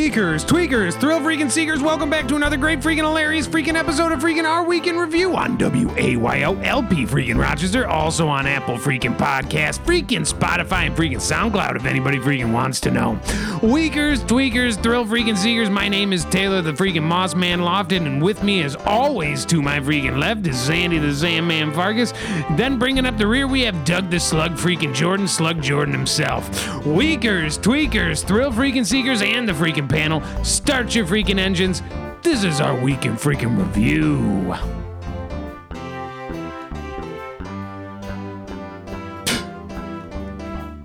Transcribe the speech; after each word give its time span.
Weakers, 0.00 0.46
tweakers, 0.46 0.98
thrill 0.98 1.20
freaking 1.20 1.50
seekers, 1.50 1.82
welcome 1.82 2.08
back 2.08 2.26
to 2.28 2.34
another 2.34 2.56
great 2.56 2.80
freaking 2.80 3.04
hilarious 3.04 3.46
freaking 3.46 3.74
episode 3.74 4.12
of 4.12 4.20
freaking 4.20 4.44
Our 4.44 4.64
Week 4.64 4.86
in 4.86 4.96
Review 4.96 5.36
on 5.36 5.58
WAYO 5.58 6.64
LP 6.64 7.04
freaking 7.04 7.38
Rochester, 7.38 7.86
also 7.86 8.26
on 8.26 8.46
Apple 8.46 8.76
freaking 8.76 9.14
Podcast, 9.14 9.80
freaking 9.84 10.26
Spotify, 10.26 10.86
and 10.86 10.96
freaking 10.96 11.18
SoundCloud 11.18 11.76
if 11.76 11.84
anybody 11.84 12.18
freaking 12.18 12.50
wants 12.50 12.80
to 12.80 12.90
know. 12.90 13.20
Weakers, 13.62 14.24
tweakers, 14.24 14.82
thrill 14.82 15.04
freaking 15.04 15.36
seekers, 15.36 15.68
my 15.68 15.86
name 15.86 16.14
is 16.14 16.24
Taylor 16.24 16.62
the 16.62 16.72
freaking 16.72 17.02
Moss 17.02 17.34
Man 17.34 17.60
Lofton, 17.60 18.06
and 18.06 18.22
with 18.22 18.42
me 18.42 18.62
as 18.62 18.76
always 18.76 19.44
to 19.44 19.60
my 19.60 19.80
freaking 19.80 20.18
left 20.18 20.46
is 20.46 20.58
Sandy 20.58 20.96
the 20.96 21.14
Sandman 21.14 21.74
Farkas. 21.74 22.14
Then 22.56 22.78
bringing 22.78 23.04
up 23.04 23.18
the 23.18 23.26
rear, 23.26 23.46
we 23.46 23.60
have 23.60 23.84
Doug 23.84 24.08
the 24.08 24.18
Slug 24.18 24.52
freaking 24.52 24.94
Jordan, 24.94 25.28
Slug 25.28 25.60
Jordan 25.60 25.92
himself. 25.92 26.86
Weakers, 26.86 27.58
tweakers, 27.58 28.24
thrill 28.24 28.50
freaking 28.50 28.86
seekers, 28.86 29.20
and 29.20 29.46
the 29.46 29.52
freaking 29.52 29.89
panel. 29.90 30.22
Start 30.44 30.94
your 30.94 31.04
freaking 31.06 31.38
engines. 31.38 31.82
This 32.22 32.44
is 32.44 32.60
our 32.60 32.78
week 32.80 33.04
in 33.04 33.16
freaking 33.16 33.58
review. 33.58 34.54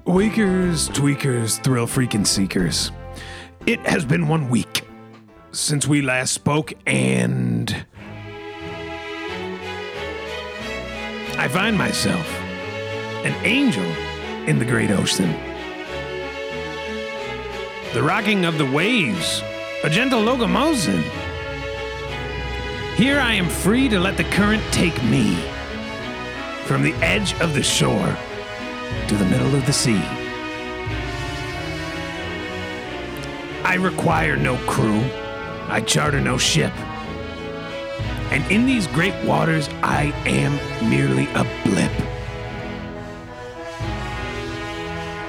Weakers, 0.05 0.89
tweakers, 0.89 1.61
thrill 1.63 1.87
freaking 1.87 2.25
seekers. 2.25 2.91
It 3.65 3.79
has 3.81 4.05
been 4.05 4.27
one 4.27 4.49
week 4.49 4.83
since 5.51 5.87
we 5.87 6.01
last 6.01 6.33
spoke, 6.33 6.73
and 6.85 7.85
I 11.37 11.47
find 11.47 11.77
myself 11.77 12.27
an 13.25 13.33
angel 13.45 13.85
in 14.47 14.59
the 14.59 14.65
great 14.65 14.91
ocean. 14.91 15.54
The 17.95 18.03
rocking 18.03 18.43
of 18.43 18.57
the 18.57 18.65
waves, 18.65 19.41
a 19.81 19.89
gentle 19.89 20.19
locomotion. 20.19 21.01
Here 22.97 23.21
I 23.21 23.35
am 23.35 23.47
free 23.47 23.87
to 23.87 24.01
let 24.01 24.17
the 24.17 24.25
current 24.25 24.61
take 24.73 25.01
me 25.05 25.35
from 26.65 26.83
the 26.83 26.91
edge 26.95 27.39
of 27.39 27.53
the 27.53 27.63
shore 27.63 28.17
to 29.07 29.15
the 29.15 29.23
middle 29.23 29.55
of 29.55 29.65
the 29.65 29.71
sea. 29.71 30.01
I 33.63 33.77
require 33.79 34.35
no 34.35 34.57
crew, 34.67 34.99
I 35.69 35.79
charter 35.79 36.19
no 36.19 36.37
ship. 36.37 36.73
And 38.29 38.43
in 38.51 38.65
these 38.65 38.87
great 38.87 39.15
waters, 39.23 39.69
I 39.81 40.11
am 40.25 40.89
merely 40.89 41.27
a 41.27 41.45
blip. 41.63 42.04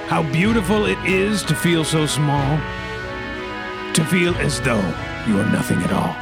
How 0.08 0.22
beautiful 0.22 0.86
it 0.86 0.98
is 1.04 1.42
to 1.42 1.54
feel 1.56 1.82
so 1.82 2.06
small, 2.06 2.58
to 3.92 4.04
feel 4.04 4.36
as 4.36 4.60
though 4.60 4.94
you 5.26 5.40
are 5.40 5.50
nothing 5.50 5.82
at 5.82 5.92
all. 5.92 6.14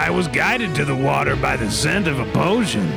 I 0.00 0.08
was 0.08 0.26
guided 0.28 0.74
to 0.76 0.86
the 0.86 0.96
water 0.96 1.36
by 1.36 1.58
the 1.58 1.70
scent 1.70 2.08
of 2.08 2.18
a 2.18 2.32
potion. 2.32 2.90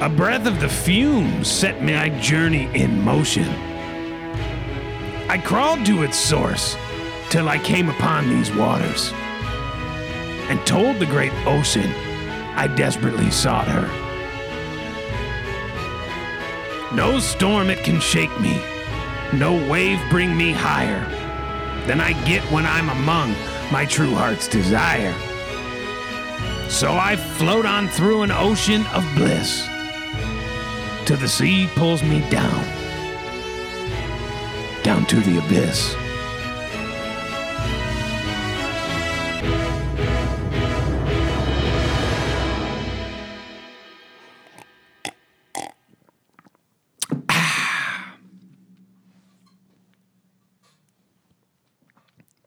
A 0.00 0.08
breath 0.08 0.46
of 0.46 0.60
the 0.60 0.68
fumes 0.68 1.46
set 1.46 1.82
my 1.82 2.08
journey 2.20 2.70
in 2.74 3.02
motion. 3.02 3.48
I 5.28 5.42
crawled 5.44 5.84
to 5.84 6.04
its 6.04 6.16
source 6.16 6.74
till 7.28 7.50
I 7.50 7.58
came 7.58 7.90
upon 7.90 8.30
these 8.30 8.50
waters 8.50 9.12
and 10.48 10.66
told 10.66 10.98
the 10.98 11.06
great 11.06 11.34
ocean 11.46 11.90
I 12.56 12.66
desperately 12.66 13.30
sought 13.30 13.68
her. 13.68 14.01
No 16.94 17.18
storm 17.18 17.70
it 17.70 17.78
can 17.84 18.00
shake 18.00 18.38
me, 18.38 18.60
no 19.32 19.54
wave 19.66 19.98
bring 20.10 20.36
me 20.36 20.52
higher 20.52 21.00
than 21.86 22.02
I 22.02 22.12
get 22.24 22.42
when 22.52 22.66
I'm 22.66 22.90
among 22.90 23.34
my 23.72 23.86
true 23.86 24.14
heart's 24.14 24.46
desire. 24.46 25.14
So 26.68 26.92
I 26.92 27.16
float 27.16 27.64
on 27.64 27.88
through 27.88 28.22
an 28.22 28.30
ocean 28.30 28.86
of 28.88 29.04
bliss 29.14 29.66
till 31.06 31.16
the 31.16 31.28
sea 31.28 31.66
pulls 31.76 32.02
me 32.02 32.20
down, 32.28 32.64
down 34.82 35.06
to 35.06 35.16
the 35.20 35.38
abyss. 35.38 35.96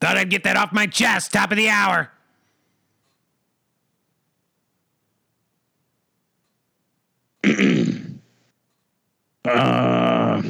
Thought 0.06 0.18
I'd 0.18 0.30
get 0.30 0.44
that 0.44 0.56
off 0.56 0.72
my 0.72 0.86
chest, 0.86 1.34
top 1.34 1.50
of 1.50 1.58
the 1.58 1.70
hour. 1.70 2.12
Uh, 9.46 10.42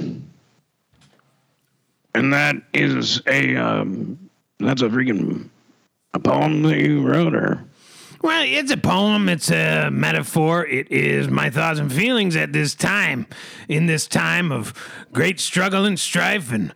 and 2.13 2.31
that 2.31 2.55
is 2.73 3.21
a 3.27 3.57
um, 3.57 4.17
that's 4.57 4.81
a 4.81 4.85
freaking 4.88 5.49
a 6.13 6.19
poem 6.19 6.63
that 6.63 6.77
you 6.77 7.05
wrote, 7.05 7.35
or 7.35 7.61
Well, 8.22 8.45
it's 8.47 8.72
a 8.72 8.77
poem, 8.77 9.27
it's 9.27 9.51
a 9.51 9.89
metaphor. 9.91 10.66
It 10.66 10.89
is 10.89 11.27
my 11.27 11.49
thoughts 11.49 11.77
and 11.77 11.91
feelings 11.91 12.37
at 12.37 12.53
this 12.53 12.73
time, 12.73 13.27
in 13.67 13.85
this 13.85 14.07
time 14.07 14.49
of 14.49 14.73
great 15.11 15.41
struggle 15.41 15.83
and 15.83 15.99
strife 15.99 16.53
and 16.53 16.73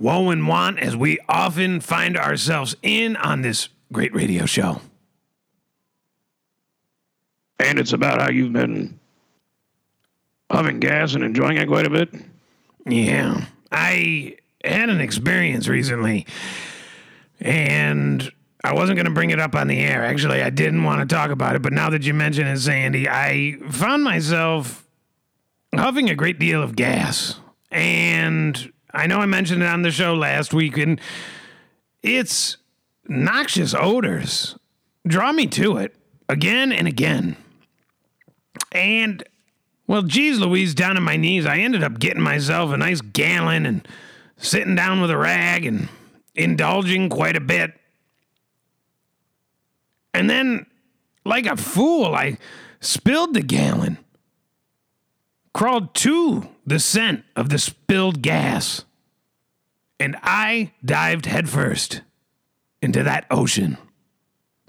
woe 0.00 0.30
and 0.30 0.48
want, 0.48 0.78
as 0.78 0.96
we 0.96 1.18
often 1.28 1.80
find 1.80 2.16
ourselves 2.16 2.76
in 2.82 3.16
on 3.16 3.42
this 3.42 3.68
great 3.92 4.14
radio 4.14 4.46
show. 4.46 4.80
and 7.60 7.78
it's 7.78 7.92
about 7.92 8.20
how 8.20 8.30
you've 8.30 8.52
been 8.52 8.98
huffing 10.50 10.80
gas 10.80 11.14
and 11.14 11.22
enjoying 11.22 11.56
it 11.56 11.68
quite 11.68 11.86
a 11.86 11.90
bit. 11.90 12.12
Yeah. 12.86 13.44
I 13.70 14.36
had 14.64 14.88
an 14.88 15.00
experience 15.00 15.68
recently, 15.68 16.26
and 17.40 18.30
I 18.64 18.74
wasn't 18.74 18.96
going 18.96 19.06
to 19.06 19.12
bring 19.12 19.30
it 19.30 19.38
up 19.38 19.54
on 19.54 19.68
the 19.68 19.78
air. 19.78 20.04
Actually, 20.04 20.42
I 20.42 20.50
didn't 20.50 20.84
want 20.84 21.08
to 21.08 21.14
talk 21.14 21.30
about 21.30 21.54
it, 21.54 21.62
but 21.62 21.72
now 21.72 21.90
that 21.90 22.02
you 22.02 22.14
mention 22.14 22.46
it, 22.46 22.58
Sandy, 22.58 23.08
I 23.08 23.58
found 23.70 24.02
myself 24.02 24.86
huffing 25.74 26.10
a 26.10 26.14
great 26.14 26.38
deal 26.38 26.62
of 26.62 26.74
gas. 26.74 27.38
And 27.70 28.72
I 28.92 29.06
know 29.06 29.18
I 29.18 29.26
mentioned 29.26 29.62
it 29.62 29.66
on 29.66 29.82
the 29.82 29.90
show 29.90 30.14
last 30.14 30.52
week, 30.52 30.76
and 30.76 31.00
it's 32.02 32.56
noxious 33.08 33.74
odors 33.74 34.56
draw 35.06 35.32
me 35.32 35.46
to 35.46 35.78
it 35.78 35.94
again 36.28 36.72
and 36.72 36.86
again. 36.86 37.36
And 38.72 39.22
well, 39.86 40.02
geez 40.02 40.38
Louise, 40.38 40.74
down 40.74 40.96
on 40.96 41.02
my 41.02 41.16
knees, 41.16 41.46
I 41.46 41.58
ended 41.58 41.82
up 41.82 41.98
getting 41.98 42.22
myself 42.22 42.70
a 42.70 42.76
nice 42.76 43.00
gallon 43.00 43.66
and 43.66 43.86
sitting 44.36 44.74
down 44.74 45.00
with 45.00 45.10
a 45.10 45.16
rag 45.16 45.66
and 45.66 45.88
indulging 46.34 47.08
quite 47.08 47.36
a 47.36 47.40
bit. 47.40 47.72
And 50.14 50.30
then, 50.30 50.66
like 51.24 51.46
a 51.46 51.56
fool, 51.56 52.14
I 52.14 52.38
spilled 52.80 53.34
the 53.34 53.42
gallon, 53.42 53.98
crawled 55.52 55.94
to 55.96 56.48
the 56.70 56.78
scent 56.78 57.24
of 57.34 57.48
the 57.48 57.58
spilled 57.58 58.22
gas, 58.22 58.84
and 59.98 60.16
I 60.22 60.70
dived 60.84 61.26
headfirst 61.26 62.02
into 62.80 63.02
that 63.02 63.26
ocean 63.28 63.76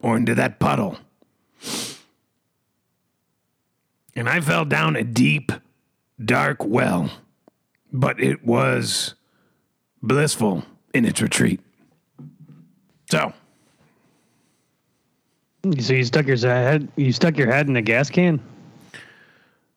or 0.01 0.17
into 0.17 0.33
that 0.33 0.57
puddle. 0.57 0.97
And 4.15 4.27
I 4.27 4.41
fell 4.41 4.65
down 4.65 4.95
a 4.95 5.03
deep, 5.03 5.51
dark 6.23 6.65
well, 6.65 7.11
but 7.93 8.19
it 8.19 8.43
was 8.43 9.13
blissful 10.01 10.63
in 10.95 11.05
its 11.05 11.21
retreat. 11.21 11.59
So, 13.11 13.31
So 15.79 15.93
you 15.93 16.03
stuck 16.03 16.25
your 16.25 16.37
head 16.37 16.89
you 16.95 17.11
stuck 17.11 17.37
your 17.37 17.51
head 17.51 17.67
in 17.67 17.75
a 17.75 17.81
gas 17.83 18.09
can? 18.09 18.41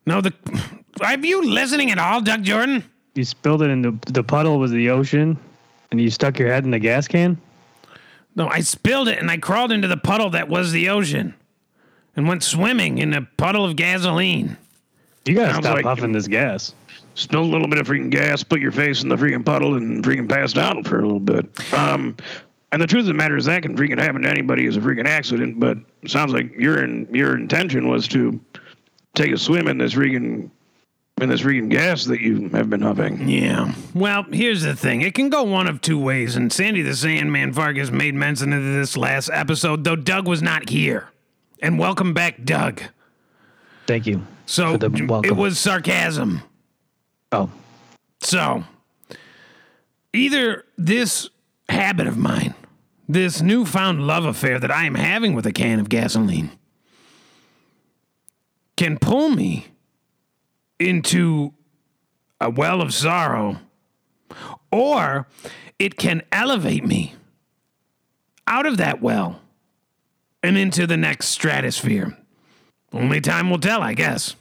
no, 0.06 0.22
the. 0.22 0.32
Are 1.00 1.18
you 1.18 1.42
listening 1.48 1.90
at 1.90 1.98
all, 1.98 2.20
Doug 2.20 2.42
Jordan? 2.42 2.84
You 3.14 3.24
spilled 3.24 3.62
it 3.62 3.70
in 3.70 3.82
the 3.82 3.98
the 4.12 4.22
puddle 4.24 4.58
was 4.58 4.70
the 4.70 4.90
ocean 4.90 5.38
and 5.90 6.00
you 6.00 6.10
stuck 6.10 6.38
your 6.38 6.48
head 6.48 6.64
in 6.64 6.70
the 6.70 6.78
gas 6.78 7.06
can? 7.08 7.40
No, 8.36 8.48
I 8.48 8.60
spilled 8.60 9.08
it 9.08 9.18
and 9.18 9.30
I 9.30 9.36
crawled 9.36 9.70
into 9.70 9.86
the 9.88 9.96
puddle 9.96 10.30
that 10.30 10.48
was 10.48 10.72
the 10.72 10.88
ocean 10.88 11.34
and 12.16 12.26
went 12.26 12.42
swimming 12.42 12.98
in 12.98 13.14
a 13.14 13.22
puddle 13.22 13.64
of 13.64 13.76
gasoline. 13.76 14.56
You 15.24 15.34
gotta 15.34 15.52
Sounds 15.54 15.64
stop 15.66 15.76
like- 15.76 15.84
huffing 15.84 16.12
this 16.12 16.26
gas. 16.28 16.74
Spilled 17.16 17.46
a 17.46 17.50
little 17.50 17.68
bit 17.68 17.78
of 17.78 17.86
freaking 17.86 18.10
gas, 18.10 18.42
put 18.42 18.60
your 18.60 18.72
face 18.72 19.04
in 19.04 19.08
the 19.08 19.14
freaking 19.14 19.44
puddle, 19.44 19.76
and 19.76 20.02
freaking 20.02 20.28
passed 20.28 20.58
out 20.58 20.84
for 20.84 20.98
a 20.98 21.02
little 21.02 21.20
bit. 21.20 21.46
Um, 21.72 22.16
and 22.72 22.82
the 22.82 22.88
truth 22.88 23.02
of 23.02 23.06
the 23.06 23.14
matter 23.14 23.36
is 23.36 23.44
that 23.44 23.62
can 23.62 23.76
freaking 23.76 24.00
happen 24.00 24.22
to 24.22 24.28
anybody 24.28 24.66
as 24.66 24.76
a 24.76 24.80
freaking 24.80 25.06
accident. 25.06 25.60
But 25.60 25.78
it 26.02 26.10
sounds 26.10 26.32
like 26.32 26.52
your 26.58 26.82
in, 26.82 27.06
your 27.14 27.36
intention 27.36 27.86
was 27.88 28.08
to 28.08 28.40
take 29.14 29.30
a 29.30 29.38
swim 29.38 29.68
in 29.68 29.78
this 29.78 29.94
freaking 29.94 30.50
in 31.20 31.28
this 31.28 31.42
freaking 31.42 31.68
gas 31.68 32.04
that 32.06 32.20
you 32.20 32.48
have 32.50 32.68
been 32.68 32.82
huffing. 32.82 33.28
Yeah. 33.28 33.72
Well, 33.94 34.24
here's 34.24 34.62
the 34.62 34.74
thing. 34.74 35.02
It 35.02 35.14
can 35.14 35.28
go 35.30 35.44
one 35.44 35.68
of 35.68 35.80
two 35.80 35.98
ways, 35.98 36.34
and 36.34 36.52
Sandy 36.52 36.82
the 36.82 36.94
Sandman 36.96 37.52
Farkas 37.52 37.90
made 37.90 38.14
mention 38.14 38.52
of 38.52 38.62
this 38.62 38.96
last 38.96 39.30
episode, 39.32 39.84
though 39.84 39.96
Doug 39.96 40.26
was 40.26 40.42
not 40.42 40.68
here. 40.70 41.08
And 41.62 41.78
welcome 41.78 42.14
back, 42.14 42.44
Doug. 42.44 42.82
Thank 43.86 44.06
you. 44.06 44.26
So 44.46 44.72
For 44.72 44.88
the 44.88 45.06
welcome. 45.06 45.30
it 45.30 45.36
was 45.36 45.58
sarcasm. 45.58 46.42
Oh, 47.32 47.50
So 48.20 48.64
either 50.12 50.64
this 50.76 51.28
habit 51.68 52.06
of 52.06 52.16
mine, 52.18 52.54
this 53.08 53.40
newfound 53.40 54.06
love 54.06 54.24
affair 54.24 54.58
that 54.58 54.70
I 54.70 54.84
am 54.84 54.94
having 54.96 55.34
with 55.34 55.46
a 55.46 55.52
can 55.52 55.78
of 55.78 55.88
gasoline, 55.88 56.50
can 58.76 58.98
pull 58.98 59.28
me 59.30 59.66
into 60.78 61.52
a 62.40 62.50
well 62.50 62.80
of 62.80 62.92
sorrow, 62.92 63.58
or 64.70 65.26
it 65.78 65.96
can 65.96 66.22
elevate 66.32 66.84
me 66.84 67.14
out 68.46 68.66
of 68.66 68.76
that 68.76 69.00
well 69.00 69.40
and 70.42 70.58
into 70.58 70.86
the 70.86 70.96
next 70.96 71.28
stratosphere. 71.28 72.16
Only 72.92 73.20
time 73.20 73.50
will 73.50 73.58
tell, 73.58 73.82
I 73.82 73.94
guess. 73.94 74.36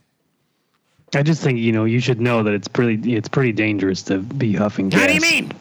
I 1.15 1.23
just 1.23 1.41
think 1.41 1.59
you 1.59 1.71
know 1.71 1.85
you 1.85 1.99
should 1.99 2.19
know 2.19 2.43
that 2.43 2.53
it's 2.53 2.67
pretty 2.67 3.13
it's 3.13 3.29
pretty 3.29 3.51
dangerous 3.51 4.01
to 4.03 4.19
be 4.19 4.53
huffing 4.53 4.89
gas. 4.89 5.01
How 5.01 5.07
do 5.07 5.13
you 5.13 5.21
mean? 5.21 5.51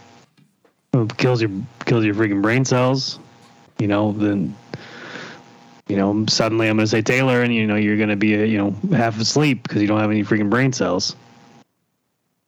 It 0.94 1.16
kills 1.16 1.42
your 1.42 1.50
kills 1.84 2.04
your 2.04 2.14
freaking 2.14 2.42
brain 2.42 2.64
cells. 2.64 3.18
You 3.78 3.88
know 3.88 4.12
then. 4.12 4.56
You 5.92 5.98
know, 5.98 6.24
suddenly 6.26 6.70
I'm 6.70 6.76
going 6.76 6.86
to 6.86 6.90
say 6.90 7.02
Taylor, 7.02 7.42
and 7.42 7.54
you 7.54 7.66
know 7.66 7.76
you're 7.76 7.98
going 7.98 8.08
to 8.08 8.16
be, 8.16 8.34
uh, 8.34 8.44
you 8.44 8.56
know, 8.56 8.96
half 8.96 9.20
asleep 9.20 9.62
because 9.62 9.82
you 9.82 9.86
don't 9.86 10.00
have 10.00 10.10
any 10.10 10.24
freaking 10.24 10.48
brain 10.48 10.72
cells. 10.72 11.16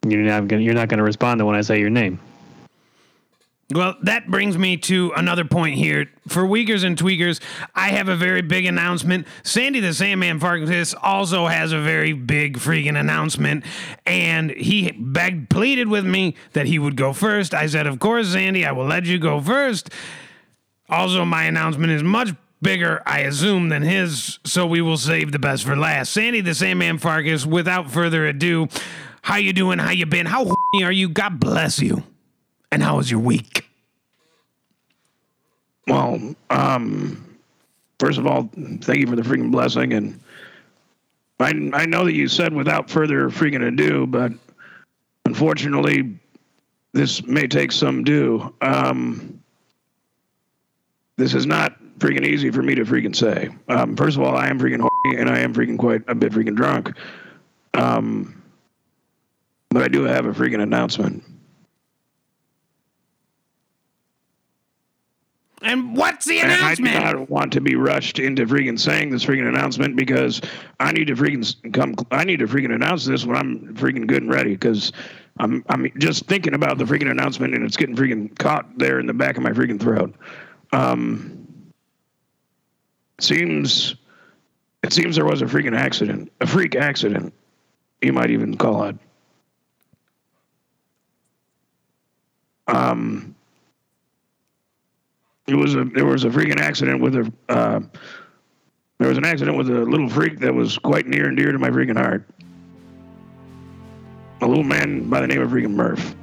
You're 0.08 0.22
not 0.22 0.48
going. 0.48 0.62
You're 0.62 0.72
not 0.72 0.88
going 0.88 0.96
to 0.96 1.04
respond 1.04 1.40
to 1.40 1.44
when 1.44 1.54
I 1.54 1.60
say 1.60 1.78
your 1.78 1.90
name. 1.90 2.18
Well, 3.70 3.96
that 4.00 4.28
brings 4.28 4.56
me 4.56 4.78
to 4.78 5.12
another 5.14 5.44
point 5.44 5.74
here. 5.74 6.06
For 6.26 6.46
Weakers 6.46 6.84
and 6.84 6.96
Tweakers, 6.96 7.38
I 7.74 7.90
have 7.90 8.08
a 8.08 8.16
very 8.16 8.40
big 8.40 8.64
announcement. 8.64 9.26
Sandy 9.42 9.80
the 9.80 9.92
Sandman 9.92 10.40
Farkas 10.40 10.94
also 10.94 11.46
has 11.46 11.72
a 11.72 11.80
very 11.80 12.14
big 12.14 12.56
freaking 12.56 12.98
announcement. 12.98 13.62
And 14.06 14.52
he 14.52 14.92
begged, 14.92 15.50
pleaded 15.50 15.88
with 15.88 16.06
me 16.06 16.34
that 16.54 16.64
he 16.64 16.78
would 16.78 16.96
go 16.96 17.12
first. 17.12 17.52
I 17.52 17.66
said, 17.66 17.86
Of 17.86 17.98
course, 17.98 18.28
Sandy, 18.28 18.64
I 18.64 18.72
will 18.72 18.86
let 18.86 19.04
you 19.04 19.18
go 19.18 19.38
first. 19.38 19.90
Also, 20.88 21.26
my 21.26 21.44
announcement 21.44 21.92
is 21.92 22.02
much 22.02 22.30
bigger, 22.64 23.00
I 23.06 23.20
assume, 23.20 23.68
than 23.68 23.82
his, 23.82 24.40
so 24.42 24.66
we 24.66 24.80
will 24.80 24.96
save 24.96 25.30
the 25.30 25.38
best 25.38 25.62
for 25.62 25.76
last. 25.76 26.12
Sandy 26.12 26.40
the 26.40 26.54
Sandman 26.54 26.98
Farkas, 26.98 27.46
without 27.46 27.92
further 27.92 28.26
ado, 28.26 28.66
how 29.22 29.36
you 29.36 29.52
doing? 29.52 29.78
How 29.78 29.90
you 29.90 30.06
been? 30.06 30.26
How 30.26 30.52
are 30.82 30.90
you? 30.90 31.08
God 31.08 31.38
bless 31.38 31.78
you. 31.78 32.02
And 32.72 32.82
how 32.82 32.96
was 32.96 33.08
your 33.08 33.20
week? 33.20 33.66
Well, 35.86 36.34
um, 36.50 37.38
first 38.00 38.18
of 38.18 38.26
all, 38.26 38.50
thank 38.80 38.98
you 38.98 39.06
for 39.06 39.14
the 39.14 39.22
freaking 39.22 39.52
blessing, 39.52 39.92
and 39.92 40.18
I 41.38 41.50
I 41.72 41.86
know 41.86 42.04
that 42.04 42.14
you 42.14 42.26
said 42.26 42.52
without 42.52 42.90
further 42.90 43.28
freaking 43.28 43.66
ado, 43.68 44.06
but 44.06 44.32
unfortunately, 45.26 46.18
this 46.92 47.24
may 47.26 47.46
take 47.46 47.70
some 47.70 48.02
do. 48.02 48.52
Um, 48.60 49.42
this 51.16 51.34
is 51.34 51.46
not 51.46 51.76
freaking 51.98 52.26
easy 52.26 52.50
for 52.50 52.62
me 52.62 52.74
to 52.74 52.84
freaking 52.84 53.14
say. 53.14 53.48
Um, 53.68 53.96
first 53.96 54.16
of 54.16 54.22
all, 54.22 54.36
I 54.36 54.48
am 54.48 54.58
freaking 54.58 54.80
horny, 54.80 55.20
and 55.20 55.28
I 55.28 55.38
am 55.38 55.54
freaking 55.54 55.78
quite 55.78 56.02
a 56.08 56.14
bit 56.14 56.32
freaking 56.32 56.56
drunk. 56.56 56.92
Um, 57.74 58.42
but 59.70 59.82
I 59.82 59.88
do 59.88 60.02
have 60.04 60.26
a 60.26 60.32
freaking 60.32 60.62
announcement. 60.62 61.24
And 65.64 65.96
what's 65.96 66.26
the 66.26 66.40
And 66.40 66.52
I 66.52 66.74
do 66.74 66.82
not 66.82 67.30
want 67.30 67.52
to 67.54 67.60
be 67.60 67.74
rushed 67.74 68.18
into 68.18 68.44
freaking 68.44 68.78
saying 68.78 69.10
this 69.10 69.24
freaking 69.24 69.48
announcement 69.48 69.96
because 69.96 70.42
I 70.78 70.92
need 70.92 71.06
to 71.06 71.14
freaking 71.14 71.72
come. 71.72 71.94
I 72.10 72.24
need 72.24 72.40
to 72.40 72.46
freaking 72.46 72.74
announce 72.74 73.06
this 73.06 73.24
when 73.24 73.36
I'm 73.36 73.74
freaking 73.74 74.06
good 74.06 74.22
and 74.22 74.30
ready 74.30 74.50
because 74.50 74.92
I'm 75.40 75.64
I'm 75.70 75.90
just 75.98 76.26
thinking 76.26 76.52
about 76.52 76.76
the 76.76 76.84
freaking 76.84 77.10
announcement 77.10 77.54
and 77.54 77.64
it's 77.64 77.78
getting 77.78 77.96
freaking 77.96 78.38
caught 78.38 78.78
there 78.78 79.00
in 79.00 79.06
the 79.06 79.14
back 79.14 79.38
of 79.38 79.42
my 79.42 79.52
freaking 79.52 79.80
throat. 79.80 80.14
Um, 80.72 81.43
seems 83.24 83.94
it 84.82 84.92
seems 84.92 85.16
there 85.16 85.24
was 85.24 85.40
a 85.42 85.46
freaking 85.46 85.76
accident, 85.76 86.30
a 86.40 86.46
freak 86.46 86.76
accident, 86.76 87.32
you 88.02 88.12
might 88.12 88.30
even 88.30 88.56
call 88.56 88.84
it. 88.84 88.96
Um, 92.66 93.34
it 95.46 95.54
was 95.54 95.74
a 95.74 95.84
there 95.84 96.06
was 96.06 96.24
a 96.24 96.28
freaking 96.28 96.58
accident 96.60 97.00
with 97.00 97.16
a 97.16 97.32
uh, 97.48 97.80
there 98.98 99.08
was 99.08 99.18
an 99.18 99.24
accident 99.24 99.56
with 99.58 99.68
a 99.68 99.80
little 99.84 100.08
freak 100.08 100.38
that 100.40 100.54
was 100.54 100.78
quite 100.78 101.06
near 101.06 101.26
and 101.28 101.36
dear 101.36 101.52
to 101.52 101.58
my 101.58 101.70
freaking 101.70 101.96
heart. 101.98 102.24
A 104.40 104.46
little 104.46 104.64
man 104.64 105.08
by 105.08 105.20
the 105.20 105.26
name 105.26 105.40
of 105.42 105.50
freaking 105.50 105.70
Murph. 105.74 106.14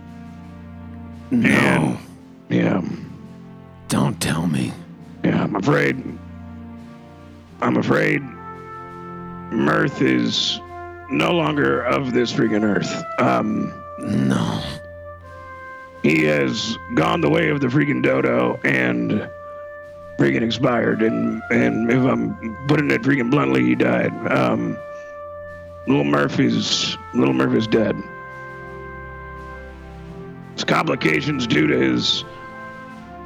no, 1.31 1.97
Yeah, 2.49 2.81
don't 3.87 4.19
tell 4.21 4.45
me. 4.47 4.73
yeah. 5.23 5.43
I'm 5.43 5.55
afraid. 5.55 6.03
I'm 7.61 7.77
afraid. 7.77 8.21
Murph 9.51 10.01
is 10.01 10.59
no 11.09 11.31
longer 11.31 11.81
of 11.83 12.13
this 12.13 12.31
freaking 12.33 12.63
earth. 12.63 12.91
Um, 13.19 13.73
No. 13.99 14.61
he 16.03 16.23
has 16.23 16.77
gone 16.95 17.21
the 17.21 17.29
way 17.29 17.49
of 17.49 17.61
the 17.61 17.67
freaking 17.67 18.01
dodo 18.01 18.59
and 18.63 19.29
freaking 20.17 20.41
expired. 20.41 21.01
And 21.01 21.41
and 21.51 21.91
if 21.91 21.97
I'm 22.03 22.35
putting 22.67 22.89
it 22.91 23.01
freaking 23.03 23.29
bluntly, 23.29 23.63
he 23.63 23.75
died. 23.75 24.11
Um, 24.31 24.77
little 25.87 26.03
Murph 26.05 26.39
is 26.39 26.97
little 27.13 27.33
Murph 27.33 27.53
is 27.53 27.67
dead. 27.67 27.95
It's 30.53 30.63
complications 30.63 31.45
due 31.45 31.67
to 31.67 31.77
his 31.77 32.23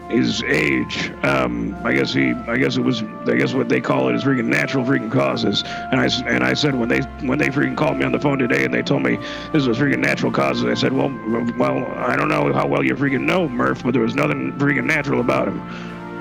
his 0.09 0.43
age. 0.43 1.11
Um, 1.23 1.75
I 1.83 1.93
guess 1.93 2.13
he. 2.13 2.31
I 2.47 2.57
guess 2.57 2.77
it 2.77 2.81
was. 2.81 3.03
I 3.27 3.35
guess 3.35 3.53
what 3.53 3.69
they 3.69 3.81
call 3.81 4.09
it 4.09 4.15
is 4.15 4.23
freaking 4.23 4.45
natural 4.45 4.85
freaking 4.85 5.11
causes. 5.11 5.63
And 5.91 5.99
I 5.99 6.07
and 6.27 6.43
I 6.43 6.53
said 6.53 6.75
when 6.75 6.89
they 6.89 7.01
when 7.25 7.39
they 7.39 7.47
freaking 7.47 7.75
called 7.75 7.97
me 7.97 8.05
on 8.05 8.11
the 8.11 8.19
phone 8.19 8.37
today 8.37 8.65
and 8.65 8.73
they 8.73 8.81
told 8.81 9.03
me 9.03 9.17
this 9.51 9.65
was 9.65 9.77
freaking 9.77 9.99
natural 9.99 10.31
causes, 10.31 10.65
I 10.65 10.73
said, 10.73 10.93
well, 10.93 11.09
well, 11.57 11.85
I 11.97 12.15
don't 12.15 12.29
know 12.29 12.53
how 12.53 12.67
well 12.67 12.83
you 12.83 12.95
freaking 12.95 13.21
know 13.21 13.47
Murph, 13.49 13.83
but 13.83 13.91
there 13.91 14.01
was 14.01 14.15
nothing 14.15 14.53
freaking 14.53 14.85
natural 14.85 15.19
about 15.19 15.47
him. 15.47 15.59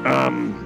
Um, 0.06 0.63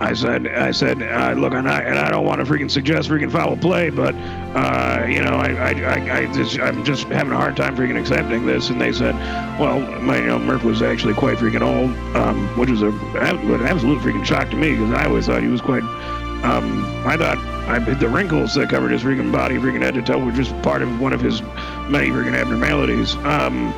I 0.00 0.14
said, 0.14 0.46
I 0.46 0.70
said, 0.70 1.02
uh, 1.02 1.32
look, 1.32 1.54
and 1.54 1.68
I 1.68 1.80
and 1.80 1.98
I 1.98 2.10
don't 2.10 2.24
want 2.24 2.44
to 2.44 2.50
freaking 2.50 2.70
suggest 2.70 3.08
freaking 3.08 3.32
foul 3.32 3.56
play, 3.56 3.90
but 3.90 4.14
uh, 4.54 5.04
you 5.08 5.20
know, 5.22 5.32
I, 5.32 5.50
I, 5.52 5.70
I, 5.70 6.18
I 6.18 6.32
just, 6.32 6.58
I'm 6.60 6.84
just 6.84 7.04
having 7.08 7.32
a 7.32 7.36
hard 7.36 7.56
time 7.56 7.76
freaking 7.76 7.98
accepting 7.98 8.46
this. 8.46 8.70
And 8.70 8.80
they 8.80 8.92
said, 8.92 9.14
well, 9.58 9.80
my, 10.00 10.18
you 10.18 10.26
know, 10.26 10.38
Murph 10.38 10.62
was 10.62 10.82
actually 10.82 11.14
quite 11.14 11.38
freaking 11.38 11.62
old, 11.62 11.90
um, 12.16 12.46
which 12.56 12.70
was 12.70 12.82
a 12.82 12.88
an 12.88 13.66
absolute 13.66 14.00
freaking 14.00 14.24
shock 14.24 14.50
to 14.50 14.56
me 14.56 14.70
because 14.70 14.92
I 14.92 15.06
always 15.06 15.26
thought 15.26 15.42
he 15.42 15.48
was 15.48 15.60
quite. 15.60 15.82
Um, 16.44 16.84
I 17.04 17.16
thought 17.16 17.38
I, 17.68 17.80
the 17.80 18.08
wrinkles 18.08 18.54
that 18.54 18.70
covered 18.70 18.92
his 18.92 19.02
freaking 19.02 19.32
body, 19.32 19.56
freaking 19.56 19.82
head 19.82 19.94
to 19.94 20.02
toe, 20.02 20.24
were 20.24 20.30
just 20.30 20.50
part 20.62 20.82
of 20.82 21.00
one 21.00 21.12
of 21.12 21.20
his 21.20 21.42
many 21.90 22.10
freaking 22.10 22.36
abnormalities. 22.36 23.16
Um, 23.16 23.72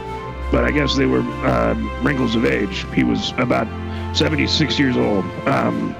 but 0.52 0.64
I 0.64 0.70
guess 0.70 0.96
they 0.96 1.06
were 1.06 1.22
uh, 1.46 1.74
wrinkles 2.02 2.34
of 2.34 2.44
age. 2.44 2.84
He 2.92 3.04
was 3.04 3.32
about 3.38 3.66
76 4.14 4.78
years 4.78 4.96
old. 4.96 5.24
Um, 5.46 5.94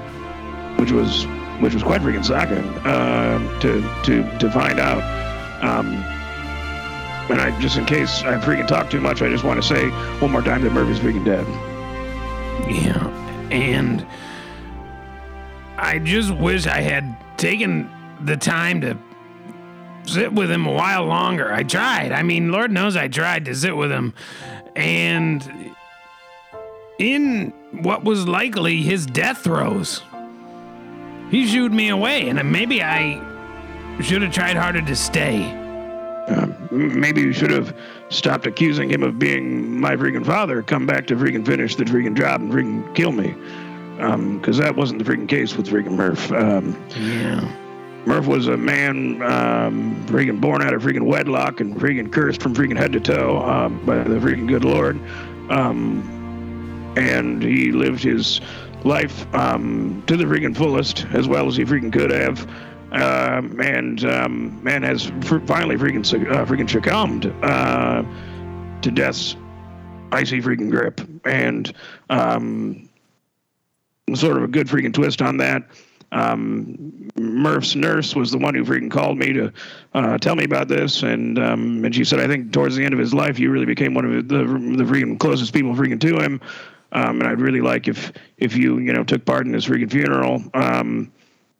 which 0.81 0.91
was 0.91 1.25
which 1.61 1.75
was 1.75 1.83
quite 1.83 2.01
freaking 2.01 2.25
shocking 2.25 2.67
uh, 2.85 3.59
to 3.61 3.81
to 4.03 4.39
to 4.39 4.51
find 4.51 4.79
out. 4.79 5.03
Um, 5.63 5.93
and 7.29 7.39
I 7.39 7.57
just 7.61 7.77
in 7.77 7.85
case 7.85 8.23
I 8.23 8.37
freaking 8.39 8.67
talk 8.67 8.89
too 8.89 8.99
much, 8.99 9.21
I 9.21 9.29
just 9.29 9.43
want 9.43 9.61
to 9.61 9.67
say 9.67 9.89
one 10.19 10.31
more 10.31 10.41
time 10.41 10.63
that 10.63 10.73
Murphy's 10.73 10.99
freaking 10.99 11.23
dead. 11.23 11.45
Yeah. 12.69 13.07
And 13.51 14.05
I 15.77 15.99
just 15.99 16.31
wish 16.31 16.65
I 16.65 16.81
had 16.81 17.15
taken 17.37 17.89
the 18.23 18.37
time 18.37 18.81
to 18.81 18.97
sit 20.05 20.33
with 20.33 20.49
him 20.49 20.65
a 20.65 20.71
while 20.71 21.05
longer. 21.05 21.53
I 21.53 21.63
tried. 21.63 22.11
I 22.11 22.23
mean, 22.23 22.51
Lord 22.51 22.71
knows 22.71 22.95
I 22.95 23.07
tried 23.07 23.45
to 23.45 23.55
sit 23.55 23.77
with 23.77 23.91
him. 23.91 24.13
And 24.75 25.75
in 26.97 27.53
what 27.81 28.03
was 28.03 28.27
likely 28.27 28.81
his 28.81 29.05
death 29.05 29.39
throes, 29.39 30.01
he 31.31 31.47
shooed 31.47 31.71
me 31.73 31.89
away. 31.89 32.29
And 32.29 32.51
maybe 32.51 32.83
I 32.83 33.19
should 34.01 34.21
have 34.21 34.31
tried 34.33 34.55
harder 34.55 34.81
to 34.81 34.95
stay. 34.95 35.43
Um, 36.27 36.55
m- 36.71 36.99
maybe 36.99 37.21
you 37.21 37.33
should 37.33 37.49
have 37.51 37.75
stopped 38.09 38.45
accusing 38.45 38.89
him 38.91 39.01
of 39.03 39.17
being 39.17 39.79
my 39.79 39.95
freaking 39.95 40.25
father. 40.25 40.61
Come 40.61 40.85
back 40.85 41.07
to 41.07 41.15
freaking 41.15 41.45
finish 41.45 41.75
the 41.75 41.85
freaking 41.85 42.15
job 42.15 42.41
and 42.41 42.51
freaking 42.51 42.93
kill 42.95 43.11
me. 43.11 43.35
Because 44.37 44.57
that 44.57 44.75
wasn't 44.75 45.03
the 45.03 45.09
freaking 45.11 45.27
case 45.29 45.55
with 45.55 45.67
freaking 45.67 45.91
Murph. 45.95 46.31
Um, 46.31 46.75
Yeah. 46.95 47.57
Murph 48.05 48.25
was 48.25 48.47
a 48.47 48.57
man 48.57 49.21
um, 49.21 49.95
freaking 50.07 50.41
born 50.41 50.63
out 50.63 50.73
of 50.73 50.81
freaking 50.81 51.05
wedlock 51.05 51.59
and 51.59 51.75
freaking 51.75 52.11
cursed 52.11 52.41
from 52.41 52.55
freaking 52.55 52.75
head 52.75 52.91
to 52.93 52.99
toe 52.99 53.37
um, 53.43 53.79
by 53.85 53.99
the 53.99 54.15
freaking 54.15 54.47
good 54.47 54.65
Lord. 54.65 54.99
Um, 55.51 56.01
and 56.97 57.43
he 57.43 57.71
lived 57.71 58.01
his 58.01 58.41
life 58.85 59.33
um, 59.33 60.03
to 60.07 60.17
the 60.17 60.23
freaking 60.23 60.55
fullest 60.55 61.05
as 61.13 61.27
well 61.27 61.47
as 61.47 61.55
he 61.55 61.63
freaking 61.63 61.91
could 61.91 62.11
have. 62.11 62.47
Um, 62.91 63.61
and 63.61 64.03
um, 64.03 64.63
man 64.63 64.83
has 64.83 65.05
fr- 65.21 65.39
finally 65.39 65.77
freaking 65.77 66.01
uh, 66.29 66.45
freaking 66.45 66.69
succumbed 66.69 67.27
uh, 67.41 68.03
to 68.81 68.91
death's 68.91 69.37
icy 70.11 70.41
freaking 70.41 70.69
grip. 70.69 70.99
And 71.25 71.73
um, 72.09 72.89
sort 74.13 74.37
of 74.37 74.43
a 74.43 74.47
good 74.47 74.67
freaking 74.67 74.93
twist 74.93 75.21
on 75.21 75.37
that. 75.37 75.63
Um, 76.11 77.09
Murph's 77.15 77.75
nurse 77.75 78.15
was 78.15 78.31
the 78.31 78.37
one 78.37 78.53
who 78.53 78.65
freaking 78.65 78.91
called 78.91 79.17
me 79.17 79.31
to 79.31 79.53
uh, 79.93 80.17
tell 80.17 80.35
me 80.35 80.43
about 80.43 80.67
this, 80.67 81.03
and 81.03 81.39
um, 81.39 81.85
and 81.85 81.95
she 81.95 82.03
said, 82.03 82.19
I 82.19 82.27
think 82.27 82.51
towards 82.51 82.75
the 82.75 82.83
end 82.83 82.93
of 82.93 82.99
his 82.99 83.13
life, 83.13 83.39
you 83.39 83.49
really 83.49 83.65
became 83.65 83.93
one 83.93 84.03
of 84.03 84.27
the 84.27 84.39
the 84.39 84.83
freaking 84.83 85.17
closest 85.17 85.53
people 85.53 85.73
freaking 85.73 86.01
to 86.01 86.19
him, 86.19 86.41
um, 86.91 87.21
and 87.21 87.27
I'd 87.29 87.41
really 87.41 87.61
like 87.61 87.87
if 87.87 88.11
if 88.37 88.55
you 88.55 88.79
you 88.79 88.93
know 88.93 89.03
took 89.03 89.25
part 89.25 89.45
in 89.45 89.51
this 89.51 89.65
freaking 89.65 89.91
funeral. 89.91 90.43
Um, 90.53 91.11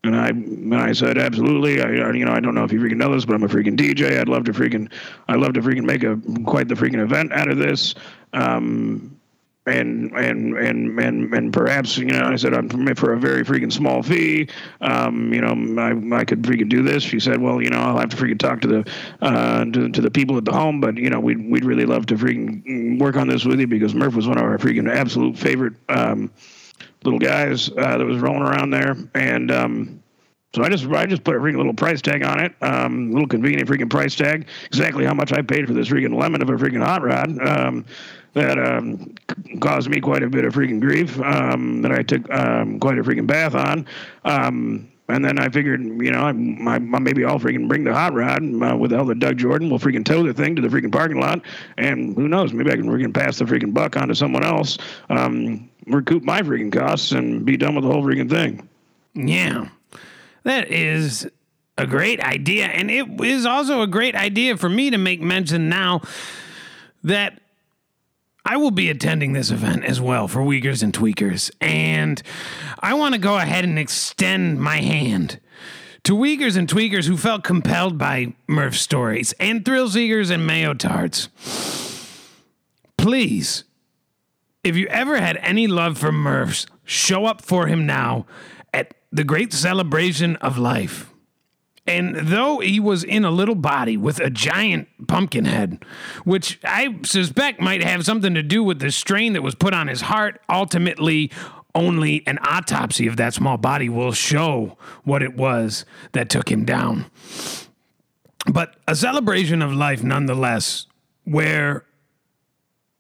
and 0.04 0.16
I 0.16 0.30
and 0.30 0.74
I 0.76 0.94
said 0.94 1.18
absolutely. 1.18 1.82
I 1.82 2.08
I- 2.08 2.14
you 2.14 2.26
know 2.26 2.32
I 2.34 2.40
don't 2.40 2.56
know 2.56 2.64
if 2.64 2.72
you 2.72 2.80
freaking 2.80 2.98
know 2.98 3.14
this, 3.14 3.26
but 3.26 3.36
I'm 3.36 3.44
a 3.44 3.48
freaking 3.48 3.78
DJ. 3.78 4.20
I'd 4.20 4.28
love 4.30 4.46
to 4.46 4.52
freaking 4.52 4.92
I'd 5.28 5.40
love 5.40 5.54
to 5.54 5.62
freaking 5.62 5.84
make 5.84 6.04
a 6.04 6.18
quite 6.44 6.68
the 6.68 6.76
freaking 6.76 7.02
event 7.02 7.32
out 7.34 7.50
of 7.50 7.58
this. 7.58 7.94
Um, 8.34 9.18
and 9.68 10.12
and 10.14 10.58
and 10.58 11.00
and 11.00 11.34
and 11.34 11.54
perhaps 11.54 11.98
you 11.98 12.06
know 12.06 12.24
I 12.24 12.36
said 12.36 12.54
I'm 12.54 12.68
for 12.96 13.14
a 13.14 13.20
very 13.20 13.44
freaking 13.44 13.72
small 13.72 14.02
fee. 14.02 14.50
Um, 14.82 15.32
you 15.32 15.42
know 15.42 15.82
I 15.82 15.92
I 16.16 16.26
could 16.26 16.42
freaking 16.42 16.70
do 16.70 16.82
this. 16.82 17.04
She 17.04 17.20
said, 17.20 17.42
well 17.42 17.62
you 17.62 17.70
know 17.70 17.78
I'll 17.78 18.00
have 18.00 18.10
to 18.10 18.18
freaking 18.18 18.40
talk 18.40 18.62
to 18.62 18.68
the 18.68 18.92
uh, 19.22 19.66
to, 19.66 19.90
to 19.90 20.02
the 20.02 20.10
people 20.10 20.38
at 20.38 20.46
the 20.46 20.54
home, 20.54 20.82
but 20.82 20.98
you 20.98 21.10
know 21.10 21.20
we'd 21.20 21.50
we'd 21.50 21.66
really 21.66 21.86
love 21.86 22.08
to 22.08 22.16
freaking 22.16 23.00
work 23.00 23.16
on 23.16 23.28
this 23.28 23.46
with 23.46 23.60
you 23.60 23.68
because 23.68 23.94
Murph 23.94 24.16
was 24.16 24.28
one 24.28 24.38
of 24.38 24.44
our 24.44 24.58
freaking 24.58 24.92
absolute 24.92 25.38
favorite 25.38 25.74
um, 25.90 26.32
little 27.04 27.20
guys 27.20 27.70
uh, 27.70 27.98
that 27.98 28.06
was 28.06 28.20
rolling 28.20 28.44
around 28.44 28.72
there, 28.72 28.96
and. 29.14 29.52
Um, 29.52 29.98
so 30.54 30.64
I 30.64 30.68
just 30.68 30.86
I 30.88 31.06
just 31.06 31.24
put 31.24 31.38
a 31.38 31.40
freaking 31.40 31.56
little 31.56 31.74
price 31.74 32.02
tag 32.02 32.24
on 32.24 32.42
it, 32.42 32.54
um, 32.62 33.10
little 33.12 33.28
convenient 33.28 33.70
freaking 33.70 33.90
price 33.90 34.16
tag, 34.16 34.48
exactly 34.66 35.06
how 35.06 35.14
much 35.14 35.32
I 35.32 35.42
paid 35.42 35.66
for 35.66 35.74
this 35.74 35.88
freaking 35.88 36.14
lemon 36.14 36.42
of 36.42 36.50
a 36.50 36.54
freaking 36.54 36.84
hot 36.84 37.04
rod. 37.04 37.40
Um, 37.40 37.86
that 38.34 38.58
um, 38.58 39.14
caused 39.60 39.90
me 39.90 40.00
quite 40.00 40.24
a 40.24 40.30
bit 40.30 40.46
of 40.46 40.54
freaking 40.54 40.80
grief. 40.80 41.20
Um, 41.20 41.82
that 41.82 41.92
I 41.92 42.04
took 42.04 42.30
um, 42.32 42.80
quite 42.80 42.98
a 42.98 43.04
freaking 43.04 43.28
bath 43.28 43.56
on. 43.56 43.86
Um, 44.24 44.92
and 45.10 45.26
then 45.26 45.40
I 45.40 45.50
figured, 45.50 45.82
you 45.82 46.12
know, 46.12 46.22
I, 46.22 46.30
I, 46.30 46.80
maybe 46.80 47.26
I'll 47.26 47.40
freaking 47.40 47.68
bring 47.68 47.84
the 47.84 47.94
hot 47.94 48.14
rod 48.14 48.42
uh, 48.42 48.78
with 48.78 48.92
the 48.92 48.98
hell 48.98 49.10
of 49.10 49.20
Doug 49.20 49.38
Jordan. 49.38 49.70
We'll 49.70 49.80
freaking 49.80 50.06
tow 50.06 50.24
the 50.24 50.34
thing 50.34 50.56
to 50.56 50.62
the 50.62 50.70
freaking 50.70 50.92
parking 50.92 51.20
lot, 51.20 51.42
and 51.78 52.16
who 52.16 52.28
knows? 52.30 52.54
Maybe 52.54 52.72
I 52.72 52.76
can 52.76 52.86
freaking 52.86 53.14
pass 53.14 53.38
the 53.38 53.46
freaking 53.46 53.74
buck 53.74 53.98
on 53.98 54.08
to 54.08 54.16
someone 54.16 54.46
else, 54.46 54.78
um, 55.10 55.70
recoup 55.88 56.24
my 56.24 56.42
freaking 56.42 56.72
costs, 56.72 57.12
and 57.12 57.46
be 57.46 57.58
done 57.58 57.76
with 57.76 57.84
the 57.84 57.92
whole 57.92 58.04
freaking 58.04 58.30
thing. 58.30 58.70
Yeah. 59.14 59.68
That 60.44 60.72
is 60.72 61.30
a 61.78 61.86
great 61.86 62.22
idea. 62.22 62.66
And 62.66 62.90
it 62.90 63.08
is 63.22 63.46
also 63.46 63.82
a 63.82 63.88
great 63.88 64.16
idea 64.16 64.56
for 64.58 64.70
me 64.70 64.90
to 64.92 64.98
make 64.98 65.22
mention 65.22 65.68
now 65.68 66.02
that 67.04 67.42
I 68.46 68.58
will 68.58 68.72
be 68.72 68.90
attending 68.90 69.34
this 69.34 69.52
event 69.52 69.86
as 69.86 70.02
well 70.02 70.28
for 70.28 70.42
Weakers 70.44 70.82
and 70.82 70.94
Tweakers. 70.94 71.52
And 71.62 72.22
I 72.80 72.94
want 72.94 73.14
to 73.14 73.22
go 73.22 73.38
ahead 73.38 73.64
and 73.64 73.78
extend 73.78 74.60
my 74.60 74.78
hand 74.78 75.40
to 76.04 76.16
Weakers 76.16 76.56
and 76.56 76.68
Tweakers 76.68 77.06
who 77.06 77.18
felt 77.18 77.44
compelled 77.44 77.98
by 77.98 78.34
Murph's 78.48 78.82
stories 78.82 79.34
and 79.34 79.64
Thrill 79.64 79.90
Seekers 79.90 80.30
and 80.30 80.48
Mayo 80.48 80.74
Tards. 80.74 81.30
Please, 82.98 83.64
if 84.64 84.76
you 84.76 84.88
ever 84.88 85.20
had 85.20 85.38
any 85.38 85.68
love 85.68 85.98
for 85.98 86.12
Murph's, 86.12 86.66
show 86.84 87.26
up 87.26 87.42
for 87.42 87.68
him 87.68 87.86
now 87.86 88.26
at 88.74 88.94
the 89.12 89.24
great 89.24 89.54
celebration 89.54 90.36
of 90.38 90.58
life. 90.58 91.11
And 91.88 92.16
though 92.16 92.60
he 92.60 92.80
was 92.80 93.04
in 93.04 93.26
a 93.26 93.32
little 93.32 93.56
body 93.56 93.98
with 93.98 94.20
a 94.20 94.30
giant 94.30 94.88
pumpkin 95.08 95.46
head, 95.46 95.84
which 96.24 96.60
I 96.64 96.96
suspect 97.04 97.60
might 97.60 97.84
have 97.84 98.06
something 98.06 98.34
to 98.36 98.44
do 98.44 98.64
with 98.64 98.80
the 98.80 98.92
strain 98.92 99.34
that 99.34 99.42
was 99.42 99.56
put 99.56 99.74
on 99.74 99.88
his 99.88 100.02
heart, 100.02 100.40
ultimately, 100.48 101.32
only 101.74 102.26
an 102.28 102.38
autopsy 102.44 103.08
of 103.08 103.18
that 103.18 103.34
small 103.34 103.58
body 103.58 103.90
will 103.90 104.12
show 104.12 104.78
what 105.04 105.24
it 105.24 105.36
was 105.36 105.86
that 106.12 106.30
took 106.30 106.52
him 106.52 106.66
down. 106.66 107.06
But 108.52 108.76
a 108.88 108.96
celebration 108.96 109.62
of 109.62 109.74
life 109.74 110.04
nonetheless, 110.04 110.86
where 111.24 111.86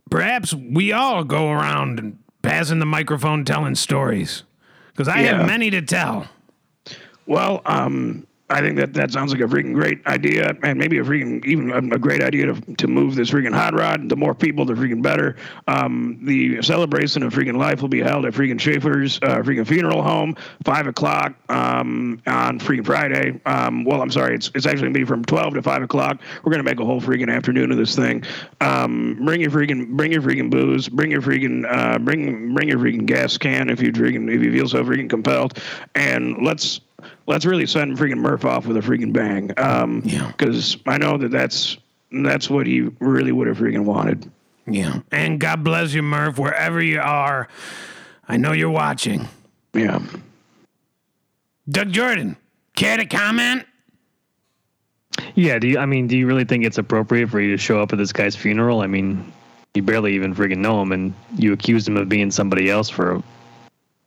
perhaps 0.10 0.54
we 0.54 0.92
all 0.92 1.24
go 1.24 1.50
around 1.52 2.00
and 2.00 2.18
passing 2.42 2.80
the 2.80 2.86
microphone 2.86 3.46
telling 3.46 3.76
stories. 3.76 4.44
Because 4.88 5.08
I 5.08 5.22
Yeah. 5.22 5.38
have 5.38 5.48
many 5.48 5.70
to 5.70 5.82
tell. 5.82 6.28
Well, 7.26 7.62
um, 7.66 8.26
I 8.52 8.60
think 8.60 8.78
that 8.78 8.94
that 8.94 9.12
sounds 9.12 9.32
like 9.32 9.42
a 9.42 9.46
freaking 9.46 9.74
great 9.74 10.06
idea, 10.06 10.56
and 10.64 10.78
maybe 10.78 10.98
a 11.00 11.04
freaking 11.04 11.44
even 11.46 11.72
a, 11.72 11.98
great 11.98 12.22
idea 12.22 12.48
to, 12.48 12.76
to 12.76 12.88
move 12.88 13.16
this 13.16 13.32
freaking 13.32 13.54
hot 13.54 13.74
rod. 13.74 14.10
The 14.10 14.16
more 14.16 14.36
people, 14.36 14.66
the 14.66 14.74
freaking 14.74 15.02
better. 15.02 15.38
Um, 15.68 16.20
the 16.24 16.62
celebration 16.62 17.24
of 17.24 17.34
freaking 17.34 17.58
life 17.58 17.82
will 17.82 17.90
be 17.90 18.02
held 18.02 18.26
at 18.26 18.34
freaking 18.34 18.60
Schaefer's 18.60 19.20
uh, 19.24 19.38
freaking 19.38 19.66
funeral 19.66 20.04
home, 20.04 20.36
five 20.66 20.88
o'clock 20.88 21.34
um, 21.50 22.22
on 22.28 22.60
freaking 22.60 22.86
Friday. 22.86 23.40
Um, 23.46 23.86
well, 23.86 24.02
I'm 24.02 24.12
sorry, 24.12 24.36
it's 24.36 24.52
it's 24.54 24.66
actually 24.66 24.84
gonna 24.84 24.94
be 24.94 25.06
from 25.06 25.24
twelve 25.24 25.54
to 25.54 25.62
five 25.62 25.82
o'clock. 25.82 26.20
We're 26.44 26.52
gonna 26.52 26.64
make 26.64 26.80
a 26.80 26.86
whole 26.86 27.02
freaking 27.02 27.34
afternoon 27.34 27.72
of 27.72 27.78
this 27.78 27.96
thing. 27.96 28.24
Um, 28.60 29.20
bring 29.24 29.42
your 29.42 29.52
freaking 29.52 29.90
bring 29.90 30.12
your 30.12 30.22
freaking 30.22 30.50
booze, 30.50 30.90
bring 30.90 31.12
your 31.12 31.22
freaking 31.22 31.66
uh, 31.72 32.00
bring 32.00 32.54
bring 32.54 32.68
your 32.68 32.80
freaking 32.80 33.06
gas 33.06 33.38
can 33.38 33.70
if 33.70 33.82
you 33.82 33.92
freaking 33.94 34.34
if 34.34 34.44
you 34.44 34.52
feel 34.52 34.68
so 34.68 34.84
freaking 34.84 35.10
compelled, 35.10 35.58
and 35.96 36.44
let's 36.44 36.82
let's 37.28 37.46
really 37.46 37.66
send 37.66 37.98
freaking 37.98 38.18
Murph 38.18 38.46
off 38.46 38.66
with 38.66 38.78
a 38.78 38.82
freaking 38.82 39.14
bang. 39.14 39.52
Um, 39.58 40.02
Yeah. 40.06 40.28
Because 40.28 40.78
I 40.88 40.98
know 40.98 41.18
that 41.18 41.32
that's 41.32 41.78
that's 42.12 42.50
what 42.50 42.68
he 42.68 42.82
really 43.00 43.32
would 43.32 43.48
have 43.48 43.58
freaking 43.58 43.86
wanted. 43.86 44.30
Yeah. 44.68 45.00
And 45.12 45.40
God 45.40 45.64
bless 45.64 45.94
you, 45.94 46.02
Murph, 46.04 46.38
wherever 46.38 46.82
you 46.82 47.00
are. 47.00 47.48
I 48.28 48.38
know 48.38 48.52
you're 48.52 48.70
watching. 48.70 49.28
Yeah. 49.74 50.00
Doug 51.70 51.92
Jordan, 51.92 52.36
care 52.76 52.98
to 52.98 53.06
comment? 53.06 53.66
Yeah, 55.36 55.60
do 55.60 55.68
you, 55.68 55.80
I 55.80 55.86
mean, 55.86 56.08
do 56.08 56.18
you 56.18 56.28
really 56.28 56.46
think 56.46 56.66
it's 56.66 56.78
appropriate 56.78 57.30
for 57.30 57.40
you 57.40 57.52
to 57.52 57.58
show 57.58 57.82
up 57.82 57.92
at 57.94 57.98
this 57.98 58.12
guy's 58.12 58.36
funeral? 58.36 58.82
I 58.82 58.88
mean, 58.88 59.32
you 59.74 59.82
barely 59.84 60.14
even 60.16 60.34
friggin' 60.36 60.58
know 60.58 60.82
him, 60.82 60.92
and 60.92 61.14
you 61.38 61.54
accused 61.54 61.88
him 61.88 61.96
of 61.98 62.10
being 62.10 62.32
somebody 62.32 62.70
else 62.70 62.90
for 62.90 63.22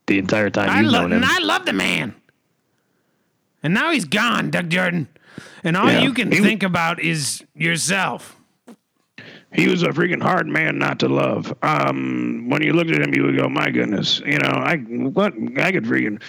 the 0.06 0.18
entire 0.18 0.50
time 0.50 0.68
I 0.70 0.80
you've 0.80 0.90
love 0.92 1.02
known 1.02 1.12
him. 1.12 1.22
and 1.22 1.24
I 1.24 1.38
love 1.38 1.64
the 1.64 1.72
man. 1.72 2.14
And 3.64 3.72
now 3.74 3.90
he's 3.90 4.04
gone, 4.04 4.50
Doug 4.50 4.68
Jordan. 4.68 5.08
And 5.64 5.76
all 5.76 5.90
Yeah. 5.90 6.02
you 6.02 6.12
can 6.12 6.30
He- 6.30 6.38
think 6.40 6.62
about 6.62 7.00
is 7.00 7.42
yourself. 7.56 8.36
He 9.52 9.68
was 9.68 9.82
a 9.82 9.88
freaking 9.88 10.22
hard 10.22 10.46
man 10.48 10.78
not 10.78 10.98
to 10.98 11.08
love. 11.08 11.54
Um, 11.62 12.48
when 12.48 12.62
you 12.62 12.72
looked 12.72 12.90
at 12.90 13.00
him, 13.00 13.14
you 13.14 13.22
would 13.22 13.36
go, 13.36 13.48
"My 13.48 13.70
goodness, 13.70 14.20
you 14.26 14.38
know, 14.38 14.48
I 14.50 14.76
what 14.78 15.32
I 15.58 15.70
could 15.72 15.84
freaking." 15.84 16.20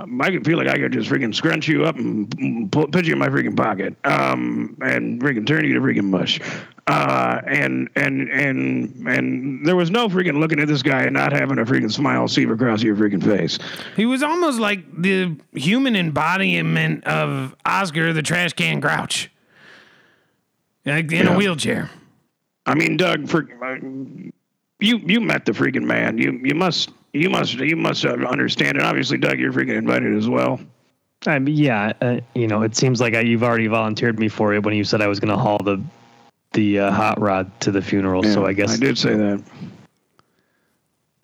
I 0.00 0.30
could 0.30 0.44
feel 0.44 0.56
like 0.58 0.68
I 0.68 0.78
could 0.78 0.92
just 0.92 1.10
freaking 1.10 1.34
scrunch 1.34 1.66
you 1.66 1.84
up 1.84 1.96
and 1.96 2.70
pull, 2.70 2.86
put 2.86 3.04
you 3.04 3.14
in 3.14 3.18
my 3.18 3.28
freaking 3.28 3.56
pocket, 3.56 3.96
um, 4.04 4.76
and 4.80 5.20
freaking 5.20 5.44
turn 5.44 5.64
you 5.64 5.74
to 5.74 5.80
freaking 5.80 6.04
mush. 6.04 6.38
Uh, 6.86 7.40
and 7.46 7.90
and 7.96 8.30
and 8.30 9.08
and 9.08 9.66
there 9.66 9.74
was 9.74 9.90
no 9.90 10.08
freaking 10.08 10.38
looking 10.38 10.60
at 10.60 10.68
this 10.68 10.82
guy 10.82 11.02
and 11.02 11.14
not 11.14 11.32
having 11.32 11.58
a 11.58 11.64
freaking 11.64 11.92
smile 11.92 12.28
seep 12.28 12.48
across 12.48 12.80
your 12.80 12.94
freaking 12.94 13.22
face. 13.22 13.58
He 13.96 14.06
was 14.06 14.22
almost 14.22 14.60
like 14.60 14.80
the 15.02 15.36
human 15.52 15.96
embodiment 15.96 17.04
of 17.04 17.56
Oscar 17.66 18.12
the 18.12 18.22
trash 18.22 18.52
can 18.52 18.78
grouch. 18.78 19.30
Like 20.86 21.10
in 21.12 21.26
Yeah. 21.26 21.34
a 21.34 21.36
wheelchair. 21.36 21.90
I 22.66 22.74
mean, 22.74 22.96
Doug, 22.96 23.28
for 23.28 23.48
uh, 23.62 23.74
you 24.78 24.98
you 24.98 25.20
met 25.20 25.44
the 25.44 25.52
freaking 25.52 25.84
man. 25.84 26.18
You 26.18 26.40
you 26.44 26.54
must 26.54 26.90
you 27.12 27.30
must 27.30 27.54
you 27.54 27.76
must 27.76 28.04
understand 28.04 28.76
it. 28.76 28.82
Obviously, 28.82 29.18
Doug, 29.18 29.38
you're 29.38 29.52
freaking 29.52 29.76
invited 29.76 30.14
as 30.16 30.28
well. 30.28 30.60
I 31.26 31.38
mean, 31.38 31.56
yeah, 31.56 31.92
uh, 32.00 32.20
you 32.34 32.46
know, 32.46 32.62
it 32.62 32.76
seems 32.76 33.00
like 33.00 33.14
I, 33.14 33.20
you've 33.20 33.42
already 33.42 33.66
volunteered 33.66 34.18
me 34.18 34.28
for 34.28 34.54
it 34.54 34.62
when 34.62 34.74
you 34.74 34.84
said 34.84 35.00
I 35.00 35.08
was 35.08 35.18
going 35.18 35.30
to 35.36 35.36
haul 35.36 35.58
the 35.58 35.82
the 36.52 36.78
uh, 36.78 36.90
hot 36.92 37.20
rod 37.20 37.50
to 37.60 37.70
the 37.70 37.82
funeral. 37.82 38.22
so 38.22 38.46
I 38.46 38.52
guess 38.52 38.72
I 38.72 38.76
did 38.76 38.96
say 38.96 39.14
that. 39.14 39.42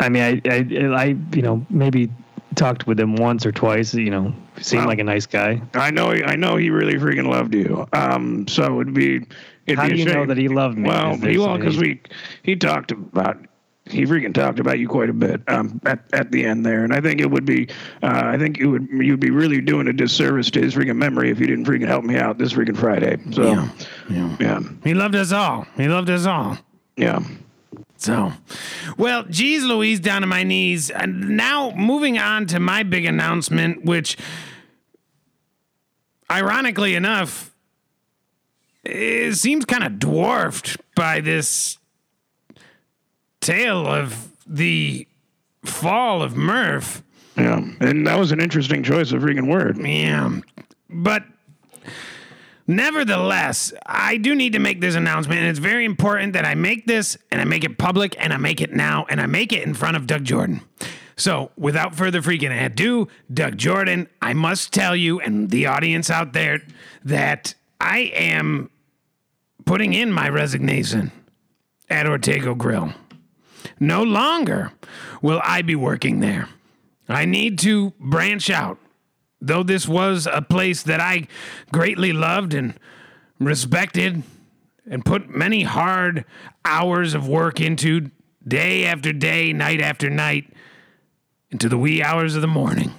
I 0.00 0.08
mean, 0.08 0.22
I, 0.22 0.50
I, 0.50 1.02
I, 1.02 1.04
you 1.32 1.42
know, 1.42 1.64
maybe 1.70 2.10
talked 2.56 2.86
with 2.86 2.98
him 3.00 3.16
once 3.16 3.46
or 3.46 3.52
twice. 3.52 3.94
You 3.94 4.10
know, 4.10 4.34
seemed 4.60 4.82
Wow. 4.82 4.88
like 4.88 4.98
a 4.98 5.04
nice 5.04 5.26
guy. 5.26 5.62
I 5.74 5.90
know 5.90 6.10
I 6.10 6.36
know 6.36 6.56
he 6.56 6.70
really 6.70 6.94
freaking 6.94 7.28
loved 7.28 7.54
you. 7.54 7.86
Um, 7.92 8.46
so 8.48 8.80
it'd 8.80 8.94
be. 8.94 9.26
It'd 9.66 9.78
How 9.78 9.88
be 9.88 9.94
do 9.94 9.98
you 10.00 10.04
know 10.04 10.26
that 10.26 10.36
he 10.36 10.48
loved 10.48 10.76
me? 10.76 10.88
Well, 10.88 11.14
Is 11.14 11.20
there 11.20 11.30
he 11.30 11.38
well 11.38 11.56
because 11.56 11.78
we 11.78 12.00
he 12.42 12.54
talked 12.56 12.90
about 12.92 13.38
he 13.86 14.02
freaking 14.06 14.32
talked 14.32 14.58
about 14.58 14.78
you 14.78 14.88
quite 14.88 15.10
a 15.10 15.12
bit 15.12 15.42
um, 15.46 15.80
at 15.84 16.00
at 16.12 16.30
the 16.32 16.44
end 16.46 16.64
there, 16.64 16.84
and 16.84 16.92
I 16.94 17.00
think 17.00 17.20
it 17.20 17.30
would 17.30 17.44
be, 17.44 17.68
uh, 18.02 18.22
I 18.24 18.38
think 18.38 18.58
it 18.58 18.66
would 18.66 18.88
you'd 18.90 19.20
be 19.20 19.30
really 19.30 19.60
doing 19.60 19.88
a 19.88 19.92
disservice 19.92 20.50
to 20.52 20.60
his 20.62 20.74
freaking 20.74 20.96
memory 20.96 21.30
if 21.30 21.38
you 21.38 21.46
didn't 21.46 21.66
freaking 21.66 21.86
help 21.86 22.04
me 22.04 22.16
out 22.16 22.38
this 22.38 22.54
freaking 22.54 22.76
Friday. 22.76 23.18
So, 23.32 23.42
Yeah. 23.52 23.68
yeah, 24.08 24.36
yeah, 24.40 24.60
He 24.84 24.94
loved 24.94 25.14
us 25.14 25.32
all. 25.32 25.66
He 25.76 25.86
loved 25.88 26.08
us 26.08 26.24
all. 26.26 26.58
Yeah. 26.96 27.20
So, 27.96 28.32
well, 28.98 29.24
geez 29.24 29.64
Louise, 29.64 30.00
down 30.00 30.20
to 30.22 30.26
my 30.26 30.42
knees. 30.42 30.90
And 30.90 31.36
now 31.36 31.70
moving 31.72 32.18
on 32.18 32.46
to 32.46 32.60
my 32.60 32.82
big 32.82 33.04
announcement, 33.06 33.84
which, 33.84 34.16
ironically 36.30 36.94
enough, 36.94 37.54
it 38.84 39.34
seems 39.34 39.64
kind 39.64 39.84
of 39.84 39.98
dwarfed 39.98 40.76
by 40.94 41.20
this 41.20 41.78
tale 43.44 43.86
of 43.86 44.30
the 44.46 45.06
fall 45.64 46.22
of 46.22 46.36
Murph. 46.36 47.02
yeah. 47.36 47.64
And 47.80 48.06
that 48.06 48.18
was 48.18 48.32
an 48.32 48.40
interesting 48.40 48.82
choice 48.82 49.12
of 49.12 49.22
freaking 49.22 49.48
word. 49.50 49.78
Yeah. 49.78 50.40
But 50.88 51.24
nevertheless, 52.66 53.72
I 53.86 54.16
do 54.16 54.34
need 54.34 54.52
to 54.52 54.58
make 54.58 54.80
this 54.80 54.94
announcement, 54.94 55.40
and 55.40 55.48
it's 55.48 55.58
very 55.58 55.84
important 55.84 56.32
that 56.34 56.44
I 56.44 56.54
make 56.54 56.86
this 56.86 57.16
and 57.30 57.40
I 57.40 57.44
make 57.44 57.64
it 57.64 57.78
public 57.78 58.16
and 58.18 58.32
I 58.32 58.36
make 58.36 58.60
it 58.60 58.72
now 58.72 59.06
and 59.08 59.20
I 59.20 59.26
make 59.26 59.52
it 59.52 59.62
in 59.62 59.74
front 59.74 59.96
of 59.96 60.06
Doug 60.06 60.24
Jordan. 60.24 60.62
So, 61.16 61.52
without 61.56 61.94
further 61.94 62.20
freaking 62.20 62.64
ado, 62.64 63.06
Doug 63.32 63.56
Jordan, 63.56 64.08
I 64.20 64.32
must 64.32 64.72
tell 64.72 64.96
you 64.96 65.20
and 65.20 65.48
the 65.50 65.66
audience 65.66 66.10
out 66.10 66.32
there 66.32 66.60
that 67.04 67.54
I 67.80 68.10
am 68.14 68.70
putting 69.64 69.94
in 69.94 70.12
my 70.12 70.28
resignation 70.28 71.12
at 71.88 72.06
Ortego 72.06 72.56
Grill. 72.58 72.92
No 73.80 74.02
longer 74.02 74.72
will 75.22 75.40
I 75.44 75.62
be 75.62 75.74
working 75.74 76.20
there. 76.20 76.48
I 77.08 77.24
need 77.24 77.58
to 77.60 77.92
branch 77.98 78.50
out 78.50 78.78
though 79.46 79.62
this 79.62 79.86
was 79.86 80.26
a 80.26 80.40
place 80.40 80.82
that 80.84 81.00
I 81.00 81.28
greatly 81.70 82.12
loved 82.12 82.54
and 82.54 82.74
respected 83.38 84.22
and 84.88 85.04
put 85.04 85.28
many 85.28 85.62
hard 85.62 86.24
hours 86.64 87.14
of 87.14 87.28
work 87.28 87.60
into 87.60 88.10
day 88.46 88.86
after 88.86 89.12
day, 89.12 89.52
night 89.52 89.80
after 89.80 90.08
night, 90.08 90.50
into 91.50 91.68
the 91.68 91.78
wee 91.78 92.02
hours 92.02 92.34
of 92.34 92.42
the 92.42 92.48
morning. 92.48 92.92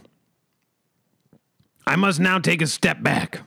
I 1.88 1.96
must 1.96 2.20
now 2.20 2.40
take 2.40 2.62
a 2.62 2.68
step 2.68 3.04
back, 3.04 3.42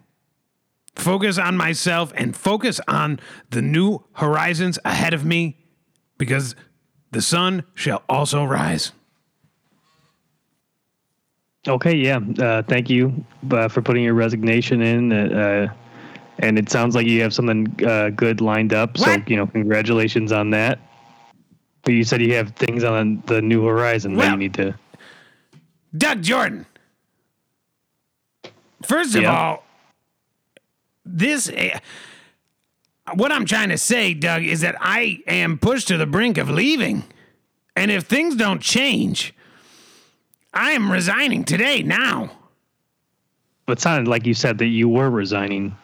focus 0.95 1.39
on 1.39 1.57
myself, 1.57 2.13
and 2.17 2.37
focus 2.37 2.81
on 2.87 3.19
the 3.51 3.63
new 3.63 4.05
horizons 4.15 4.79
ahead 4.85 5.15
of 5.15 5.25
me 5.25 5.59
because 6.19 6.55
the 7.11 7.23
sun 7.23 7.65
shall 7.75 8.03
also 8.09 8.45
rise. 8.45 8.93
Okay, 11.67 11.95
yeah. 11.97 12.21
Uh, 12.39 12.63
thank 12.63 12.89
you 12.89 13.25
uh, 13.51 13.69
for 13.69 13.83
putting 13.83 14.03
your 14.05 14.15
resignation 14.15 14.81
in. 14.81 15.13
Uh, 15.13 15.73
and 16.39 16.59
it 16.59 16.71
sounds 16.71 16.95
like 16.95 17.07
you 17.07 17.21
have 17.23 17.35
something 17.35 17.67
uh, 17.85 18.11
good 18.11 18.41
lined 18.41 18.73
up. 18.73 18.97
So, 18.97 19.17
you 19.27 19.37
know, 19.37 19.47
congratulations 19.47 20.31
on 20.33 20.51
that. 20.51 20.79
But 21.83 21.95
you 21.95 22.05
said 22.05 22.23
you 22.23 22.35
have 22.35 22.51
things 22.51 22.85
on 22.85 23.23
the 23.27 23.43
new 23.43 23.65
horizon 23.65 24.15
that 24.17 24.31
you 24.33 24.37
need 24.37 24.55
to. 24.55 24.75
Doug 25.97 26.23
Jordan. 26.23 26.65
First 28.85 29.17
of 29.17 29.23
Yeah. 29.23 29.37
all, 29.37 29.65
this 31.05 31.51
eh, 31.53 31.79
what 33.15 33.33
I'm 33.33 33.45
trying 33.45 33.69
to 33.71 33.79
say, 33.79 34.15
Doug, 34.15 34.43
is 34.43 34.61
that 34.61 34.77
I 34.81 35.23
am 35.27 35.59
pushed 35.59 35.89
to 35.89 35.97
the 35.97 36.07
brink 36.07 36.39
of 36.39 36.49
leaving. 36.51 37.05
And 37.77 37.91
if 37.91 38.05
things 38.05 38.35
don't 38.35 38.61
change, 38.61 39.35
I 40.53 40.73
am 40.73 40.91
resigning 40.91 41.45
today 41.45 41.83
now. 41.83 42.31
It 43.69 43.81
sounded 43.81 44.09
like 44.09 44.27
you 44.27 44.35
said 44.35 44.59
that 44.59 44.67
you 44.67 44.89
were 44.89 45.11
resigning, 45.11 45.77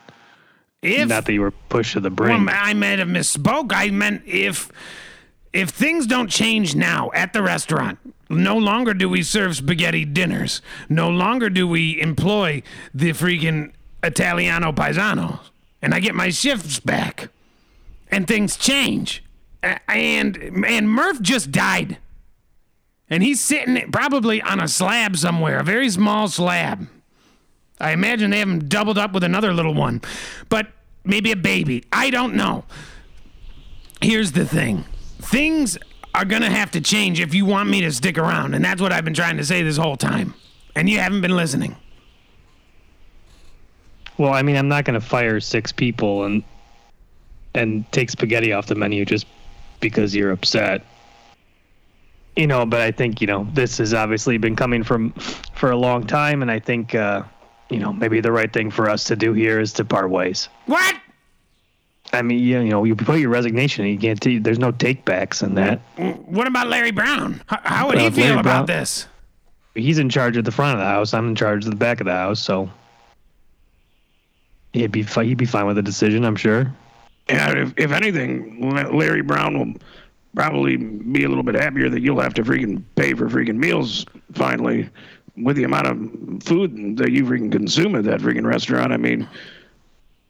If 0.83 1.09
not 1.09 1.27
that 1.27 1.33
you 1.33 1.43
were 1.43 1.53
pushed 1.69 1.93
to 1.93 2.01
the 2.01 2.11
brink. 2.11 2.47
Well, 2.47 2.57
I 2.59 2.73
might 2.75 2.99
have 2.99 3.09
misspoke. 3.09 3.73
I 3.75 3.91
meant 3.91 4.23
if 4.27 4.73
if 5.53 5.71
things 5.71 6.07
don't 6.07 6.29
change 6.29 6.75
now 6.75 7.11
at 7.15 7.33
the 7.33 7.43
restaurant, 7.43 7.99
no 8.29 8.57
longer 8.57 8.95
do 8.95 9.09
we 9.09 9.23
serve 9.23 9.57
spaghetti 9.57 10.05
dinners. 10.05 10.63
No 10.89 11.11
longer 11.11 11.51
do 11.51 11.69
we 11.69 12.01
employ 12.01 12.63
the 12.93 13.11
freaking 13.11 13.73
Italiano 14.03 14.73
paisano, 14.73 15.41
and 15.85 15.95
I 15.95 16.01
get 16.01 16.15
my 16.15 16.31
shifts 16.31 16.81
back, 16.81 17.29
and 18.11 18.27
things 18.27 18.57
change. 18.57 19.23
And 19.63 20.65
and 20.67 20.91
Murph 20.91 21.21
just 21.21 21.53
died, 21.53 21.99
and 23.11 23.23
he's 23.23 23.41
sitting 23.41 23.93
probably 23.93 24.41
on 24.41 24.61
a 24.61 24.67
slab 24.67 25.17
somewhere, 25.17 25.59
a 25.59 25.65
very 25.65 25.91
small 25.91 26.29
slab. 26.29 26.89
I 27.79 27.93
imagine 27.93 28.31
they 28.31 28.39
have 28.39 28.49
him 28.49 28.67
doubled 28.67 28.97
up 28.97 29.13
with 29.13 29.25
another 29.25 29.53
little 29.53 29.75
one, 29.75 30.01
but 30.49 30.69
maybe 31.05 31.31
a 31.33 31.37
baby. 31.37 31.85
I 31.93 32.09
don't 32.09 32.35
know. 32.35 32.65
Here's 34.01 34.33
the 34.33 34.47
thing 34.47 34.87
things 35.21 35.77
are 36.15 36.25
going 36.25 36.43
to 36.43 36.51
have 36.51 36.71
to 36.71 36.81
change 36.81 37.21
if 37.21 37.35
you 37.35 37.45
want 37.45 37.69
me 37.69 37.83
to 37.83 37.93
stick 37.93 38.17
around. 38.17 38.55
And 38.55 38.65
that's 38.65 38.81
what 38.81 38.93
I've 38.93 39.05
been 39.05 39.15
trying 39.15 39.37
to 39.37 39.45
say 39.45 39.63
this 39.63 39.77
whole 39.77 39.97
time. 39.97 40.35
And 40.75 40.89
you 40.89 40.99
haven't 40.99 41.21
been 41.21 41.37
listening. 41.37 41.77
Well, 44.19 44.33
I 44.33 44.43
mean, 44.43 44.57
I'm 44.57 44.69
not 44.69 44.85
going 44.85 44.99
to 44.99 45.05
fire 45.05 45.41
six 45.41 45.73
people 45.73 46.25
and 46.25 46.43
and 47.55 47.91
take 47.93 48.11
spaghetti 48.11 48.53
off 48.53 48.67
the 48.67 48.75
menu 48.75 49.05
just 49.05 49.27
because 49.81 50.15
you're 50.15 50.33
upset. 50.33 50.83
You 52.37 52.49
know, 52.49 52.67
but 52.67 52.81
I 52.81 52.91
think 52.91 53.21
you 53.21 53.27
know 53.29 53.47
this 53.55 53.79
has 53.79 53.95
obviously 53.95 54.39
been 54.39 54.57
coming 54.57 54.83
from 54.83 55.11
for 55.55 55.71
a 55.71 55.77
long 55.77 56.05
time, 56.07 56.43
and 56.43 56.51
I 56.51 56.59
think 56.59 56.95
uh, 56.95 57.23
you 57.71 57.79
know 57.79 57.93
maybe 57.93 58.21
the 58.21 58.33
right 58.33 58.53
thing 58.53 58.71
for 58.71 58.91
us 58.91 59.05
to 59.05 59.17
do 59.17 59.33
here 59.33 59.61
is 59.61 59.73
to 59.75 59.85
part 59.85 60.11
ways. 60.11 60.49
What? 60.67 60.97
I 62.13 62.23
mean, 62.23 62.39
you 62.41 62.61
you 62.61 62.71
know, 62.71 62.83
you 62.85 62.95
put 62.97 63.21
your 63.21 63.31
resignation, 63.31 63.85
and 63.85 63.95
you 63.95 64.01
can't. 64.01 64.21
T- 64.21 64.39
there's 64.39 64.59
no 64.59 64.73
takebacks 64.73 65.43
in 65.45 65.55
that. 65.55 65.79
What 66.27 66.47
about 66.49 66.67
Larry 66.69 66.91
Brown? 66.93 67.35
H- 67.53 67.59
how 67.63 67.87
would 67.89 67.99
he 67.99 68.07
Uh, 68.07 68.11
feel 68.11 68.25
Larry 68.27 68.41
about 68.41 68.67
Brown- 68.67 68.67
this? 68.67 69.07
He's 69.77 69.99
in 69.99 70.09
charge 70.09 70.37
of 70.37 70.45
the 70.45 70.53
front 70.53 70.75
of 70.75 70.79
the 70.81 70.87
house. 70.89 71.15
I'm 71.15 71.29
in 71.29 71.35
charge 71.35 71.65
of 71.65 71.71
the 71.71 71.77
back 71.77 72.01
of 72.01 72.07
the 72.07 72.13
house, 72.13 72.39
so 72.41 72.69
he'd 74.75 74.93
be 74.93 75.03
fi- 75.03 75.25
he'd 75.25 75.39
be 75.39 75.47
fine 75.47 75.67
with 75.67 75.77
the 75.77 75.83
decision, 75.83 76.25
I'm 76.25 76.37
sure. 76.37 76.71
And 77.29 77.59
if, 77.59 77.75
if 77.79 77.93
anything, 77.93 78.71
Larry 78.93 79.23
Brown 79.23 79.59
will 79.59 79.75
probably 80.35 80.77
be 80.77 81.25
a 81.25 81.29
little 81.29 81.45
bit 81.45 81.55
happier 81.55 81.89
that 81.89 82.01
you'll 82.01 82.21
have 82.21 82.35
to 82.35 82.43
freaking 82.43 82.83
pay 82.97 83.15
for 83.15 83.29
freaking 83.29 83.57
meals 83.57 84.05
finally 84.33 84.91
with 85.37 85.57
the 85.57 85.65
amount 85.65 85.87
of 85.87 86.43
food 86.43 86.99
that 86.99 87.13
you 87.13 87.25
freaking 87.25 87.51
consume 87.51 87.95
at 87.95 88.05
that 88.05 88.21
freaking 88.21 88.45
restaurant. 88.45 88.93
I 88.93 88.99
mean, 88.99 89.27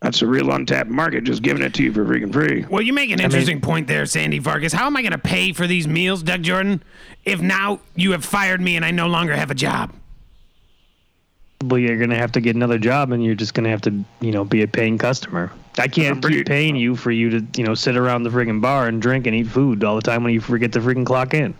that's 0.00 0.22
a 0.22 0.26
real 0.26 0.52
untapped 0.52 0.90
market 0.90 1.24
just 1.24 1.42
giving 1.42 1.62
it 1.62 1.74
to 1.74 1.83
you 1.83 1.92
for 1.92 2.04
freaking 2.04 2.33
free. 2.33 2.64
Well, 2.68 2.83
you 2.83 2.92
make 2.92 3.11
an 3.11 3.20
interesting 3.20 3.61
point 3.61 3.88
there, 3.88 4.07
Sandy 4.07 4.38
Vargas. 4.38 4.72
How 4.72 4.87
am 4.87 4.96
I 4.96 5.02
going 5.02 5.12
to 5.12 5.18
pay 5.18 5.52
for 5.52 5.66
these 5.66 5.88
meals, 5.88 6.22
Doug 6.22 6.42
Jordan, 6.42 6.83
if 7.24 7.40
now 7.40 7.80
you 7.96 8.12
have 8.12 8.24
fired 8.24 8.61
me 8.61 8.76
and 8.76 8.85
I 8.85 8.90
no 8.90 9.09
longer 9.09 9.35
have 9.35 9.50
a 9.50 9.54
job? 9.54 9.94
Well, 11.68 11.79
you're 11.79 11.98
gonna 11.98 12.16
have 12.16 12.33
to 12.33 12.40
get 12.40 12.57
another 12.57 12.79
job, 12.79 13.12
and 13.12 13.24
you're 13.24 13.35
just 13.35 13.55
gonna 13.55 13.70
have 13.70 13.81
to, 13.83 14.05
you 14.20 14.33
know, 14.33 14.44
be 14.44 14.62
a 14.62 14.68
paying 14.68 14.98
customer. 14.98 15.50
I 15.79 15.88
can't 15.88 16.20
pretty- 16.20 16.38
keep 16.38 16.46
paying 16.46 16.77
you 16.77 16.94
for 16.94 17.11
you 17.11 17.31
to, 17.31 17.46
you 17.57 17.64
know, 17.64 17.74
sit 17.74 17.96
around 17.96 18.22
the 18.24 18.31
friggin' 18.31 18.61
bar 18.61 18.87
and 18.87 19.00
drink 19.00 19.27
and 19.27 19.35
eat 19.35 19.46
food 19.46 19.83
all 19.83 19.96
the 19.96 20.03
time 20.03 20.24
when 20.24 20.33
you 20.33 20.40
forget 20.40 20.72
to 20.72 20.81
freaking 20.81 21.07
clock 21.07 21.35
in. 21.35 21.55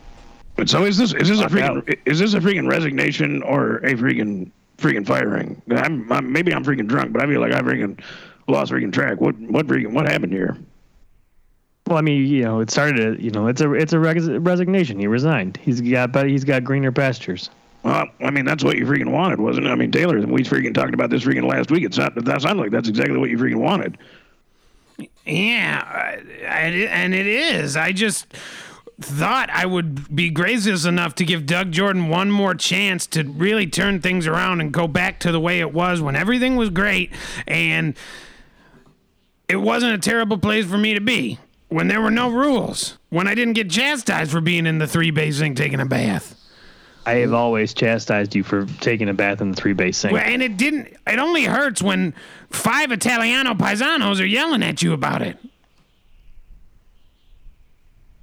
But 0.57 0.69
so 0.69 0.85
is 0.85 0.97
this 0.97 1.13
is 1.15 1.29
this 1.29 1.41
a 1.41 1.49
Fuck 1.49 1.53
freaking 1.53 1.99
is 2.05 2.19
this 2.19 2.35
a 2.35 2.41
freaking 2.41 2.69
resignation 2.69 3.43
or 3.43 3.79
a 3.79 3.95
freaking 3.95 4.51
freaking 4.79 5.07
firing? 5.07 5.61
I'm, 5.71 6.11
I'm 6.13 6.33
maybe 6.33 6.55
I'm 6.55 6.65
freaking 6.65 6.87
drunk, 6.87 7.13
but 7.13 7.23
I 7.23 7.27
feel 7.27 7.41
like 7.41 7.53
I 7.53 7.61
freaking 7.61 7.99
lost 8.47 8.71
freaking 8.71 8.93
track. 8.93 9.21
What 9.21 9.39
what 9.41 9.67
freaking 9.67 9.93
what 9.93 10.07
happened 10.09 10.33
here? 10.33 10.57
Well, 11.87 11.99
I 11.99 12.03
mean, 12.03 12.27
you 12.27 12.43
know, 12.43 12.61
it 12.61 12.71
started. 12.71 13.21
You 13.21 13.31
know, 13.31 13.47
it's 13.49 13.61
a 13.61 13.73
it's 13.73 13.93
a 13.93 13.99
res- 13.99 14.29
resignation. 14.29 14.99
He 14.99 15.07
resigned. 15.07 15.59
He's 15.61 15.81
got 15.81 16.13
but 16.13 16.29
he's 16.29 16.45
got 16.45 16.63
greener 16.63 16.93
pastures. 16.93 17.51
Well, 17.85 18.07
I 18.21 18.31
mean 18.31 18.45
that's 18.47 18.65
what 18.65 18.77
you 18.79 18.87
freaking 18.87 19.13
wanted, 19.13 19.41
wasn't 19.41 19.67
it? 19.67 19.71
I 19.71 19.75
mean 19.75 19.93
Taylor, 19.93 20.19
we 20.27 20.43
freaking 20.43 20.73
talked 20.75 20.95
about 20.95 21.11
this 21.11 21.23
freaking 21.25 21.49
last 21.49 21.71
week. 21.71 21.85
It's 21.85 21.99
not 21.99 22.15
that 22.15 22.43
sounded 22.43 22.63
like 22.63 22.71
that's 22.71 22.89
exactly 22.89 23.19
what 23.19 23.29
you 23.31 23.37
freaking 23.39 23.57
wanted. 23.61 23.99
Yeah, 25.27 25.83
I- 25.87 26.47
I- 26.47 26.69
and 26.91 27.15
it 27.15 27.27
is. 27.27 27.77
I 27.77 27.93
just 27.93 28.27
thought 29.01 29.51
I 29.51 29.67
would 29.67 30.15
be 30.15 30.31
gracious 30.31 30.85
enough 30.85 31.15
to 31.17 31.25
give 31.25 31.47
Doug 31.47 31.73
Jordan 31.73 32.09
one 32.09 32.31
more 32.31 32.55
chance 32.55 33.07
to 33.09 33.25
really 33.25 33.67
turn 33.67 34.01
things 34.01 34.27
around 34.27 34.61
and 34.61 34.73
go 34.73 34.87
back 34.87 35.19
to 35.21 35.33
the 35.33 35.41
way 35.41 35.59
it 35.61 35.73
was 35.75 36.01
when 36.01 36.15
everything 36.15 36.55
was 36.57 36.71
great 36.71 37.11
and 37.49 37.95
it 39.49 39.57
wasn't 39.57 39.93
a 39.93 39.99
terrible 39.99 40.39
place 40.39 40.65
for 40.65 40.79
me 40.79 40.95
to 40.95 41.01
be. 41.01 41.39
When 41.69 41.89
there 41.89 42.01
were 42.01 42.11
no 42.11 42.31
rules, 42.31 42.97
when 43.11 43.27
I 43.27 43.35
didn't 43.35 43.55
get 43.55 43.69
chastised 43.69 44.31
for 44.31 44.41
being 44.41 44.65
in 44.65 44.79
the 44.79 44.87
three 44.87 45.11
bay 45.11 45.33
sink 45.33 45.57
taking 45.57 45.81
a 45.81 45.87
bath. 45.87 46.41
I 47.07 47.15
have 47.17 47.29
mm-hmm. 47.29 47.37
always 47.37 47.75
chastised 47.75 48.35
you 48.35 48.43
for 48.43 48.67
taking 48.81 49.09
a 49.09 49.15
bath 49.15 49.41
in 49.41 49.51
the 49.51 49.57
three 49.57 49.75
bay 49.75 49.93
sink. 49.93 50.15
Well, 50.15 50.23
And 50.25 50.43
it 50.43 50.57
didn't, 50.57 50.97
it 51.07 51.19
only 51.19 51.45
hurts 51.45 51.83
when 51.83 52.15
five 52.51 52.93
Italiano 52.93 53.55
paisanos 53.55 54.21
are 54.21 54.27
yelling 54.27 54.63
at 54.63 54.83
you 54.83 54.93
about 54.93 55.23
it. 55.23 55.39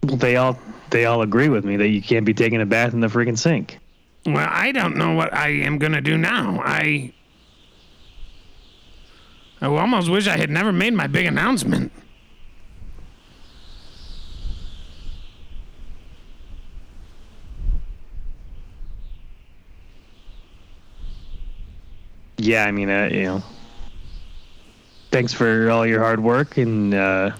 Well, 0.03 0.17
they 0.17 0.35
all 0.35 0.57
they 0.89 1.05
all 1.05 1.21
agree 1.21 1.49
with 1.49 1.63
me 1.63 1.77
that 1.77 1.89
you 1.89 2.01
can't 2.01 2.25
be 2.25 2.33
taking 2.33 2.59
a 2.59 2.65
bath 2.65 2.93
in 2.93 2.99
the 2.99 3.07
freaking 3.07 3.37
sink. 3.37 3.77
Well, 4.25 4.47
I 4.49 4.71
don't 4.71 4.97
know 4.97 5.13
what 5.13 5.33
I 5.33 5.49
am 5.49 5.77
going 5.77 5.93
to 5.93 6.01
do 6.01 6.17
now. 6.17 6.61
I. 6.63 7.13
I 9.61 9.67
almost 9.67 10.09
wish 10.09 10.27
I 10.27 10.37
had 10.37 10.49
never 10.49 10.71
made 10.71 10.95
my 10.95 11.05
big 11.05 11.27
announcement. 11.27 11.91
Yeah, 22.41 22.65
I 22.65 22.71
mean, 22.71 22.89
uh, 22.89 23.09
you 23.11 23.23
know, 23.23 23.43
thanks 25.11 25.33
for 25.33 25.69
all 25.69 25.85
your 25.85 25.99
hard 25.99 26.19
work, 26.19 26.57
and 26.57 26.91
uh, 26.93 27.31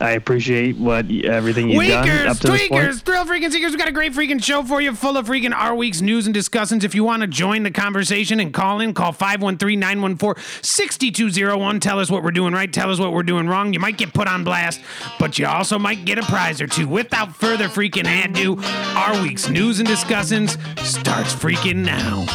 I 0.00 0.12
appreciate 0.12 0.76
what 0.76 1.10
everything 1.10 1.68
you've 1.68 1.88
done 1.88 2.28
up 2.28 2.38
to 2.38 2.52
this 2.52 2.68
point. 2.68 2.84
tweakers, 2.84 3.02
thrill 3.02 3.24
freaking 3.24 3.50
seekers, 3.50 3.72
we 3.72 3.78
got 3.78 3.88
a 3.88 3.92
great 3.92 4.12
freaking 4.12 4.40
show 4.42 4.62
for 4.62 4.80
you, 4.80 4.94
full 4.94 5.16
of 5.16 5.26
freaking 5.26 5.52
our 5.52 5.74
week's 5.74 6.00
news 6.00 6.26
and 6.26 6.32
discussions. 6.32 6.84
If 6.84 6.94
you 6.94 7.02
want 7.02 7.22
to 7.22 7.26
join 7.26 7.64
the 7.64 7.72
conversation 7.72 8.38
and 8.38 8.54
call 8.54 8.80
in, 8.80 8.94
call 8.94 9.12
513-914-6201. 9.12 11.80
Tell 11.80 11.98
us 11.98 12.08
what 12.08 12.22
we're 12.22 12.30
doing 12.30 12.54
right, 12.54 12.72
tell 12.72 12.92
us 12.92 13.00
what 13.00 13.12
we're 13.12 13.24
doing 13.24 13.48
wrong. 13.48 13.72
You 13.72 13.80
might 13.80 13.98
get 13.98 14.14
put 14.14 14.28
on 14.28 14.44
blast, 14.44 14.80
but 15.18 15.40
you 15.40 15.46
also 15.46 15.76
might 15.76 16.04
get 16.04 16.18
a 16.18 16.22
prize 16.22 16.60
or 16.60 16.68
two. 16.68 16.86
Without 16.86 17.34
further 17.34 17.68
freaking 17.68 18.06
ado, 18.24 18.58
our 18.96 19.20
week's 19.22 19.48
news 19.48 19.80
and 19.80 19.88
discussions 19.88 20.52
starts 20.78 21.34
freaking 21.34 21.84
now. 21.84 22.26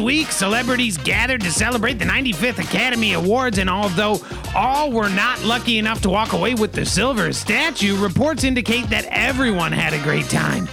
Week, 0.00 0.28
celebrities 0.28 0.96
gathered 0.96 1.42
to 1.42 1.50
celebrate 1.50 1.94
the 1.94 2.04
95th 2.04 2.58
Academy 2.58 3.12
Awards, 3.12 3.58
and 3.58 3.68
although 3.68 4.18
all 4.54 4.90
were 4.90 5.08
not 5.08 5.42
lucky 5.44 5.78
enough 5.78 6.00
to 6.02 6.10
walk 6.10 6.32
away 6.32 6.54
with 6.54 6.72
the 6.72 6.86
silver 6.86 7.32
statue, 7.32 7.96
reports 7.96 8.44
indicate 8.44 8.88
that 8.90 9.04
everyone 9.10 9.72
had 9.72 9.92
a 9.92 10.02
great 10.02 10.28
time. 10.28 10.68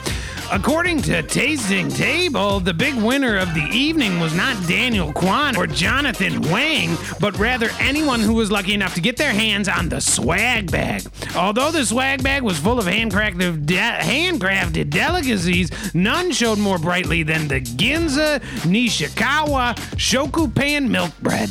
According 0.50 1.02
to 1.04 1.22
Tasting 1.24 1.90
Table, 1.90 2.62
the 2.62 2.74
big 2.74 2.96
winner 2.96 3.38
of 3.38 3.54
the 3.54 3.68
evening 3.74 4.22
was 4.22 4.34
not 4.34 4.56
Daniel 4.66 5.12
Kwan 5.12 5.58
or 5.58 5.68
Jonathan 5.68 6.42
Wang, 6.44 6.98
but 7.20 7.38
rather 7.38 7.70
anyone 7.80 8.22
who 8.22 8.34
was 8.34 8.50
lucky 8.50 8.74
enough 8.74 8.96
to 8.96 9.02
get 9.02 9.18
their 9.18 9.34
hands 9.34 9.68
on 9.68 9.90
the 9.90 10.00
swag 10.00 10.72
bag. 10.72 11.04
Although 11.36 11.72
the 11.72 11.86
swag 11.86 12.24
bag 12.24 12.44
was 12.44 12.58
full 12.58 12.80
of 12.80 12.86
handcrafted, 12.86 13.66
de- 13.66 13.76
handcrafted 13.76 14.90
delicacies, 14.90 15.70
none 15.94 16.32
showed 16.32 16.60
more 16.60 16.80
brightly 16.80 17.24
than 17.24 17.50
the 17.50 17.60
Ginza 17.60 18.40
Nishikawa 18.62 19.76
Shokupan 19.98 20.88
milk 20.88 21.12
bread. 21.22 21.50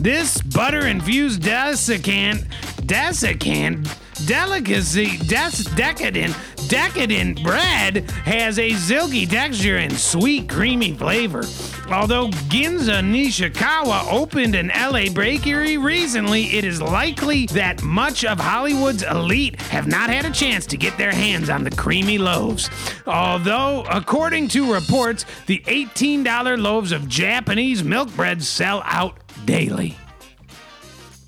This 0.00 0.40
butter 0.40 0.86
infused 0.86 1.42
desiccant, 1.42 2.46
desiccant 2.86 3.86
delicacy, 4.26 5.18
des- 5.18 5.64
decadent, 5.74 6.36
decadent 6.68 7.42
bread 7.42 8.10
has 8.24 8.58
a 8.58 8.72
silky 8.74 9.26
texture 9.26 9.78
and 9.78 9.92
sweet, 9.96 10.48
creamy 10.48 10.92
flavor. 10.92 11.44
Although 11.90 12.28
Ginza 12.48 13.02
Nishikawa 13.02 14.12
opened 14.12 14.54
an 14.54 14.68
LA 14.68 15.10
bakery 15.12 15.78
recently, 15.78 16.44
it 16.56 16.64
is 16.64 16.82
likely 16.82 17.46
that 17.46 17.82
much 17.82 18.24
of 18.24 18.38
Hollywood's 18.38 19.02
elite 19.02 19.60
have 19.62 19.86
not 19.86 20.10
had 20.10 20.26
a 20.26 20.30
chance 20.30 20.66
to 20.66 20.76
get 20.76 20.96
their 20.98 21.12
hands 21.12 21.48
on 21.48 21.64
the 21.64 21.70
creamy 21.70 22.18
loaves. 22.18 22.68
Although, 23.06 23.84
according 23.90 24.48
to 24.48 24.72
reports, 24.72 25.24
the 25.46 25.60
$18 25.66 26.58
loaves 26.58 26.92
of 26.92 27.08
Japanese 27.08 27.82
milk 27.82 28.14
bread 28.14 28.42
sell 28.42 28.82
out 28.84 29.18
daily. 29.46 29.96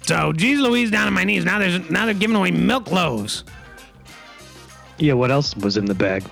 So, 0.02 0.32
geez 0.32 0.58
Louise, 0.60 0.90
down 0.90 1.06
on 1.06 1.12
my 1.12 1.24
knees. 1.24 1.44
Now 1.44 1.58
there's 1.58 1.88
now 1.90 2.04
they're 2.04 2.14
giving 2.14 2.36
away 2.36 2.50
milk 2.50 2.90
loaves, 2.90 3.44
Yeah, 4.98 5.12
what 5.14 5.30
else 5.30 5.54
was 5.56 5.76
in 5.76 5.84
the 5.84 5.94
bag? 5.94 6.24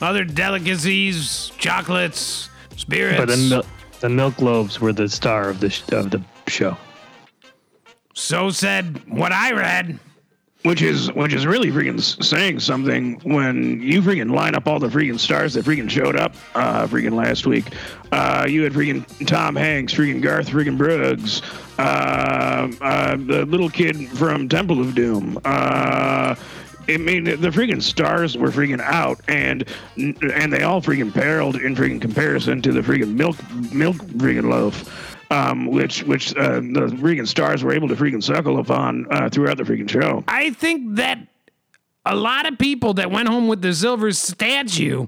other 0.00 0.24
delicacies, 0.24 1.50
chocolates, 1.58 2.48
spirits. 2.76 3.18
But 3.18 3.28
the, 3.28 3.36
mil- 3.36 3.66
the 4.00 4.08
milk 4.08 4.40
loaves 4.40 4.80
were 4.80 4.92
the 4.92 5.08
star 5.08 5.48
of 5.48 5.58
the 5.60 5.70
sh- 5.70 5.82
of 5.92 6.10
the 6.10 6.22
show. 6.46 6.76
so 8.14 8.50
said 8.50 9.02
what 9.08 9.32
I 9.32 9.52
read. 9.52 9.98
Which 10.64 10.82
is 10.82 11.12
which 11.12 11.32
is 11.32 11.46
really 11.46 11.70
freaking 11.70 12.00
saying 12.00 12.58
something 12.58 13.20
when 13.22 13.80
you 13.80 14.02
freaking 14.02 14.34
line 14.34 14.56
up 14.56 14.66
all 14.66 14.80
the 14.80 14.88
freaking 14.88 15.18
stars 15.18 15.54
that 15.54 15.64
freaking 15.64 15.88
showed 15.88 16.16
up 16.16 16.34
uh, 16.56 16.84
freaking 16.88 17.14
last 17.14 17.46
week. 17.46 17.66
Uh, 18.10 18.44
you 18.48 18.64
had 18.64 18.72
freaking 18.72 19.04
Tom 19.24 19.54
Hanks, 19.54 19.94
freaking 19.94 20.20
Garth 20.20 20.48
freaking 20.48 20.76
Brooks, 20.76 21.42
uh, 21.78 22.68
uh, 22.80 23.16
the 23.16 23.46
little 23.46 23.70
kid 23.70 24.08
from 24.08 24.48
Temple 24.48 24.80
of 24.80 24.96
Doom. 24.96 25.38
Uh, 25.44 26.34
I 26.88 26.96
mean, 26.96 27.24
the 27.24 27.50
freaking 27.50 27.82
stars 27.82 28.36
were 28.36 28.48
freaking 28.48 28.80
out, 28.80 29.20
and 29.28 29.64
and 29.96 30.52
they 30.52 30.62
all 30.62 30.82
freaking 30.82 31.14
paled 31.14 31.54
in 31.56 31.76
freaking 31.76 32.00
comparison 32.00 32.62
to 32.62 32.72
the 32.72 32.80
freaking 32.80 33.14
milk 33.14 33.36
milk 33.72 33.96
freaking 33.96 34.50
loaf 34.50 35.17
um, 35.30 35.66
which 35.66 36.02
which 36.04 36.34
uh, 36.36 36.54
the 36.54 36.90
freaking 37.00 37.26
stars 37.26 37.62
were 37.62 37.72
able 37.72 37.88
to 37.88 37.96
freaking 37.96 38.22
suckle 38.22 38.58
upon 38.58 39.06
uh, 39.10 39.28
throughout 39.28 39.56
the 39.56 39.64
freaking 39.64 39.88
show. 39.88 40.24
I 40.28 40.50
think 40.50 40.96
that 40.96 41.26
a 42.04 42.16
lot 42.16 42.50
of 42.50 42.58
people 42.58 42.94
that 42.94 43.10
went 43.10 43.28
home 43.28 43.48
with 43.48 43.62
the 43.62 43.74
silver 43.74 44.12
statue 44.12 45.06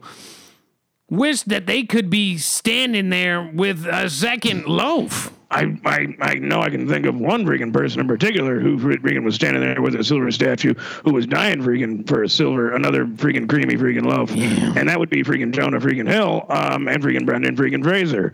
wish 1.08 1.42
that 1.42 1.66
they 1.66 1.82
could 1.82 2.10
be 2.10 2.38
standing 2.38 3.08
there 3.10 3.50
with 3.52 3.86
a 3.86 4.08
second 4.08 4.66
loaf. 4.66 5.32
I, 5.50 5.76
I 5.84 6.16
I 6.20 6.34
know 6.34 6.60
I 6.60 6.70
can 6.70 6.88
think 6.88 7.06
of 7.06 7.16
one 7.16 7.44
freaking 7.44 7.72
person 7.72 8.00
in 8.00 8.06
particular 8.06 8.60
who 8.60 8.78
freaking 8.78 9.24
was 9.24 9.34
standing 9.34 9.62
there 9.62 9.82
with 9.82 9.96
a 9.96 10.04
silver 10.04 10.30
statue 10.30 10.74
who 11.04 11.12
was 11.12 11.26
dying 11.26 11.60
freaking 11.60 12.06
for 12.06 12.22
a 12.22 12.28
silver 12.28 12.72
another 12.72 13.04
freaking 13.04 13.48
creamy 13.48 13.74
freaking 13.74 14.04
loaf, 14.06 14.30
and 14.76 14.88
that 14.88 14.98
would 14.98 15.10
be 15.10 15.24
freaking 15.24 15.52
Jonah 15.52 15.80
freaking 15.80 16.08
Hill 16.08 16.46
um, 16.48 16.86
and 16.88 17.02
freaking 17.02 17.26
Brendan 17.26 17.56
freaking 17.56 17.82
Fraser. 17.82 18.32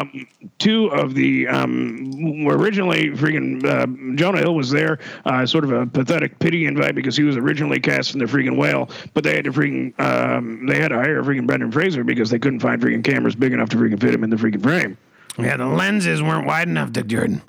Um, 0.00 0.26
two 0.58 0.86
of 0.86 1.14
the 1.14 1.46
um, 1.46 2.44
were 2.44 2.56
originally 2.56 3.10
freaking 3.10 3.64
uh, 3.64 4.16
Jonah 4.16 4.38
Hill 4.38 4.54
was 4.54 4.70
there, 4.70 4.98
uh, 5.26 5.46
sort 5.46 5.64
of 5.64 5.72
a 5.72 5.86
pathetic 5.86 6.38
pity 6.40 6.66
invite 6.66 6.94
because 6.96 7.16
he 7.16 7.22
was 7.22 7.36
originally 7.36 7.78
cast 7.78 8.14
in 8.14 8.18
the 8.18 8.24
freaking 8.26 8.56
whale, 8.56 8.90
but 9.14 9.22
they 9.22 9.36
had 9.36 9.44
to 9.44 9.52
freaking 9.52 9.98
um, 10.00 10.66
they 10.66 10.80
had 10.80 10.88
to 10.88 10.96
hire 10.96 11.22
freaking 11.22 11.46
Brendan 11.46 11.70
Fraser 11.70 12.02
because 12.02 12.30
they 12.30 12.38
couldn't 12.38 12.60
find 12.60 12.82
freaking 12.82 13.04
cameras 13.04 13.36
big 13.36 13.52
enough 13.52 13.68
to 13.68 13.76
freaking 13.76 14.00
fit 14.00 14.12
him 14.12 14.24
in 14.24 14.30
the 14.30 14.36
freaking 14.36 14.62
frame. 14.62 14.98
Yeah, 15.38 15.56
the 15.56 15.66
lenses 15.66 16.22
weren't 16.22 16.46
wide 16.46 16.68
enough, 16.68 16.92
Dick 16.92 17.06
Jordan. 17.06 17.42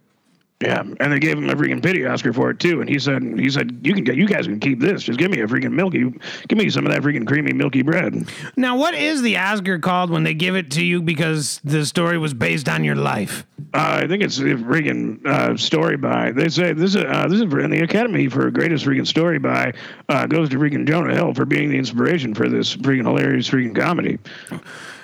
Yeah, 0.62 0.82
and 0.82 1.14
they 1.14 1.20
gave 1.20 1.38
him 1.38 1.50
a 1.50 1.56
freaking 1.56 1.82
pity 1.82 2.06
Oscar 2.06 2.34
for 2.34 2.50
it 2.50 2.60
too. 2.60 2.82
And 2.82 2.90
he 2.90 3.00
said, 3.00 3.24
he 3.24 3.50
said, 3.50 3.80
you 3.82 3.94
can 3.94 4.04
get, 4.04 4.18
you 4.18 4.28
guys 4.28 4.46
can 4.46 4.60
keep 4.60 4.82
this. 4.82 5.04
Just 5.04 5.18
give 5.18 5.32
me 5.32 5.40
a 5.40 5.48
freaking 5.48 5.72
milky, 5.72 6.14
give 6.50 6.58
me 6.58 6.70
some 6.70 6.86
of 6.86 6.92
that 6.92 7.02
freaking 7.02 7.26
creamy 7.26 7.54
milky 7.54 7.82
bread. 7.82 8.30
Now, 8.58 8.76
what 8.76 8.94
is 8.94 9.22
the 9.22 9.38
Oscar 9.38 9.80
called 9.80 10.10
when 10.10 10.24
they 10.24 10.34
give 10.34 10.58
it 10.58 10.70
to 10.72 10.84
you 10.84 11.02
because 11.02 11.62
the 11.64 11.86
story 11.86 12.18
was 12.18 12.34
based 12.34 12.68
on 12.68 12.84
your 12.84 12.96
life? 12.96 13.46
Uh, 13.74 14.02
I 14.04 14.08
think 14.08 14.22
it's 14.22 14.38
a 14.40 14.56
freaking 14.56 15.26
uh, 15.26 15.56
story 15.56 15.96
by. 15.96 16.34
They 16.34 16.50
say 16.50 16.74
this 16.74 16.94
is 16.94 17.06
uh, 17.06 17.28
this 17.30 17.40
is 17.40 17.54
in 17.54 17.72
the 17.72 17.82
Academy 17.82 18.28
for 18.28 18.52
greatest 18.52 18.86
freaking 18.86 19.08
story 19.08 19.40
by 19.40 19.74
uh, 20.10 20.26
goes 20.26 20.50
to 20.50 20.58
freaking 20.58 20.86
Jonah 20.86 21.14
Hill 21.14 21.34
for 21.36 21.46
being 21.46 21.70
the 21.70 21.78
inspiration 21.78 22.36
for 22.36 22.50
this 22.50 22.76
freaking 22.76 23.06
hilarious 23.06 23.50
freaking 23.50 23.74
comedy. 23.76 24.20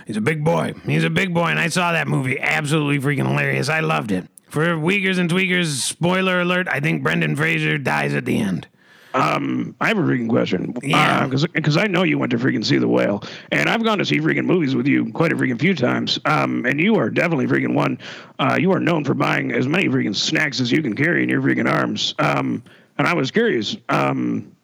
He's 0.06 0.18
a 0.18 0.22
big 0.22 0.44
boy. 0.44 0.74
He's 0.86 1.04
a 1.04 1.10
big 1.10 1.34
boy, 1.34 1.48
and 1.48 1.60
I 1.60 1.68
saw 1.68 1.92
that 1.92 2.08
movie. 2.08 2.40
Absolutely 2.40 3.00
freaking 3.00 3.28
hilarious. 3.28 3.70
I 3.70 3.80
loved 3.80 4.12
it. 4.12 4.26
For 4.50 4.78
Weakers 4.78 5.18
and 5.18 5.30
Tweakers, 5.30 5.66
spoiler 5.66 6.42
alert, 6.42 6.68
I 6.70 6.80
think 6.80 7.04
Brendan 7.04 7.36
Fraser 7.36 7.78
dies 7.78 8.14
at 8.14 8.26
the 8.26 8.38
end. 8.38 8.68
Um, 9.16 9.76
I 9.80 9.88
have 9.88 9.98
a 9.98 10.02
freaking 10.02 10.30
question. 10.30 10.76
Yeah. 10.84 11.28
Because 11.28 11.78
I 11.78 11.88
know 11.88 12.04
you 12.04 12.20
went 12.20 12.32
to 12.32 12.38
freaking 12.38 12.64
see 12.66 12.78
the 12.78 12.88
whale, 12.88 13.24
and 13.52 13.70
I've 13.70 13.84
gone 13.84 13.98
to 13.98 14.06
see 14.06 14.20
freaking 14.20 14.46
movies 14.46 14.76
with 14.76 14.88
you 14.88 15.12
quite 15.14 15.32
a 15.32 15.36
freaking 15.36 15.60
few 15.60 15.74
times. 15.74 16.20
Um, 16.26 16.66
and 16.66 16.80
you 16.80 16.96
are 16.96 17.10
definitely 17.10 17.48
freaking 17.48 17.74
one. 17.74 17.98
Uh, 18.40 18.58
you 18.60 18.72
are 18.74 18.80
known 18.80 19.06
for 19.06 19.14
buying 19.14 19.52
as 19.52 19.68
many 19.68 19.88
freaking 19.88 20.16
snacks 20.16 20.60
as 20.60 20.72
you 20.72 20.82
can 20.82 20.96
carry 20.96 21.24
in 21.24 21.30
your 21.30 21.42
freaking 21.42 21.70
arms. 21.72 22.14
Um, 22.20 22.62
and 22.98 23.08
I 23.08 23.14
was 23.14 23.32
curious. 23.32 23.78
Um, 23.90 24.55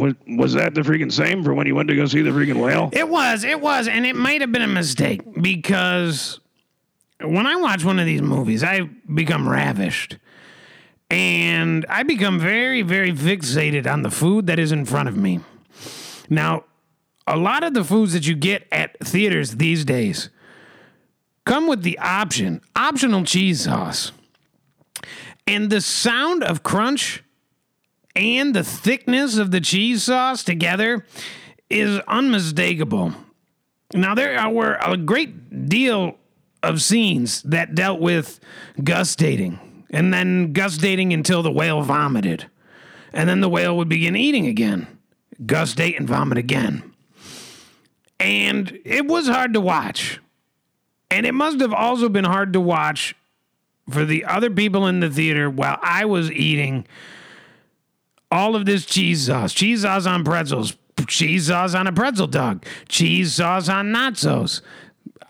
was 0.00 0.14
was 0.26 0.54
that 0.54 0.74
the 0.74 0.80
freaking 0.80 1.12
same 1.12 1.44
for 1.44 1.54
when 1.54 1.66
you 1.66 1.74
went 1.74 1.88
to 1.88 1.96
go 1.96 2.06
see 2.06 2.22
the 2.22 2.30
freaking 2.30 2.60
whale? 2.60 2.90
It 2.92 3.08
was, 3.08 3.44
it 3.44 3.60
was, 3.60 3.86
and 3.86 4.04
it 4.04 4.16
might 4.16 4.40
have 4.40 4.50
been 4.50 4.62
a 4.62 4.66
mistake 4.68 5.20
because 5.40 6.40
when 7.22 7.46
I 7.46 7.56
watch 7.56 7.84
one 7.84 7.98
of 7.98 8.06
these 8.06 8.22
movies, 8.22 8.64
I 8.64 8.80
become 8.82 9.48
ravished. 9.48 10.18
And 11.10 11.84
I 11.88 12.04
become 12.04 12.38
very, 12.38 12.82
very 12.82 13.12
fixated 13.12 13.90
on 13.90 14.02
the 14.02 14.10
food 14.10 14.46
that 14.46 14.58
is 14.58 14.70
in 14.70 14.84
front 14.84 15.08
of 15.08 15.16
me. 15.16 15.40
Now, 16.28 16.64
a 17.26 17.36
lot 17.36 17.64
of 17.64 17.74
the 17.74 17.82
foods 17.82 18.12
that 18.12 18.26
you 18.26 18.36
get 18.36 18.66
at 18.70 18.98
theaters 19.00 19.56
these 19.56 19.84
days 19.84 20.30
come 21.44 21.66
with 21.66 21.82
the 21.82 21.98
option, 21.98 22.60
optional 22.76 23.24
cheese 23.24 23.62
sauce. 23.62 24.12
And 25.46 25.68
the 25.68 25.80
sound 25.80 26.44
of 26.44 26.62
crunch 26.62 27.24
and 28.16 28.54
the 28.54 28.64
thickness 28.64 29.36
of 29.36 29.50
the 29.50 29.60
cheese 29.60 30.04
sauce 30.04 30.42
together 30.42 31.06
is 31.68 32.00
unmistakable. 32.08 33.14
Now, 33.94 34.14
there 34.14 34.48
were 34.48 34.74
a 34.74 34.96
great 34.96 35.68
deal 35.68 36.16
of 36.62 36.82
scenes 36.82 37.42
that 37.42 37.74
dealt 37.74 38.00
with 38.00 38.40
gustating 38.82 39.58
and 39.90 40.12
then 40.12 40.52
gustating 40.52 41.12
until 41.12 41.42
the 41.42 41.50
whale 41.50 41.82
vomited. 41.82 42.46
And 43.12 43.28
then 43.28 43.40
the 43.40 43.48
whale 43.48 43.76
would 43.76 43.88
begin 43.88 44.14
eating 44.16 44.46
again. 44.46 44.86
gustate, 45.44 45.96
and 45.96 46.06
vomit 46.06 46.38
again. 46.38 46.82
And 48.18 48.78
it 48.84 49.06
was 49.06 49.26
hard 49.26 49.54
to 49.54 49.60
watch. 49.60 50.20
And 51.10 51.26
it 51.26 51.32
must 51.32 51.60
have 51.60 51.72
also 51.72 52.08
been 52.08 52.24
hard 52.24 52.52
to 52.52 52.60
watch 52.60 53.16
for 53.88 54.04
the 54.04 54.24
other 54.24 54.50
people 54.50 54.86
in 54.86 55.00
the 55.00 55.10
theater 55.10 55.50
while 55.50 55.78
I 55.82 56.04
was 56.04 56.30
eating 56.30 56.86
all 58.30 58.54
of 58.54 58.64
this 58.64 58.86
cheese 58.86 59.26
sauce, 59.26 59.52
cheese 59.52 59.82
sauce 59.82 60.06
on 60.06 60.24
pretzels, 60.24 60.76
cheese 61.06 61.46
sauce 61.46 61.74
on 61.74 61.86
a 61.86 61.92
pretzel 61.92 62.26
dog, 62.26 62.64
cheese 62.88 63.34
sauce 63.34 63.68
on 63.68 63.92
nachos. 63.92 64.60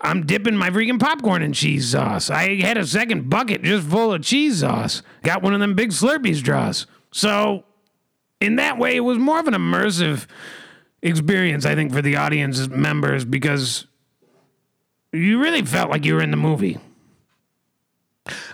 I'm 0.03 0.25
dipping 0.25 0.55
my 0.55 0.71
freaking 0.71 0.99
popcorn 0.99 1.43
in 1.43 1.53
cheese 1.53 1.91
sauce. 1.91 2.29
I 2.29 2.55
had 2.55 2.77
a 2.77 2.85
second 2.85 3.29
bucket 3.29 3.61
just 3.61 3.87
full 3.87 4.13
of 4.13 4.23
cheese 4.23 4.59
sauce. 4.61 5.03
Got 5.23 5.43
one 5.43 5.53
of 5.53 5.59
them 5.59 5.75
big 5.75 5.91
Slurpee 5.91 6.41
draws. 6.41 6.87
So, 7.11 7.65
in 8.39 8.55
that 8.55 8.79
way, 8.79 8.95
it 8.95 9.01
was 9.01 9.19
more 9.19 9.39
of 9.39 9.47
an 9.47 9.53
immersive 9.53 10.25
experience, 11.03 11.65
I 11.65 11.75
think, 11.75 11.93
for 11.93 12.01
the 12.01 12.15
audience 12.15 12.67
members 12.67 13.25
because 13.25 13.85
you 15.13 15.39
really 15.39 15.61
felt 15.61 15.91
like 15.91 16.05
you 16.05 16.15
were 16.15 16.21
in 16.21 16.31
the 16.31 16.37
movie. 16.37 16.79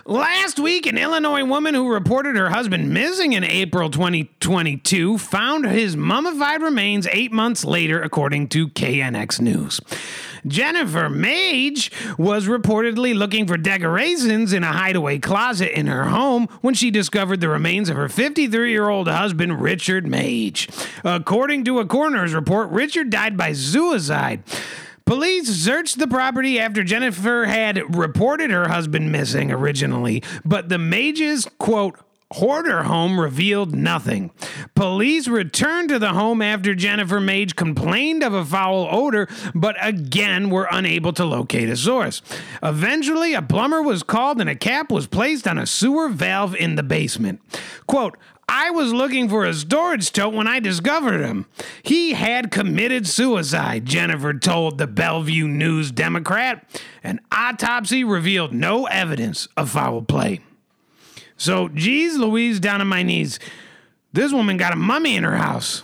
Last 0.04 0.58
week, 0.58 0.86
an 0.86 0.96
Illinois 0.96 1.44
woman 1.44 1.74
who 1.74 1.92
reported 1.92 2.36
her 2.36 2.50
husband 2.50 2.90
missing 2.90 3.34
in 3.34 3.44
April 3.44 3.90
2022 3.90 5.18
found 5.18 5.66
his 5.66 5.96
mummified 5.96 6.62
remains 6.62 7.06
eight 7.12 7.32
months 7.32 7.64
later, 7.64 8.00
according 8.00 8.48
to 8.48 8.68
KNX 8.68 9.40
News. 9.40 9.80
Jennifer 10.46 11.08
Mage 11.08 11.90
was 12.16 12.46
reportedly 12.46 13.14
looking 13.14 13.46
for 13.46 13.56
decorations 13.56 14.52
in 14.52 14.64
a 14.64 14.72
hideaway 14.72 15.18
closet 15.18 15.76
in 15.78 15.86
her 15.86 16.04
home 16.04 16.46
when 16.60 16.74
she 16.74 16.90
discovered 16.90 17.40
the 17.40 17.48
remains 17.48 17.88
of 17.88 17.96
her 17.96 18.08
53 18.08 18.70
year 18.70 18.88
old 18.88 19.08
husband, 19.08 19.60
Richard 19.60 20.06
Mage. 20.06 20.68
According 21.04 21.64
to 21.64 21.80
a 21.80 21.86
coroner's 21.86 22.34
report, 22.34 22.70
Richard 22.70 23.10
died 23.10 23.36
by 23.36 23.52
suicide. 23.52 24.42
Police 25.08 25.48
searched 25.48 25.98
the 25.98 26.06
property 26.06 26.60
after 26.60 26.84
Jennifer 26.84 27.46
had 27.46 27.96
reported 27.96 28.50
her 28.50 28.68
husband 28.68 29.10
missing 29.10 29.50
originally, 29.50 30.22
but 30.44 30.68
the 30.68 30.76
Mage's 30.76 31.46
quote, 31.58 31.98
Hoarder 32.34 32.82
home 32.82 33.18
revealed 33.18 33.74
nothing. 33.74 34.30
Police 34.74 35.26
returned 35.26 35.88
to 35.88 35.98
the 35.98 36.12
home 36.12 36.42
after 36.42 36.74
Jennifer 36.74 37.20
Mage 37.20 37.56
complained 37.56 38.22
of 38.22 38.34
a 38.34 38.44
foul 38.44 38.86
odor, 38.90 39.28
but 39.54 39.76
again 39.80 40.50
were 40.50 40.68
unable 40.70 41.14
to 41.14 41.24
locate 41.24 41.70
a 41.70 41.76
source. 41.78 42.20
Eventually, 42.62 43.32
a 43.32 43.40
plumber 43.40 43.80
was 43.80 44.02
called 44.02 44.42
and 44.42 44.50
a 44.50 44.54
cap 44.54 44.92
was 44.92 45.06
placed 45.06 45.48
on 45.48 45.56
a 45.56 45.64
sewer 45.64 46.10
valve 46.10 46.54
in 46.54 46.74
the 46.74 46.82
basement. 46.82 47.40
Quote, 47.86 48.18
I 48.48 48.70
was 48.70 48.92
looking 48.94 49.28
for 49.28 49.44
a 49.44 49.52
storage 49.52 50.10
tote 50.10 50.32
when 50.32 50.46
I 50.46 50.58
discovered 50.58 51.20
him. 51.20 51.46
He 51.82 52.14
had 52.14 52.50
committed 52.50 53.06
suicide, 53.06 53.84
Jennifer 53.84 54.32
told 54.32 54.78
the 54.78 54.86
Belleville 54.86 55.46
News 55.46 55.92
Democrat. 55.92 56.64
An 57.04 57.20
autopsy 57.30 58.04
revealed 58.04 58.54
no 58.54 58.86
evidence 58.86 59.48
of 59.56 59.70
foul 59.70 60.02
play. 60.02 60.40
So, 61.36 61.68
geez, 61.68 62.16
Louise, 62.16 62.58
down 62.58 62.80
on 62.80 62.86
my 62.88 63.02
knees. 63.02 63.38
This 64.12 64.32
woman 64.32 64.56
got 64.56 64.72
a 64.72 64.76
mummy 64.76 65.16
in 65.16 65.24
her 65.24 65.36
house. 65.36 65.82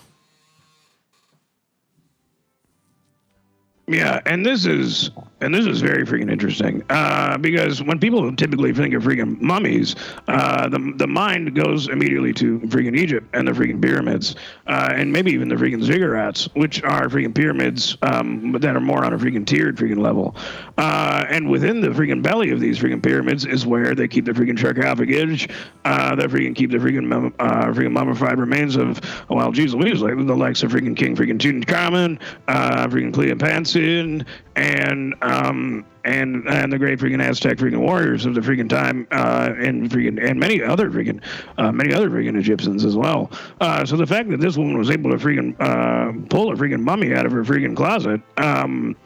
Yeah, 3.87 4.21
and 4.25 4.45
this 4.45 4.65
is 4.65 5.11
and 5.45 5.55
this 5.55 5.67
is 5.67 5.83
very 5.83 6.05
freaking 6.05 6.31
interesting 6.31 6.83
uh, 6.89 7.37
because 7.39 7.83
when 7.83 7.99
people 7.99 8.35
typically 8.35 8.73
think 8.73 8.95
of 8.95 9.03
freaking 9.03 9.39
mummies, 9.41 9.95
uh, 10.29 10.69
the 10.69 10.95
the 10.97 11.07
mind 11.07 11.55
goes 11.55 11.89
immediately 11.89 12.33
to 12.33 12.59
freaking 12.61 12.97
Egypt 12.99 13.27
and 13.35 13.47
the 13.47 13.53
freaking 13.53 13.81
pyramids, 13.81 14.37
uh, 14.67 14.93
and 14.95 15.13
maybe 15.13 15.31
even 15.33 15.49
the 15.49 15.55
freaking 15.55 15.85
ziggurats, 15.85 16.49
which 16.57 16.83
are 16.83 17.09
freaking 17.09 17.35
pyramids, 17.35 17.97
um, 18.03 18.53
that 18.53 18.75
are 18.75 18.81
more 18.81 19.05
on 19.05 19.13
a 19.13 19.19
freaking 19.19 19.47
tiered 19.47 19.77
freaking 19.77 19.99
level. 19.99 20.35
Uh, 20.79 21.25
and 21.29 21.49
within 21.49 21.81
the 21.81 21.89
freaking 21.89 22.23
belly 22.23 22.51
of 22.51 22.59
these 22.61 22.79
freaking 22.79 23.03
pyramids 23.03 23.45
is 23.45 23.67
where 23.67 23.95
they 23.95 24.09
keep 24.09 24.25
the 24.25 24.33
freaking 24.33 24.59
sarcophagus, 24.59 25.47
uh, 25.85 26.15
they 26.15 26.25
freaking 26.25 26.57
keep 26.57 26.71
the 26.71 26.79
freaking 26.79 27.05
mum, 27.05 27.35
uh, 27.39 27.67
freaking 27.67 27.93
mummified 27.93 28.39
remains 28.39 28.77
of 28.77 29.01
well, 29.29 29.53
geez 29.53 29.75
Louise, 29.75 30.01
like 30.01 30.17
the 30.17 30.37
likes 30.37 30.63
of 30.63 30.73
freaking 30.73 30.97
King 30.97 31.15
freaking 31.15 31.39
Tutankhamun, 31.39 32.19
uh, 32.49 32.87
freaking 32.89 33.13
Cleopatra 33.13 34.25
and 34.57 35.15
um, 35.35 35.85
and 36.05 36.47
and 36.49 36.73
the 36.73 36.79
great 36.79 36.99
freaking 36.99 37.23
Aztec 37.23 37.57
freaking 37.59 37.79
warriors 37.79 38.27
of 38.27 38.35
the 38.35 38.41
freaking 38.41 38.69
time, 38.69 39.07
uh, 39.11 39.53
and 39.57 39.91
freaking 39.91 40.23
and 40.23 40.39
many 40.39 40.63
other 40.63 40.91
freaking 40.91 41.21
uh, 41.59 41.73
many 41.73 41.93
other 41.95 42.11
freaking 42.11 42.39
Egyptians 42.39 42.85
as 42.85 42.97
well. 42.97 43.31
Uh, 43.61 43.85
so 43.85 43.97
the 43.97 44.07
fact 44.07 44.31
that 44.31 44.41
this 44.41 44.57
woman 44.57 44.79
was 44.79 44.91
able 44.91 45.11
to 45.11 45.17
freaking 45.17 45.55
uh, 45.61 46.13
pull 46.29 46.53
a 46.53 46.57
freaking 46.57 46.83
mummy 46.83 47.15
out 47.15 47.27
of 47.27 47.33
her 47.33 47.45
freaking 47.45 47.77
closet. 47.77 48.21
Um, 48.37 48.97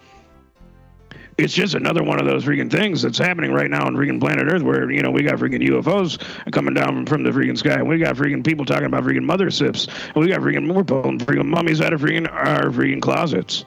it's 1.38 1.54
just 1.54 1.74
another 1.74 2.02
one 2.02 2.18
of 2.18 2.26
those 2.26 2.44
freaking 2.44 2.68
things 2.68 3.00
that's 3.00 3.16
happening 3.16 3.52
right 3.52 3.70
now 3.70 3.86
on 3.86 3.94
freaking 3.94 4.18
planet 4.18 4.52
Earth, 4.52 4.62
where 4.62 4.90
you 4.90 5.02
know 5.02 5.10
we 5.10 5.22
got 5.22 5.36
freaking 5.36 5.64
UFOs 5.68 6.18
coming 6.50 6.74
down 6.74 7.06
from 7.06 7.22
the 7.22 7.30
freaking 7.30 7.56
sky, 7.56 7.74
and 7.74 7.88
we 7.88 7.98
got 7.98 8.16
freaking 8.16 8.44
people 8.44 8.64
talking 8.64 8.86
about 8.86 9.04
freaking 9.04 9.22
mother 9.22 9.48
sips, 9.50 9.86
and 9.86 10.16
we 10.16 10.26
got 10.26 10.40
freaking 10.40 10.72
we're 10.72 10.82
pulling 10.82 11.20
freaking 11.20 11.46
mummies 11.46 11.80
out 11.80 11.92
of 11.92 12.00
freaking 12.00 12.28
our 12.32 12.70
freaking 12.70 13.00
closets. 13.00 13.64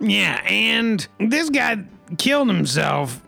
Yeah, 0.00 0.42
and 0.44 1.06
this 1.20 1.50
guy 1.50 1.84
killed 2.18 2.48
himself. 2.48 3.20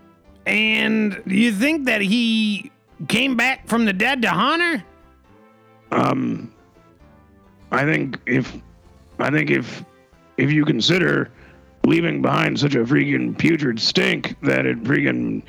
And 0.47 1.21
do 1.27 1.35
you 1.35 1.53
think 1.53 1.87
that 1.87 2.01
he 2.01 2.71
came 3.09 3.37
back 3.37 3.67
from 3.67 3.85
the 3.85 3.93
dead 3.93 4.23
to 4.23 4.31
haunt 4.31 4.63
her? 4.63 4.85
Um, 5.91 6.53
I 7.73 7.85
think 7.85 8.19
if, 8.27 8.57
I 9.19 9.31
think 9.31 9.51
if, 9.51 9.85
if 10.37 10.53
you 10.53 10.65
consider 10.65 11.31
leaving 11.85 12.21
behind 12.21 12.59
such 12.59 12.75
a 12.75 12.85
freaking 12.85 13.37
putrid 13.37 13.81
stink 13.81 14.37
that 14.43 14.67
it 14.67 14.83
freaking 14.83 15.43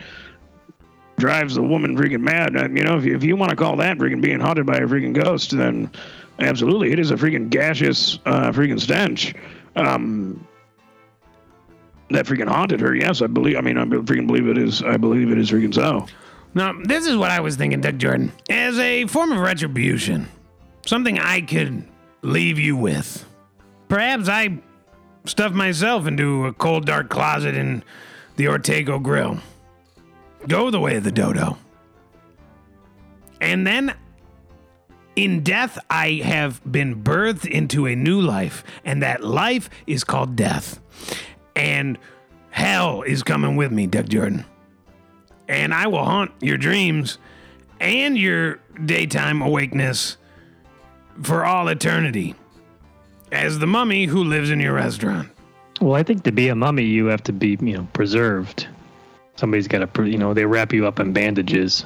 drives 1.17 1.55
the 1.55 1.63
woman 1.63 1.97
freaking 1.97 2.21
mad. 2.21 2.53
You 2.53 2.83
know, 2.83 2.97
if 2.97 3.05
you, 3.05 3.15
if 3.15 3.23
you 3.23 3.35
want 3.35 3.49
to 3.49 3.55
call 3.55 3.75
that 3.77 3.97
freaking 3.97 4.21
being 4.21 4.39
haunted 4.39 4.65
by 4.65 4.77
a 4.77 4.81
freaking 4.81 5.13
ghost, 5.13 5.57
then 5.57 5.91
absolutely, 6.39 6.91
it 6.91 6.99
is 6.99 7.11
a 7.11 7.15
freaking 7.15 7.49
gaseous 7.49 8.19
uh, 8.25 8.51
freaking 8.51 8.79
stench. 8.79 9.33
Um, 9.75 10.46
that 12.09 12.25
freaking 12.25 12.47
haunted 12.47 12.79
her. 12.79 12.95
Yes, 12.95 13.21
I 13.21 13.27
believe. 13.27 13.57
I 13.57 13.61
mean, 13.61 13.77
I 13.77 13.85
freaking 13.85 14.27
believe 14.27 14.47
it 14.47 14.57
is. 14.57 14.81
I 14.81 14.97
believe 14.97 15.31
it 15.31 15.37
is 15.37 15.51
freaking 15.51 15.73
so. 15.73 16.05
Now, 16.53 16.73
this 16.83 17.05
is 17.05 17.17
what 17.17 17.31
I 17.31 17.39
was 17.39 17.55
thinking, 17.55 17.81
Doug 17.81 17.99
Jordan. 17.99 18.31
As 18.49 18.79
a 18.79 19.05
form 19.07 19.31
of 19.31 19.39
retribution, 19.39 20.27
something 20.85 21.19
I 21.19 21.41
could 21.41 21.87
leave 22.21 22.57
you 22.57 22.75
with. 22.75 23.25
Perhaps 23.89 24.29
I 24.29 24.59
stuff 25.25 25.51
myself 25.51 26.07
into 26.07 26.45
a 26.45 26.53
cold, 26.53 26.85
dark 26.85 27.09
closet 27.09 27.55
in 27.55 27.83
the 28.37 28.45
Ortego 28.45 29.01
Grill. 29.01 29.39
Go 30.47 30.71
the 30.71 30.79
way 30.79 30.95
of 30.95 31.03
the 31.03 31.11
dodo. 31.11 31.57
And 33.41 33.67
then 33.67 33.93
in 35.15 35.43
death, 35.43 35.77
I 35.89 36.21
have 36.23 36.61
been 36.69 37.03
birthed 37.03 37.49
into 37.49 37.85
a 37.85 37.95
new 37.95 38.21
life, 38.21 38.63
and 38.85 39.03
that 39.03 39.23
life 39.23 39.69
is 39.85 40.03
called 40.03 40.35
death 40.35 40.79
and 41.57 41.97
hell 42.51 43.01
is 43.01 43.23
coming 43.23 43.55
with 43.55 43.71
me, 43.71 43.87
Doug 43.87 44.09
Jordan. 44.09 44.45
And 45.47 45.73
I 45.73 45.87
will 45.87 46.05
haunt 46.05 46.31
your 46.39 46.57
dreams 46.57 47.17
and 47.79 48.17
your 48.17 48.59
daytime 48.85 49.41
awakeness 49.41 50.17
for 51.23 51.45
all 51.45 51.67
eternity 51.67 52.35
as 53.31 53.57
the 53.57 53.67
mummy 53.67 54.05
who 54.05 54.23
lives 54.23 54.51
in 54.51 54.59
your 54.59 54.73
restaurant. 54.73 55.29
Well, 55.81 55.95
I 55.95 56.03
think 56.03 56.23
to 56.23 56.31
be 56.31 56.49
a 56.49 56.55
mummy, 56.55 56.83
you 56.83 57.07
have 57.07 57.23
to 57.23 57.33
be, 57.33 57.57
you 57.59 57.77
know, 57.77 57.87
preserved. 57.93 58.67
Somebody's 59.35 59.67
got 59.67 59.93
to, 59.93 60.03
you 60.05 60.17
know, 60.17 60.33
they 60.33 60.45
wrap 60.45 60.73
you 60.73 60.87
up 60.87 60.99
in 60.99 61.13
bandages. 61.13 61.85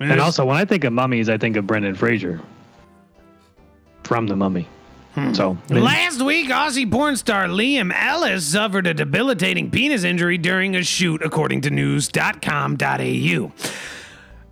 And 0.00 0.20
also, 0.20 0.44
when 0.44 0.56
I 0.56 0.64
think 0.66 0.84
of 0.84 0.92
mummies, 0.92 1.30
I 1.30 1.38
think 1.38 1.56
of 1.56 1.66
Brendan 1.66 1.94
Fraser 1.94 2.40
from 4.02 4.26
The 4.26 4.36
Mummy. 4.36 4.68
Hmm. 5.16 5.32
So 5.32 5.56
last 5.70 6.20
week, 6.20 6.50
Aussie 6.50 6.90
porn 6.90 7.16
star 7.16 7.46
Liam 7.46 7.90
Ellis 7.90 8.44
suffered 8.44 8.86
a 8.86 8.92
debilitating 8.92 9.70
penis 9.70 10.04
injury 10.04 10.36
during 10.36 10.76
a 10.76 10.82
shoot, 10.82 11.22
according 11.22 11.62
to 11.62 11.70
news.com.au. 11.70 13.52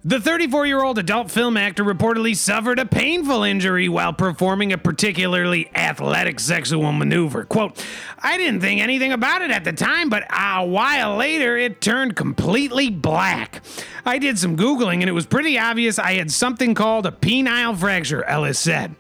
The 0.07 0.21
34 0.21 0.67
year 0.67 0.83
old 0.83 0.99
adult 0.99 1.31
film 1.31 1.59
actor 1.59 1.85
reportedly 1.85 2.35
suffered 2.35 2.79
a 2.79 2.87
painful 2.87 3.43
injury 3.43 3.91
while 3.91 4.15
performing 4.15 4.73
a 4.73 4.79
particularly 4.79 5.71
athletic 5.75 6.41
sexual 6.41 6.93
maneuver. 6.93 7.45
Quote, 7.45 7.83
I 8.19 8.39
didn't 8.39 8.61
think 8.61 8.81
anything 8.81 9.13
about 9.13 9.43
it 9.43 9.51
at 9.51 9.65
the 9.65 9.73
time, 9.75 10.09
but 10.09 10.25
a 10.31 10.65
while 10.65 11.17
later 11.17 11.59
it 11.59 11.83
turned 11.83 12.17
completely 12.17 12.89
black. 12.89 13.63
I 14.05 14.19
did 14.19 14.39
some 14.39 14.57
Googling 14.57 15.01
and 15.01 15.09
it 15.09 15.13
was 15.13 15.25
pretty 15.25 15.59
obvious 15.59 15.99
I 15.99 16.15
had 16.15 16.31
something 16.31 16.75
called 16.75 17.05
a 17.07 17.11
penile 17.11 17.77
fracture, 17.77 18.25
Ellis 18.25 18.59
said. 18.59 18.95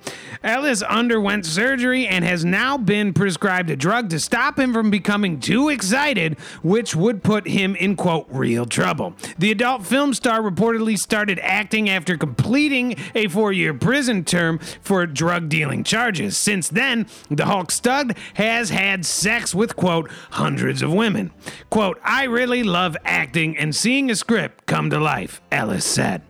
Ellis 0.45 0.83
underwent 0.83 1.47
surgery 1.47 2.07
and 2.07 2.23
has 2.23 2.45
now 2.45 2.77
been 2.77 3.15
prescribed 3.15 3.71
a 3.71 3.77
drug 3.77 4.11
to 4.11 4.21
stop 4.21 4.59
him 4.59 4.75
from 4.75 4.91
becoming 4.91 5.41
too 5.41 5.71
excited, 5.71 6.39
which 6.63 6.95
would 6.95 7.25
put 7.25 7.49
him 7.49 7.75
in, 7.77 7.97
quote, 7.97 8.27
real 8.29 8.67
trouble. 8.67 9.15
The 9.39 9.51
adult 9.51 9.87
film 9.87 10.13
star 10.13 10.43
reportedly 10.43 10.99
started 10.99 11.39
acting 11.41 11.89
after 11.89 12.19
completing 12.19 12.97
a 13.15 13.29
four 13.29 13.53
year 13.53 13.73
prison 13.73 14.23
term 14.23 14.59
for 14.83 15.07
drug 15.07 15.49
dealing 15.49 15.83
charges. 15.83 16.37
Since 16.37 16.69
then, 16.69 17.07
the 17.31 17.47
Hulk 17.47 17.71
stud 17.71 18.17
has 18.35 18.69
had 18.69 19.07
sex 19.07 19.55
with, 19.55 19.77
quote, 19.77 20.11
hundreds 20.33 20.83
of 20.83 20.93
women. 20.93 21.33
Quote, 21.71 21.99
I 22.05 22.25
really 22.25 22.63
love 22.63 22.99
acting 23.05 23.57
and 23.57 23.75
seeing 23.75 24.11
a 24.11 24.15
script 24.15 24.67
come 24.67 24.91
to 24.91 25.01
life, 25.01 25.41
Ellis 25.51 25.87
said. 25.87 26.23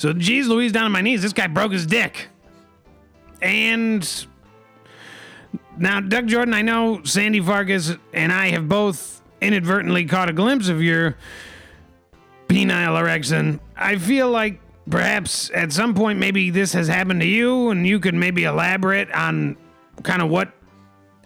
So, 0.00 0.14
geez 0.14 0.48
Louise, 0.48 0.72
down 0.72 0.86
on 0.86 0.92
my 0.92 1.02
knees, 1.02 1.20
this 1.20 1.34
guy 1.34 1.46
broke 1.46 1.72
his 1.72 1.84
dick. 1.84 2.28
And 3.42 4.26
now, 5.76 6.00
Doug 6.00 6.26
Jordan, 6.26 6.54
I 6.54 6.62
know 6.62 7.04
Sandy 7.04 7.38
Vargas 7.38 7.92
and 8.14 8.32
I 8.32 8.48
have 8.48 8.66
both 8.66 9.20
inadvertently 9.42 10.06
caught 10.06 10.30
a 10.30 10.32
glimpse 10.32 10.70
of 10.70 10.82
your 10.82 11.18
penile 12.48 12.98
erection. 12.98 13.60
I 13.76 13.98
feel 13.98 14.30
like 14.30 14.58
perhaps 14.88 15.50
at 15.52 15.70
some 15.70 15.92
point 15.94 16.18
maybe 16.18 16.48
this 16.48 16.72
has 16.72 16.88
happened 16.88 17.20
to 17.20 17.26
you 17.26 17.68
and 17.68 17.86
you 17.86 18.00
could 18.00 18.14
maybe 18.14 18.44
elaborate 18.44 19.12
on 19.12 19.54
kind 20.02 20.22
of 20.22 20.30
what 20.30 20.50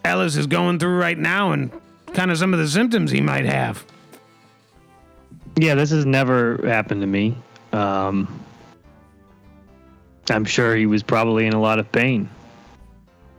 Ellis 0.03 0.35
is 0.35 0.47
going 0.47 0.79
through 0.79 0.97
right 0.97 1.17
now 1.17 1.53
and 1.53 1.71
kind 2.13 2.29
of 2.29 2.37
some 2.37 2.51
of 2.51 2.59
the 2.59 2.67
symptoms 2.67 3.09
he 3.09 3.21
might 3.21 3.45
have. 3.45 3.85
Yeah, 5.55 5.75
this 5.75 5.91
has 5.91 6.05
never 6.05 6.57
happened 6.67 6.99
to 6.99 7.07
me. 7.07 7.37
Um, 7.71 8.41
I'm 10.29 10.45
sure 10.45 10.75
he 10.75 10.85
was 10.85 11.03
probably 11.03 11.45
in 11.47 11.53
a 11.53 11.61
lot 11.61 11.79
of 11.79 11.91
pain. 11.91 12.29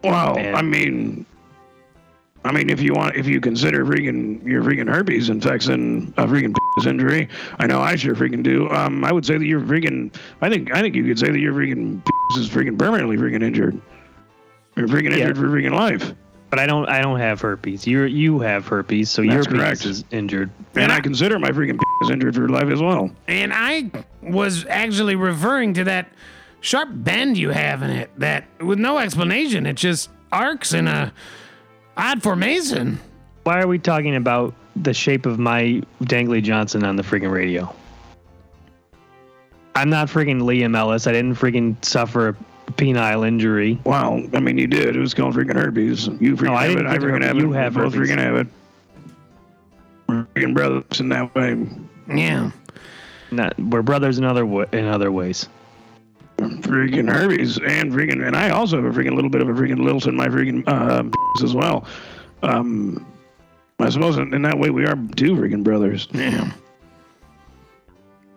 Well, 0.05 0.37
And- 0.39 0.57
I 0.57 0.63
mean, 0.63 1.27
I 2.45 2.53
mean, 2.53 2.71
if 2.71 2.81
you 2.81 2.95
want, 2.95 3.17
if 3.17 3.27
you 3.27 3.41
consider 3.41 3.85
freaking 3.85 4.45
your 4.47 4.63
freaking 4.63 4.89
herpes 4.89 5.31
infection 5.31 6.15
a 6.17 6.27
freaking 6.27 6.55
penis 6.55 6.87
injury, 6.87 7.29
I 7.59 7.67
know 7.67 7.81
I 7.81 7.97
sure 7.97 8.15
freaking 8.15 8.43
do. 8.45 8.71
Um, 8.71 9.05
I 9.05 9.11
would 9.13 9.27
say 9.27 9.37
that 9.37 9.45
you're 9.47 9.61
freaking. 9.61 10.15
I 10.41 10.49
think 10.49 10.73
I 10.73 10.81
think 10.81 10.95
you 10.95 11.05
could 11.05 11.19
say 11.19 11.31
that 11.31 11.41
your 11.41 11.53
freaking 11.55 12.01
penis 12.05 12.39
is 12.39 12.49
freaking 12.49 12.79
permanently 12.79 13.17
freaking 13.17 13.43
injured. 13.43 13.81
You're 14.77 14.87
freaking 14.87 15.11
Yeah. 15.11 15.23
injured 15.29 15.39
for 15.39 15.49
freaking 15.49 15.73
life. 15.73 16.13
But 16.51 16.61
I 16.61 16.67
don't. 16.67 16.89
I 16.89 17.03
don't 17.03 17.19
have 17.19 17.41
herpes. 17.41 17.85
You 17.85 18.05
you 18.05 18.39
have 18.39 18.69
herpes, 18.69 19.11
so 19.11 19.23
your 19.23 19.43
That's 19.43 19.49
penis 19.49 19.85
is 19.85 20.05
injured. 20.13 20.49
And 20.77 20.93
I 20.93 21.01
consider 21.01 21.41
my 21.41 21.49
freaking 21.51 21.81
penis 22.01 22.13
injured 22.13 22.37
for 22.37 22.49
life 22.49 22.69
as 22.69 22.81
well. 22.81 23.11
And 23.27 23.53
I 23.53 23.91
was 24.23 24.65
actually 24.69 25.17
referring 25.17 25.75
to 25.75 25.83
that 25.85 26.07
sharp 26.61 26.89
bend 26.93 27.37
you 27.39 27.51
have 27.51 27.83
in 27.83 27.91
it 27.91 28.11
that 28.19 28.45
with 28.61 28.79
no 28.79 28.99
explanation, 28.99 29.67
it 29.67 29.75
just 29.77 30.11
arcs 30.33 30.73
in 30.73 30.89
a 30.89 31.13
odd 31.97 32.23
formation. 32.23 32.99
Why 33.45 33.61
are 33.61 33.69
we 33.69 33.79
talking 33.79 34.17
about 34.17 34.55
the 34.75 34.93
shape 34.93 35.25
of 35.27 35.39
my 35.39 35.83
dangly 36.03 36.43
Johnson 36.43 36.85
on 36.85 36.97
the 36.97 37.03
freaking 37.03 37.31
radio? 37.33 37.73
I'm 39.75 39.91
not 39.91 40.09
freaking 40.09 40.41
Liam 40.41 40.77
Ellis. 40.77 41.07
I 41.07 41.13
didn't 41.13 41.35
freaking 41.37 41.83
suffer 41.85 42.29
a 42.31 42.73
penile 42.73 43.27
injury. 43.27 43.79
Wow, 43.85 44.23
I 44.33 44.41
mean, 44.41 44.57
you 44.59 44.67
did. 44.67 44.97
It 44.97 44.99
was 44.99 45.15
called 45.15 45.35
freaking 45.35 45.55
herpes. 45.55 46.09
You 46.21 46.35
freaking 46.35 46.43
No, 46.45 46.55
I 46.55 46.67
have 46.69 46.79
it. 46.79 46.87
I 46.87 46.97
freaking 46.99 47.11
herpes. 47.23 47.27
have 47.27 47.37
You 47.37 47.53
have 47.53 47.75
both 47.75 47.95
herpes. 47.95 48.11
freaking 48.11 48.19
have 48.19 48.37
it. 48.37 48.47
We're 50.09 50.27
freaking 50.35 50.55
brothers 50.55 51.01
in 51.01 51.09
that 51.11 51.35
way. 51.35 51.67
Yeah. 52.15 52.51
Not, 53.31 53.59
we're 53.59 53.83
brothers 53.83 54.19
in 54.19 54.25
other 54.25 54.47
wa- 54.47 54.67
in 54.73 54.87
other 54.87 55.13
ways. 55.13 55.49
Freaking 56.37 57.11
herpes 57.11 57.59
and 57.59 57.93
freaking 57.93 58.27
and 58.27 58.37
I 58.37 58.51
also 58.51 58.83
have 58.83 58.85
a 58.85 58.99
freaking 58.99 59.15
little 59.15 59.31
bit 59.31 59.41
of 59.41 59.49
a 59.49 59.53
freaking 59.53 59.83
lilt 59.83 60.07
in 60.07 60.17
my 60.17 60.29
freaking 60.29 60.63
uh, 60.67 61.05
as 61.45 61.55
well. 61.55 61.87
Um, 62.43 63.07
I 63.79 63.89
suppose 63.89 64.17
in, 64.17 64.33
in 64.33 64.43
that 64.43 64.59
way 64.59 64.71
we 64.71 64.87
are 64.87 64.97
two 65.17 65.35
freaking 65.35 65.65
brothers. 65.65 66.09
Yeah. 66.13 66.53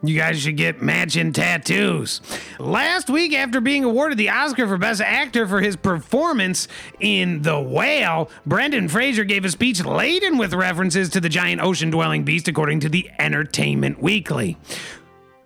You 0.01 0.15
guys 0.15 0.39
should 0.39 0.55
get 0.55 0.81
matching 0.81 1.33
tattoos. 1.33 2.21
Last 2.57 3.09
week, 3.09 3.33
after 3.33 3.59
being 3.59 3.83
awarded 3.83 4.17
the 4.17 4.29
Oscar 4.29 4.65
for 4.65 4.77
Best 4.77 5.01
Actor 5.01 5.45
for 5.47 5.59
his 5.59 5.75
performance 5.75 6.69
in 7.01 7.41
The 7.41 7.59
Whale, 7.59 8.29
Brendan 8.45 8.87
Fraser 8.87 9.25
gave 9.25 9.43
a 9.43 9.49
speech 9.49 9.83
laden 9.83 10.37
with 10.37 10.53
references 10.53 11.09
to 11.09 11.19
the 11.19 11.27
giant 11.27 11.61
ocean 11.61 11.89
dwelling 11.89 12.23
beast, 12.23 12.47
according 12.47 12.79
to 12.81 12.89
the 12.89 13.09
Entertainment 13.19 14.01
Weekly. 14.01 14.55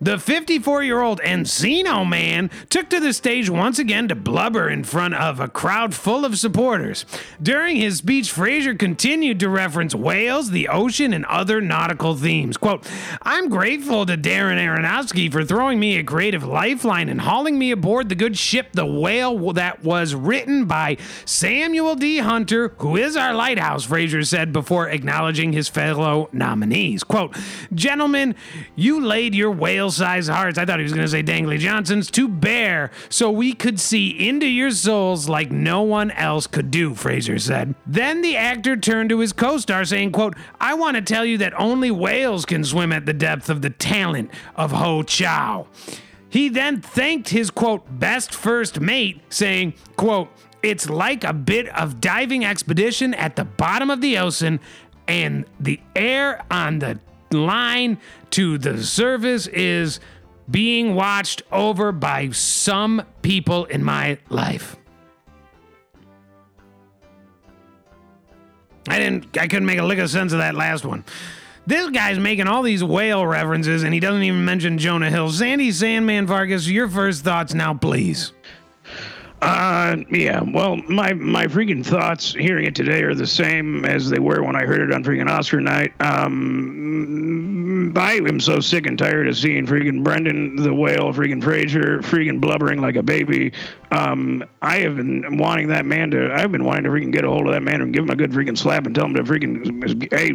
The 0.04 0.20
54 0.20 0.84
year 0.84 1.02
old 1.02 1.22
Encino 1.22 2.06
man 2.06 2.52
took 2.68 2.90
to 2.90 3.00
the 3.00 3.14
stage 3.14 3.50
once 3.50 3.80
again 3.80 4.10
to 4.10 4.16
blubber 4.16 4.68
in 4.68 4.84
front 4.84 5.14
of 5.14 5.40
a 5.40 5.48
crowd 5.48 5.96
full 5.96 6.26
of 6.26 6.38
supporters. 6.38 7.06
During 7.42 7.78
his 7.78 8.00
speech, 8.00 8.30
Fraser 8.30 8.76
continued 8.76 9.40
to 9.40 9.48
reference 9.48 9.96
whales, 9.96 10.52
the 10.52 10.68
ocean, 10.68 11.14
and 11.14 11.24
other 11.28 11.62
nautical 11.62 12.18
themes. 12.18 12.58
Quote, 12.58 12.86
I'm 13.22 13.48
grateful 13.48 14.06
to 14.06 14.18
Darren 14.18 14.58
Aronofsky 14.58 15.32
for 15.32 15.46
throwing 15.46 15.80
me 15.80 15.96
a 15.96 16.04
creative 16.04 16.44
lifeline 16.44 17.08
and 17.08 17.22
hauling 17.22 17.58
me 17.58 17.72
aboard 17.72 18.10
the 18.10 18.16
good 18.16 18.38
ship, 18.38 18.74
The 18.74 18.86
Whale, 18.86 19.54
that 19.54 19.86
was 19.86 20.14
written 20.14 20.66
by 20.66 20.98
Samuel 21.24 21.96
D. 21.96 22.18
Hunter, 22.18 22.76
who 22.80 22.98
is 22.98 23.16
our 23.16 23.34
lighthouse, 23.34 23.86
Fraser 23.86 24.24
said 24.24 24.52
before 24.52 24.90
acknowledging 24.90 25.54
his 25.54 25.70
fellow 25.70 26.28
nominees. 26.34 27.06
Quote, 27.06 27.38
Gentlemen, 27.74 28.36
you 28.76 29.00
laid 29.00 29.34
your 29.34 29.52
whale 29.52 29.93
sized 29.94 30.30
hearts, 30.30 30.58
I 30.58 30.66
thought 30.66 30.80
he 30.80 30.84
was 30.84 30.94
going 30.94 31.06
to 31.06 31.12
say 31.12 31.24
Dangly 31.24 31.60
Johnsons, 31.60 32.12
to 32.12 32.28
bear 32.28 32.92
so 33.10 33.32
we 33.32 33.54
could 33.54 33.80
see 33.80 34.28
into 34.28 34.48
your 34.48 34.72
souls 34.72 35.30
like 35.30 35.52
no 35.52 35.82
one 35.82 36.12
else 36.12 36.48
could 36.48 36.72
do, 36.72 36.94
Fraser 36.96 37.40
said. 37.40 37.76
Then 37.86 38.22
the 38.22 38.36
actor 38.36 38.76
turned 38.76 39.10
to 39.10 39.20
his 39.20 39.34
co 39.34 39.58
star 39.58 39.86
saying, 39.86 40.12
quote, 40.12 40.36
I 40.60 40.74
want 40.74 40.96
to 40.96 41.02
tell 41.02 41.26
you 41.26 41.38
that 41.40 41.60
only 41.60 41.92
whales 41.92 42.46
can 42.46 42.64
swim 42.64 42.92
at 42.92 43.06
the 43.06 43.14
depth 43.14 43.50
of 43.50 43.62
the 43.62 43.70
talent 43.70 44.32
of 44.56 44.72
Hong 44.72 45.06
Chau. 45.06 45.68
He 46.30 46.50
then 46.50 46.82
thanked 46.82 47.30
his 47.30 47.52
quote 47.52 47.84
best 48.00 48.34
first 48.34 48.80
mate, 48.80 49.22
saying, 49.30 49.76
quote, 49.96 50.30
it's 50.64 50.90
like 50.90 51.24
a 51.24 51.34
bit 51.34 51.68
of 51.70 52.02
diving 52.02 52.46
expedition 52.46 53.14
at 53.14 53.36
the 53.36 53.44
bottom 53.44 53.90
of 53.90 54.02
the 54.02 54.18
ocean, 54.18 54.60
and 55.08 55.46
the 55.60 55.80
air 55.96 56.44
on 56.50 56.80
the 56.80 57.00
line 57.34 57.98
to 58.32 58.58
the 58.58 58.84
service 58.84 59.48
is 59.48 60.00
being 60.50 60.96
watched 60.96 61.42
over 61.52 61.92
by 61.92 62.30
some 62.32 63.04
people 63.22 63.66
in 63.66 63.84
my 63.84 64.18
life. 64.30 64.76
I 68.88 69.00
didn't 69.00 69.38
I 69.38 69.48
couldn't 69.48 69.66
make 69.66 69.80
a 69.80 69.84
lick 69.84 70.00
of 70.00 70.10
sense 70.10 70.34
of 70.34 70.40
that 70.40 70.56
last 70.56 70.86
one. 70.86 71.06
This 71.66 71.90
guy's 71.92 72.20
making 72.20 72.48
all 72.48 72.62
these 72.62 72.84
whale 72.84 73.26
references 73.26 73.84
and 73.84 73.94
he 73.94 74.00
doesn't 74.02 74.24
even 74.24 74.44
mention 74.44 74.78
Jonah 74.78 75.10
Hill. 75.10 75.32
Sandy 75.32 75.72
Sandman 75.72 76.28
Vargas, 76.28 76.70
your 76.70 76.90
first 76.90 77.24
thoughts 77.24 77.54
now, 77.54 77.74
please. 77.74 78.34
Uh, 79.44 79.98
yeah. 80.10 80.42
Well, 80.42 80.78
my 80.88 81.14
my 81.14 81.48
freaking 81.48 81.86
thoughts 81.86 82.34
hearing 82.34 82.66
it 82.66 82.76
today 82.76 83.04
are 83.04 83.14
the 83.14 83.28
same 83.28 83.84
as 83.84 84.10
they 84.10 84.20
were 84.20 84.42
when 84.42 84.56
I 84.56 84.64
heard 84.64 84.80
it 84.80 84.94
on 84.94 85.04
freaking 85.04 85.30
Oscar 85.30 85.60
night. 85.60 85.94
Um, 86.00 87.94
I 87.98 88.14
am 88.14 88.40
so 88.40 88.62
sick 88.62 88.88
and 88.88 88.98
tired 88.98 89.28
of 89.28 89.38
seeing 89.38 89.66
freaking 89.66 90.02
Brendan 90.02 90.56
the 90.56 90.74
whale, 90.74 91.12
freaking 91.14 91.44
Fraser, 91.44 92.00
freaking 92.00 92.40
blubbering 92.40 92.80
like 92.80 92.96
a 92.96 93.04
baby. 93.04 93.52
Um, 93.92 94.46
I 94.62 94.78
have 94.78 94.96
been 94.96 95.38
wanting 95.38 95.68
that 95.68 95.86
man 95.86 96.12
to. 96.12 96.34
I've 96.34 96.52
been 96.52 96.64
wanting 96.64 96.86
to 96.86 96.90
freaking 96.90 97.12
get 97.12 97.26
a 97.26 97.30
hold 97.30 97.46
of 97.48 97.54
that 97.54 97.64
man 97.64 97.82
and 97.82 97.94
give 97.94 98.06
him 98.06 98.12
a 98.12 98.16
good 98.16 98.32
freaking 98.32 98.58
slap 98.58 98.86
and 98.86 98.96
tell 98.96 99.06
him 99.06 99.14
to 99.16 99.24
freaking, 99.24 100.12
hey, 100.12 100.32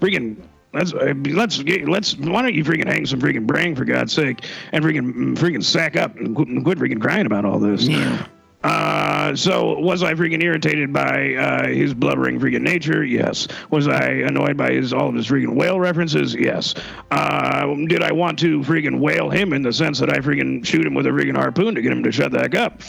freaking. 0.00 0.36
Let's 0.72 0.92
let's 0.92 1.62
let's 1.62 2.16
why 2.18 2.42
don't 2.42 2.52
you 2.52 2.62
freaking 2.62 2.86
hang 2.86 3.06
some 3.06 3.18
freaking 3.18 3.46
brain 3.46 3.74
for 3.74 3.86
God's 3.86 4.12
sake 4.12 4.44
and 4.72 4.84
freaking 4.84 5.34
freaking 5.34 5.64
sack 5.64 5.96
up 5.96 6.14
and 6.16 6.36
quit, 6.36 6.48
quit 6.64 6.78
freaking 6.78 7.00
crying 7.00 7.24
about 7.24 7.46
all 7.46 7.58
this. 7.58 7.88
Yeah. 7.88 8.26
Uh, 8.66 9.36
so 9.36 9.78
was 9.78 10.02
I 10.02 10.14
freaking 10.14 10.42
irritated 10.42 10.92
by 10.92 11.34
uh, 11.34 11.68
his 11.68 11.94
blubbering 11.94 12.40
freaking 12.40 12.62
nature? 12.62 13.04
Yes. 13.04 13.46
Was 13.70 13.86
I 13.86 14.06
annoyed 14.06 14.56
by 14.56 14.72
his 14.72 14.92
all 14.92 15.08
of 15.08 15.14
his 15.14 15.28
freaking 15.28 15.54
whale 15.54 15.78
references? 15.78 16.34
Yes. 16.34 16.74
Uh, 17.12 17.76
did 17.86 18.02
I 18.02 18.10
want 18.10 18.40
to 18.40 18.60
freaking 18.60 18.98
whale 18.98 19.30
him 19.30 19.52
in 19.52 19.62
the 19.62 19.72
sense 19.72 20.00
that 20.00 20.10
I 20.10 20.18
freaking 20.18 20.66
shoot 20.66 20.84
him 20.84 20.94
with 20.94 21.06
a 21.06 21.10
freaking 21.10 21.36
harpoon 21.36 21.76
to 21.76 21.82
get 21.82 21.92
him 21.92 22.02
to 22.02 22.10
shut 22.10 22.32
the 22.32 22.40
heck 22.40 22.56
up? 22.56 22.80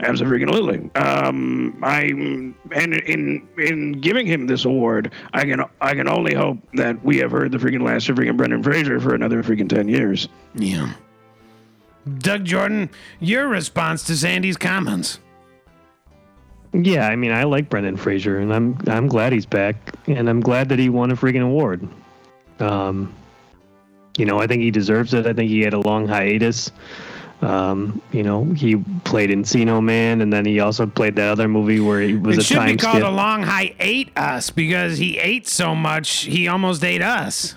Absolutely. 0.00 0.90
Um, 0.94 1.78
I 1.82 2.02
and 2.04 2.94
in 2.94 3.46
in 3.58 3.92
giving 4.00 4.26
him 4.26 4.46
this 4.46 4.64
award, 4.64 5.12
I 5.34 5.44
can 5.44 5.64
I 5.82 5.94
can 5.94 6.08
only 6.08 6.34
hope 6.34 6.58
that 6.74 7.02
we 7.04 7.18
have 7.18 7.30
heard 7.30 7.52
the 7.52 7.58
freaking 7.58 7.82
last 7.82 8.08
of 8.08 8.16
freaking 8.16 8.38
Brendan 8.38 8.62
Fraser 8.62 9.00
for 9.00 9.14
another 9.14 9.42
freaking 9.42 9.68
ten 9.68 9.86
years. 9.86 10.28
Yeah. 10.54 10.94
Doug 12.18 12.44
Jordan, 12.44 12.88
your 13.20 13.48
response 13.48 14.04
to 14.04 14.16
Sandy's 14.16 14.56
comments. 14.56 15.18
Yeah, 16.72 17.08
I 17.08 17.16
mean, 17.16 17.32
I 17.32 17.44
like 17.44 17.68
Brendan 17.70 17.96
Fraser, 17.96 18.38
and 18.38 18.52
I'm 18.52 18.78
I'm 18.86 19.06
glad 19.08 19.32
he's 19.32 19.46
back, 19.46 19.76
and 20.06 20.28
I'm 20.28 20.40
glad 20.40 20.68
that 20.68 20.78
he 20.78 20.88
won 20.88 21.10
a 21.10 21.16
freaking 21.16 21.42
award. 21.42 21.86
Um, 22.60 23.14
you 24.18 24.24
know, 24.24 24.38
I 24.40 24.46
think 24.46 24.62
he 24.62 24.70
deserves 24.70 25.14
it. 25.14 25.26
I 25.26 25.32
think 25.32 25.50
he 25.50 25.60
had 25.60 25.74
a 25.74 25.80
long 25.80 26.06
hiatus. 26.06 26.70
Um, 27.42 28.00
you 28.12 28.22
know, 28.22 28.44
he 28.44 28.76
played 29.04 29.28
Encino 29.30 29.82
Man, 29.82 30.22
and 30.22 30.32
then 30.32 30.44
he 30.46 30.60
also 30.60 30.86
played 30.86 31.16
that 31.16 31.28
other 31.30 31.48
movie 31.48 31.80
where 31.80 32.00
he 32.00 32.14
was 32.14 32.38
It 32.38 32.40
a 32.40 32.44
should 32.44 32.64
be 32.64 32.76
called 32.76 32.96
skip. 32.96 33.06
a 33.06 33.10
long 33.10 33.42
high 33.42 33.74
ate 33.78 34.10
us 34.16 34.48
because 34.50 34.96
he 34.96 35.18
ate 35.18 35.46
so 35.46 35.74
much 35.74 36.20
he 36.20 36.48
almost 36.48 36.82
ate 36.82 37.02
us. 37.02 37.54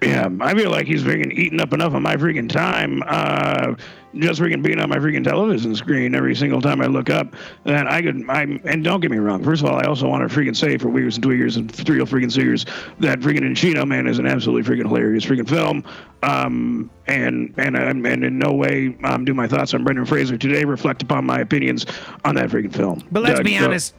Yeah, 0.00 0.28
I 0.40 0.54
feel 0.54 0.70
like 0.70 0.86
he's 0.86 1.02
freaking 1.02 1.32
eating 1.32 1.60
up 1.60 1.72
enough 1.72 1.92
of 1.92 2.00
my 2.02 2.16
freaking 2.16 2.48
time, 2.48 3.02
uh, 3.06 3.74
just 4.14 4.40
freaking 4.40 4.62
being 4.62 4.78
on 4.78 4.88
my 4.88 4.96
freaking 4.96 5.24
television 5.24 5.74
screen 5.74 6.14
every 6.14 6.34
single 6.34 6.60
time 6.60 6.80
I 6.80 6.86
look 6.86 7.10
up. 7.10 7.34
That 7.64 7.86
I 7.86 8.02
could, 8.02 8.24
I 8.28 8.42
and 8.64 8.82
don't 8.82 9.00
get 9.00 9.10
me 9.10 9.18
wrong. 9.18 9.42
First 9.44 9.62
of 9.62 9.68
all, 9.68 9.78
I 9.78 9.84
also 9.84 10.08
want 10.08 10.28
to 10.28 10.34
freaking 10.34 10.56
say 10.56 10.78
for 10.78 10.88
Weakers 10.88 11.16
and 11.16 11.24
Tweakers 11.24 11.56
and 11.56 11.70
Three 11.70 11.98
freaking 12.00 12.32
Seekers 12.32 12.64
that 13.00 13.20
freaking 13.20 13.40
Encino 13.40 13.86
Man 13.86 14.06
is 14.06 14.18
an 14.18 14.26
absolutely 14.26 14.62
freaking 14.70 14.86
hilarious 14.86 15.24
freaking 15.24 15.48
film. 15.48 15.84
Um, 16.22 16.90
and 17.06 17.54
and 17.56 17.76
and, 17.76 18.06
and 18.06 18.24
in 18.24 18.38
no 18.38 18.52
way 18.52 18.96
um, 19.04 19.24
do 19.24 19.34
my 19.34 19.46
thoughts 19.46 19.74
on 19.74 19.84
Brendan 19.84 20.06
Fraser 20.06 20.38
today 20.38 20.64
reflect 20.64 21.02
upon 21.02 21.24
my 21.24 21.40
opinions 21.40 21.86
on 22.24 22.34
that 22.36 22.48
freaking 22.50 22.74
film. 22.74 23.06
But 23.10 23.22
let's 23.22 23.36
Doug, 23.36 23.44
be 23.44 23.58
honest. 23.58 23.94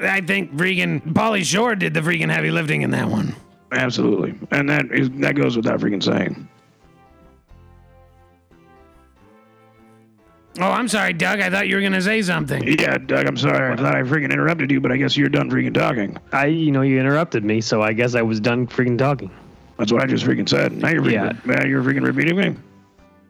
I 0.00 0.20
think 0.20 0.54
freaking 0.56 1.00
Pauly 1.12 1.44
Shore 1.44 1.74
did 1.74 1.92
the 1.92 2.00
freaking 2.00 2.32
heavy 2.32 2.50
lifting 2.50 2.82
in 2.82 2.90
that 2.92 3.08
one. 3.08 3.34
Absolutely, 3.72 4.34
and 4.50 4.68
that 4.68 4.90
is 4.92 5.10
that 5.20 5.34
goes 5.34 5.56
without 5.56 5.80
freaking 5.80 6.02
saying. 6.02 6.48
Oh, 10.58 10.64
I'm 10.64 10.88
sorry, 10.88 11.12
Doug. 11.12 11.40
I 11.40 11.48
thought 11.48 11.68
you 11.68 11.76
were 11.76 11.82
gonna 11.82 12.02
say 12.02 12.22
something. 12.22 12.66
Yeah, 12.66 12.98
Doug, 12.98 13.26
I'm 13.26 13.36
sorry. 13.36 13.72
I 13.72 13.76
thought 13.76 13.94
I 13.94 14.02
freaking 14.02 14.32
interrupted 14.32 14.70
you, 14.70 14.80
but 14.80 14.90
I 14.90 14.96
guess 14.96 15.16
you're 15.16 15.28
done 15.28 15.48
freaking 15.50 15.72
talking. 15.72 16.18
I, 16.32 16.46
you 16.46 16.72
know, 16.72 16.82
you 16.82 16.98
interrupted 16.98 17.44
me, 17.44 17.60
so 17.60 17.82
I 17.82 17.92
guess 17.92 18.14
I 18.14 18.22
was 18.22 18.40
done 18.40 18.66
freaking 18.66 18.98
talking. 18.98 19.30
That's 19.78 19.92
what 19.92 20.02
I 20.02 20.06
just 20.06 20.24
freaking 20.24 20.48
said. 20.48 20.72
Now 20.72 20.88
you're 20.88 21.02
freaking, 21.02 21.46
now 21.46 21.64
you're 21.64 21.82
freaking 21.82 22.04
repeating 22.04 22.36
me. 22.36 22.56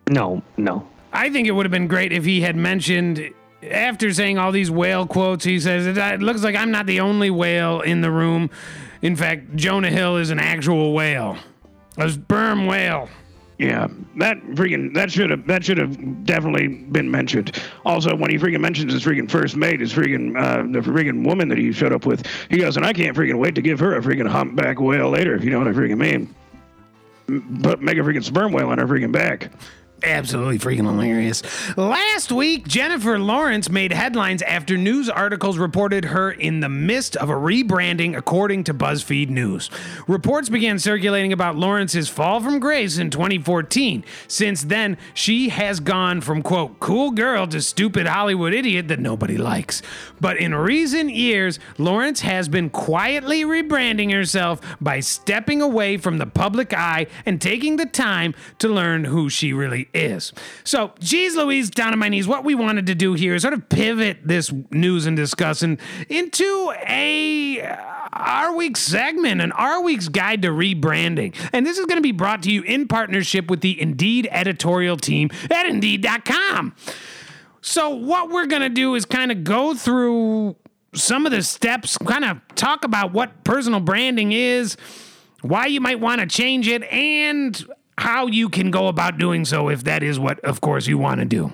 No, 0.09 0.43
no. 0.57 0.89
I 1.13 1.31
think 1.31 1.47
it 1.47 1.53
would 1.53 1.67
have 1.67 1.71
been 1.71 1.89
great 1.89 2.13
if 2.13 2.25
he 2.25 2.41
had 2.41 2.57
mentioned 2.57 3.33
after 3.63 4.13
saying 4.13 4.39
all 4.39 4.51
these 4.51 4.71
whale 4.71 5.07
quotes. 5.07 5.45
He 5.45 5.61
says 5.61 5.87
it, 5.87 5.99
it 5.99 6.23
looks 6.23 6.43
like 6.43 6.57
I'm 6.57 6.71
not 6.71 6.87
the 6.87 7.01
only 7.01 7.31
whale 7.31 7.81
in 7.81 8.01
the 8.01 8.11
room. 8.11 8.51
In 9.03 9.15
fact, 9.15 9.57
Jonah 9.57 9.91
Hill 9.91 10.17
is 10.17 10.31
an 10.31 10.39
actual 10.39 10.93
whale, 10.93 11.37
a 11.97 12.11
sperm 12.11 12.67
whale. 12.67 13.09
Yeah, 13.61 13.89
that 14.17 14.41
freaking 14.53 14.95
that 14.95 15.13
should 15.13 15.29
have 15.29 15.47
that 15.47 15.63
should 15.63 15.77
have 15.77 16.25
definitely 16.25 16.69
been 16.69 17.11
mentioned. 17.11 17.63
Also, 17.85 18.17
when 18.17 18.31
he 18.31 18.39
freaking 18.39 18.61
mentions 18.61 18.91
his 18.91 19.05
freaking 19.05 19.31
first 19.31 19.55
mate, 19.55 19.81
his 19.81 19.93
freaking 19.93 20.35
uh, 20.35 20.63
the 20.73 20.81
freaking 20.81 21.27
woman 21.27 21.49
that 21.51 21.59
he 21.59 21.71
showed 21.71 21.93
up 21.93 22.07
with, 22.07 22.27
he 22.49 22.57
goes, 22.57 22.79
and 22.79 22.87
I 22.87 22.95
can't 22.95 23.15
freaking 23.15 23.39
wait 23.39 23.55
to 23.57 23.61
give 23.61 23.79
her 23.81 23.97
a 23.97 24.01
freaking 24.01 24.27
humpback 24.27 24.81
whale 24.81 25.11
later, 25.11 25.35
if 25.35 25.45
you 25.45 25.51
know 25.51 25.59
what 25.59 25.69
I 25.69 25.73
freaking 25.73 25.99
mean. 25.99 26.35
But 27.61 27.83
make 27.83 27.99
a 27.99 28.01
freaking 28.01 28.25
sperm 28.25 28.53
whale 28.53 28.71
on 28.71 28.79
her 28.79 28.87
freaking 28.87 29.13
back. 29.13 29.51
Absolutely 30.03 30.59
freaking 30.59 30.87
hilarious. 30.87 31.43
Last 31.77 32.33
week, 32.33 32.67
Jennifer 32.67 33.19
Lawrence 33.19 33.69
made 33.69 33.93
headlines 33.93 34.41
after 34.43 34.79
news 34.79 35.11
articles 35.11 35.59
reported 35.59 36.07
her 36.07 36.31
in 36.31 36.61
the 36.61 36.69
midst 36.71 37.17
of 37.17 37.29
a 37.29 37.35
rebranding, 37.35 38.17
according 38.17 38.65
to 38.65 38.75
BuzzFeed 38.75 39.29
News. 39.29 39.69
Reports 40.09 40.49
began 40.49 40.79
circulating 40.79 41.33
about 41.33 41.57
Lawrence's 41.57 42.09
fall 42.09 42.41
from 42.41 42.61
grace 42.61 42.97
in 42.97 43.11
2014. 43.11 44.05
Since 44.27 44.65
then, 44.65 44.97
she 45.13 45.51
has 45.51 45.81
gone 45.81 46.23
from, 46.23 46.43
quote, 46.43 46.81
cool 46.81 47.11
girl 47.11 47.47
to 47.49 47.61
stupid 47.61 48.07
Hollywood 48.07 48.55
idiot 48.55 48.89
that 48.89 49.01
nobody 49.01 49.37
likes. 49.37 49.83
But 50.19 50.39
in 50.39 50.55
recent 50.55 51.11
years, 51.15 51.59
Lawrence 51.77 52.21
has 52.21 52.49
been 52.49 52.71
quietly 52.71 53.45
rebranding 53.45 54.13
herself 54.13 54.61
by 54.81 55.01
stepping 55.01 55.61
away 55.61 55.99
from 55.99 56.19
the 56.19 56.27
public 56.27 56.73
eye 56.73 57.07
and 57.27 57.41
taking 57.41 57.77
the 57.77 57.87
time 57.87 58.35
to 58.61 58.69
learn 58.69 59.05
who 59.05 59.29
she 59.29 59.53
really 59.53 59.90
is. 59.95 60.33
So, 60.65 60.93
geez 61.01 61.37
Louise, 61.37 61.71
down 61.71 61.93
on 61.93 61.99
my 61.99 62.09
knees, 62.09 62.27
what 62.27 62.45
we 62.45 62.55
wanted 62.55 62.87
to 62.87 62.95
do 62.95 63.15
here 63.15 63.35
is 63.35 63.43
sort 63.43 63.55
of 63.55 63.69
pivot 63.69 64.19
this 64.25 64.53
news 64.71 65.07
and 65.07 65.17
discussion 65.17 65.79
into 66.09 66.73
a 66.87 67.61
uh, 67.61 67.77
our 68.13 68.55
week 68.55 68.77
segment, 68.77 69.41
an 69.41 69.53
our 69.53 69.81
week's 69.83 70.09
guide 70.09 70.43
to 70.43 70.49
rebranding. 70.49 71.35
And 71.53 71.67
this 71.67 71.79
is 71.79 71.87
going 71.87 71.99
to 71.99 72.03
be 72.03 72.13
brought 72.13 72.43
to 72.45 72.53
you 72.53 72.63
in 72.63 72.89
partnership 72.89 73.51
with 73.51 73.61
the 73.61 73.81
Indeed 73.81 74.29
editorial 74.31 74.97
team 74.97 75.31
at 75.51 75.67
Indeed.com. 75.67 76.75
So, 77.63 77.91
what 77.91 78.31
we're 78.31 78.47
going 78.47 78.63
to 78.63 78.69
do 78.69 78.95
is 78.95 79.05
kind 79.05 79.31
of 79.31 79.45
go 79.45 79.75
through 79.75 80.57
some 80.95 81.27
of 81.27 81.33
the 81.33 81.43
steps, 81.43 81.99
kind 81.99 82.25
of 82.25 82.41
talk 82.55 82.85
about 82.85 83.13
what 83.13 83.45
personal 83.45 83.81
branding 83.81 84.33
is, 84.33 84.77
why 85.43 85.67
you 85.67 85.81
might 85.81 86.01
want 86.01 86.21
to 86.21 86.27
change 86.27 86.69
it, 86.69 86.83
and 86.85 87.67
how 88.01 88.27
you 88.29 88.49
can 88.49 88.71
go 88.71 88.89
about 88.89 89.19
doing 89.19 89.45
so 89.45 89.69
if 89.69 89.85
that 89.85 90.03
is 90.03 90.19
what, 90.19 90.41
of 90.41 90.63
course, 90.63 90.87
you 90.87 90.97
want 90.97 91.21
to 91.21 91.27
do. 91.27 91.53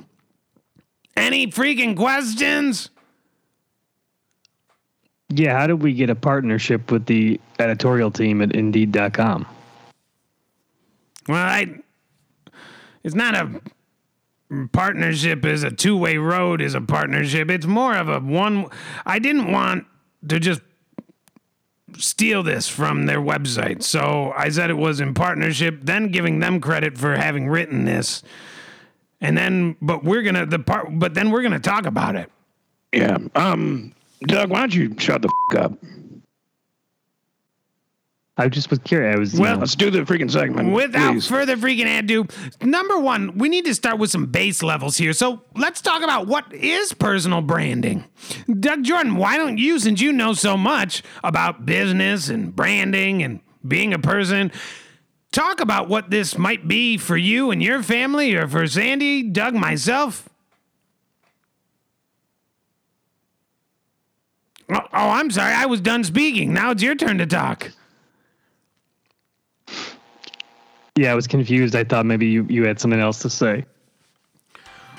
Any 1.17 1.49
freaking 1.49 1.97
questions? 1.97 2.89
Yeah, 5.29 5.59
how 5.59 5.67
did 5.67 5.83
we 5.83 5.93
get 5.93 6.09
a 6.09 6.15
partnership 6.15 6.93
with 6.93 7.07
the 7.07 7.41
editorial 7.59 8.13
team 8.13 8.41
at 8.43 8.55
Indeed.com? 8.55 9.45
Well, 11.27 11.37
I. 11.37 11.81
It's 13.03 13.17
not 13.17 13.35
a 13.35 13.61
partnership. 14.73 15.45
Is 15.45 15.65
a 15.65 15.73
two 15.73 15.97
way 15.97 16.17
road. 16.17 16.61
Is 16.61 16.75
a 16.75 16.81
partnership. 16.81 17.51
It's 17.51 17.67
more 17.67 17.97
of 17.97 18.09
a 18.09 18.21
one. 18.21 18.67
I 19.05 19.19
didn't 19.19 19.51
want 19.51 19.85
to 20.29 20.39
just 20.39 20.61
steal 21.99 22.43
this 22.43 22.69
from 22.69 23.07
their 23.07 23.21
website, 23.21 23.83
so 23.83 24.33
I 24.37 24.49
said 24.49 24.71
it 24.71 24.77
was 24.77 25.01
in 25.01 25.15
partnership. 25.15 25.81
Then 25.83 26.09
giving 26.09 26.41
them 26.41 26.61
credit 26.61 26.99
for 26.99 27.17
having 27.17 27.49
written 27.49 27.85
this, 27.85 28.23
and 29.21 29.37
then 29.37 29.77
but 29.81 30.05
we're 30.05 30.23
gonna 30.23 30.47
the 30.47 30.59
part. 30.59 30.89
But 30.99 31.15
then 31.15 31.31
we're 31.31 31.43
gonna 31.43 31.59
talk 31.59 31.87
about 31.87 32.17
it. 32.17 32.31
Yeah. 32.93 33.19
Um, 33.35 33.93
Doug, 34.23 34.51
why 34.51 34.61
don't 34.61 34.75
you 34.75 34.95
shut 34.99 35.23
the 35.23 35.31
up? 35.59 35.73
I 38.39 38.49
just 38.49 38.69
was 38.69 38.79
curious. 38.81 39.17
I 39.17 39.19
was, 39.19 39.35
you 39.35 39.41
Well, 39.41 39.55
know, 39.55 39.61
Let's 39.61 39.75
do 39.75 39.91
the 39.91 40.01
freaking 40.01 40.31
segment. 40.31 40.73
Without 40.73 41.13
please. 41.15 41.27
further 41.27 41.57
freaking 41.57 41.99
ado, 41.99 42.27
number 42.61 42.99
one, 42.99 43.39
we 43.39 43.49
need 43.49 43.65
to 43.65 43.75
start 43.75 43.99
with 43.99 44.11
some 44.11 44.27
base 44.27 44.63
levels 44.63 44.99
here. 44.99 45.15
So 45.15 45.43
let's 45.55 45.81
talk 45.81 46.03
about 46.03 46.27
what 46.27 46.53
is 46.53 46.93
personal 46.93 47.41
branding. 47.41 48.05
Doug 48.61 48.85
Jordan, 48.85 49.17
why 49.17 49.39
don't 49.39 49.57
you, 49.57 49.79
since 49.79 50.03
you 50.03 50.13
know 50.13 50.35
so 50.35 50.57
much 50.57 51.03
about 51.25 51.65
business 51.65 52.29
and 52.29 52.55
branding 52.55 53.23
and 53.23 53.41
being 53.67 53.95
a 53.95 53.99
person, 53.99 54.53
talk 55.33 55.61
about 55.61 55.89
what 55.89 56.11
this 56.11 56.37
might 56.37 56.69
be 56.69 56.99
for 56.99 57.17
you 57.17 57.51
and 57.51 57.63
your 57.63 57.83
family, 57.83 58.35
or 58.35 58.47
for 58.47 58.67
Sandy, 58.67 59.23
Doug, 59.23 59.55
myself? 59.55 60.29
Oh, 64.69 64.75
oh, 64.81 64.89
I'm 64.93 65.31
sorry. 65.31 65.55
I 65.55 65.65
was 65.67 65.81
done 65.81 66.05
speaking. 66.05 66.53
Now 66.53 66.73
it's 66.73 66.83
your 66.83 66.97
turn 66.97 67.17
to 67.19 67.27
talk. 67.27 67.71
Yeah, 70.97 71.13
I 71.13 71.15
was 71.15 71.27
confused. 71.27 71.77
I 71.77 71.85
thought 71.85 72.07
maybe 72.07 72.27
you, 72.27 72.45
you 72.49 72.65
had 72.65 72.81
something 72.81 73.01
else 73.01 73.21
to 73.21 73.31
say. 73.31 73.65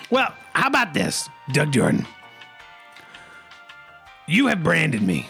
Well, 0.09 0.33
how 0.53 0.67
about 0.67 0.93
this, 0.93 1.27
Doug 1.51 1.71
Jordan? 1.73 2.05
You 4.27 4.47
have 4.47 4.63
branded 4.63 5.01
me, 5.01 5.27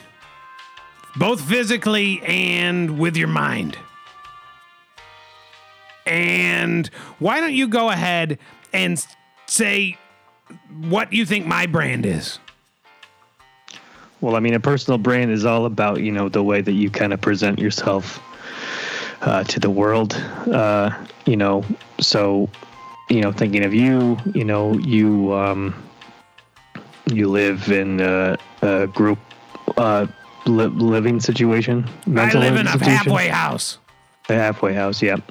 both 1.15 1.41
physically 1.41 2.21
and 2.23 2.99
with 2.99 3.15
your 3.15 3.27
mind. 3.27 3.77
And 6.05 6.87
why 7.19 7.39
don't 7.39 7.53
you 7.53 7.67
go 7.67 7.89
ahead 7.89 8.39
and 8.73 9.03
say 9.45 9.97
what 10.81 11.13
you 11.13 11.25
think 11.25 11.45
my 11.45 11.65
brand 11.65 12.05
is? 12.05 12.39
Well, 14.19 14.35
I 14.35 14.39
mean, 14.39 14.53
a 14.53 14.59
personal 14.59 14.97
brand 14.97 15.31
is 15.31 15.45
all 15.45 15.65
about, 15.65 16.01
you 16.01 16.11
know, 16.11 16.27
the 16.27 16.43
way 16.43 16.61
that 16.61 16.71
you 16.71 16.89
kind 16.89 17.13
of 17.13 17.21
present 17.21 17.59
yourself 17.59 18.19
uh, 19.21 19.43
to 19.43 19.59
the 19.59 19.69
world. 19.69 20.13
Uh, 20.51 20.91
you 21.25 21.35
know, 21.35 21.63
so, 21.99 22.49
you 23.09 23.21
know, 23.21 23.31
thinking 23.31 23.63
of 23.63 23.73
you, 23.73 24.17
you 24.33 24.43
know, 24.43 24.73
you 24.77 25.33
um, 25.33 25.75
you 27.11 27.29
live 27.29 27.71
in 27.71 27.99
a, 27.99 28.37
a 28.61 28.87
group 28.87 29.19
uh, 29.77 30.07
li- 30.45 30.65
living 30.67 31.19
situation. 31.19 31.85
I 32.05 32.09
mental 32.09 32.41
live 32.41 32.55
in 32.57 32.67
a 32.67 32.77
halfway 32.77 33.27
house. 33.27 33.77
A 34.29 34.33
halfway 34.33 34.73
house, 34.73 35.01
yep. 35.01 35.21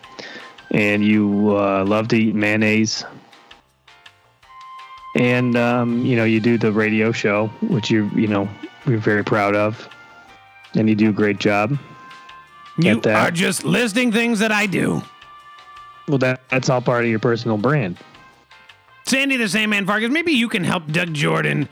And 0.71 1.05
you 1.05 1.57
uh, 1.57 1.85
love 1.85 2.09
to 2.09 2.17
eat 2.17 2.35
mayonnaise. 2.35 3.05
And 5.15 5.57
um, 5.57 6.05
you 6.05 6.17
know, 6.17 6.25
you 6.25 6.41
do 6.41 6.59
the 6.59 6.73
radio 6.73 7.13
show, 7.13 7.49
which 7.63 7.91
you 7.91 8.11
you 8.15 8.27
know 8.27 8.49
you're 8.87 8.99
very 8.99 9.25
proud 9.25 9.57
of, 9.57 9.89
and 10.75 10.89
you 10.89 10.95
do 10.95 11.11
a 11.11 11.13
great 11.13 11.39
job. 11.39 11.79
You 12.79 12.95
Get 12.95 13.03
that. 13.05 13.17
are 13.17 13.31
just 13.31 13.65
listing 13.65 14.13
things 14.13 14.39
that 14.41 14.53
I 14.53 14.67
do. 14.67 15.03
Well, 16.09 16.19
that 16.19 16.43
that's 16.51 16.69
all 16.69 16.81
part 16.81 17.05
of 17.05 17.11
your 17.11 17.19
personal 17.19 17.57
brand. 17.57 17.97
Sandy 19.07 19.37
the 19.37 19.49
Sandman 19.49 19.87
Farkas, 19.87 20.11
maybe 20.11 20.33
you 20.33 20.49
can 20.49 20.65
help 20.65 20.87
Doug 20.91 21.15
Jordan 21.15 21.69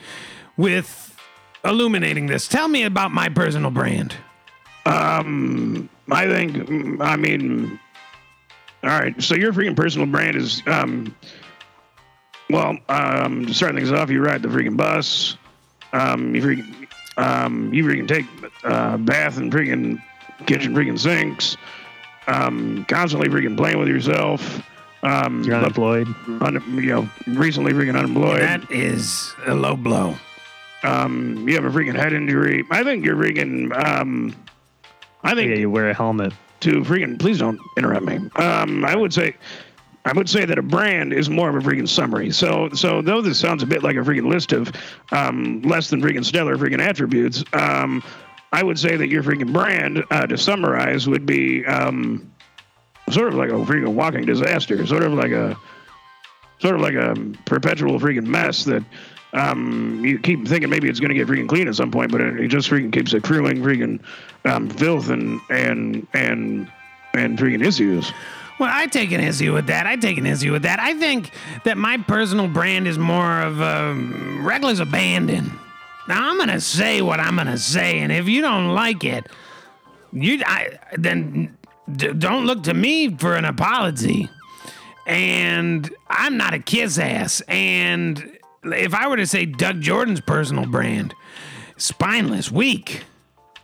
with 0.56 1.16
illuminating 1.64 2.26
this. 2.26 2.46
Tell 2.48 2.68
me 2.68 2.84
about 2.84 3.10
my 3.10 3.28
personal 3.28 3.70
brand. 3.70 4.14
Um, 4.86 5.88
I 6.10 6.26
think, 6.26 6.52
mm, 6.54 7.00
I 7.00 7.16
mean, 7.16 7.78
all 8.82 8.90
right. 8.90 9.20
So 9.22 9.34
your 9.34 9.52
freaking 9.52 9.74
personal 9.76 10.06
brand 10.06 10.36
is, 10.36 10.62
um, 10.66 11.14
well, 12.50 12.76
um, 12.88 13.46
to 13.46 13.54
start 13.54 13.74
things 13.74 13.90
off, 13.90 14.10
you 14.10 14.22
ride 14.22 14.42
the 14.42 14.48
freaking 14.48 14.76
bus. 14.76 15.36
Um, 15.92 16.34
you 16.34 16.42
freaking, 16.42 16.86
um, 17.16 17.72
you 17.72 17.84
freaking 17.84 18.06
take 18.08 18.26
uh, 18.64 18.96
bath 18.98 19.38
and 19.38 19.50
freaking 19.52 20.02
kitchen 20.46 20.74
freaking 20.74 20.98
sinks. 20.98 21.56
Um, 22.26 22.84
constantly 22.88 23.28
freaking 23.28 23.56
playing 23.56 23.78
with 23.78 23.88
yourself. 23.88 24.62
Um, 25.02 25.42
You're 25.42 25.56
unemployed. 25.56 26.06
un, 26.40 26.62
you 26.74 26.86
know, 26.86 27.08
recently 27.26 27.72
freaking 27.74 27.98
unemployed. 27.98 28.40
That 28.40 28.70
is 28.70 29.34
a 29.46 29.54
low 29.54 29.76
blow. 29.76 30.16
um, 30.82 31.46
you 31.48 31.54
have 31.54 31.64
a 31.64 31.70
freaking 31.70 31.94
head 31.96 32.12
injury. 32.14 32.64
I 32.70 32.82
think 32.82 33.04
you're 33.04 33.16
freaking. 33.16 33.74
Um, 33.76 34.34
I 35.22 35.34
think 35.34 35.50
Yeah, 35.50 35.56
you 35.56 35.70
wear 35.70 35.90
a 35.90 35.94
helmet. 35.94 36.32
to 36.60 36.80
freaking. 36.82 37.18
Please 37.18 37.38
don't 37.38 37.58
interrupt 37.76 38.04
me. 38.06 38.16
Um, 38.36 38.84
I 38.84 38.96
would 38.96 39.12
say. 39.12 39.36
I 40.06 40.12
would 40.12 40.28
say 40.28 40.44
that 40.44 40.58
a 40.58 40.62
brand 40.62 41.14
is 41.14 41.30
more 41.30 41.48
of 41.48 41.54
a 41.56 41.66
freaking 41.66 41.88
summary. 41.88 42.30
So, 42.30 42.68
so 42.74 43.00
though 43.00 43.22
this 43.22 43.40
sounds 43.40 43.62
a 43.62 43.66
bit 43.66 43.82
like 43.82 43.96
a 43.96 44.00
freaking 44.00 44.28
list 44.30 44.52
of 44.52 44.70
um, 45.12 45.62
less 45.62 45.88
than 45.88 46.02
freaking 46.02 46.22
stellar 46.22 46.58
freaking 46.58 46.78
attributes, 46.80 47.42
um, 47.54 48.02
I 48.54 48.62
would 48.62 48.78
say 48.78 48.96
that 48.96 49.08
your 49.08 49.24
freaking 49.24 49.52
brand, 49.52 50.04
uh, 50.12 50.28
to 50.28 50.38
summarize, 50.38 51.08
would 51.08 51.26
be 51.26 51.66
um, 51.66 52.32
sort 53.10 53.26
of 53.26 53.34
like 53.34 53.50
a 53.50 53.54
freaking 53.54 53.94
walking 53.94 54.24
disaster, 54.24 54.86
sort 54.86 55.02
of 55.02 55.12
like 55.12 55.32
a 55.32 55.56
sort 56.60 56.76
of 56.76 56.80
like 56.80 56.94
a 56.94 57.16
perpetual 57.46 57.98
freaking 57.98 58.26
mess 58.26 58.62
that 58.64 58.84
um, 59.32 60.04
you 60.04 60.20
keep 60.20 60.46
thinking 60.46 60.70
maybe 60.70 60.88
it's 60.88 61.00
going 61.00 61.08
to 61.08 61.16
get 61.16 61.26
freaking 61.26 61.48
clean 61.48 61.66
at 61.66 61.74
some 61.74 61.90
point, 61.90 62.12
but 62.12 62.20
it, 62.20 62.46
just 62.46 62.70
freaking 62.70 62.92
keeps 62.92 63.12
accruing 63.12 63.56
freaking 63.56 64.00
um, 64.44 64.70
filth 64.70 65.08
and 65.08 65.40
and 65.50 66.06
and 66.14 66.70
and 67.12 67.36
freaking 67.36 67.66
issues. 67.66 68.12
Well, 68.60 68.70
I 68.72 68.86
take 68.86 69.10
an 69.10 69.20
issue 69.20 69.52
with 69.52 69.66
that. 69.66 69.88
I 69.88 69.96
take 69.96 70.16
an 70.16 70.26
issue 70.26 70.52
with 70.52 70.62
that. 70.62 70.78
I 70.78 70.94
think 70.94 71.32
that 71.64 71.76
my 71.76 71.96
personal 71.96 72.46
brand 72.46 72.86
is 72.86 72.98
more 72.98 73.40
of 73.40 73.60
a 73.60 73.94
reckless 74.42 74.78
abandon. 74.78 75.58
Now 76.08 76.30
I'm 76.30 76.38
gonna 76.38 76.60
say 76.60 77.02
what 77.02 77.20
I'm 77.20 77.36
gonna 77.36 77.58
say, 77.58 78.00
and 78.00 78.12
if 78.12 78.28
you 78.28 78.42
don't 78.42 78.74
like 78.74 79.04
it, 79.04 79.26
you 80.12 80.42
I, 80.44 80.78
then 80.96 81.56
d- 81.90 82.12
don't 82.12 82.46
look 82.46 82.62
to 82.64 82.74
me 82.74 83.14
for 83.16 83.34
an 83.36 83.44
apology. 83.44 84.28
And 85.06 85.90
I'm 86.08 86.36
not 86.36 86.54
a 86.54 86.58
kiss 86.58 86.98
ass. 86.98 87.42
And 87.42 88.38
if 88.64 88.94
I 88.94 89.06
were 89.06 89.16
to 89.16 89.26
say 89.26 89.44
Doug 89.44 89.82
Jordan's 89.82 90.22
personal 90.22 90.64
brand, 90.64 91.14
spineless, 91.76 92.50
weak, 92.50 93.02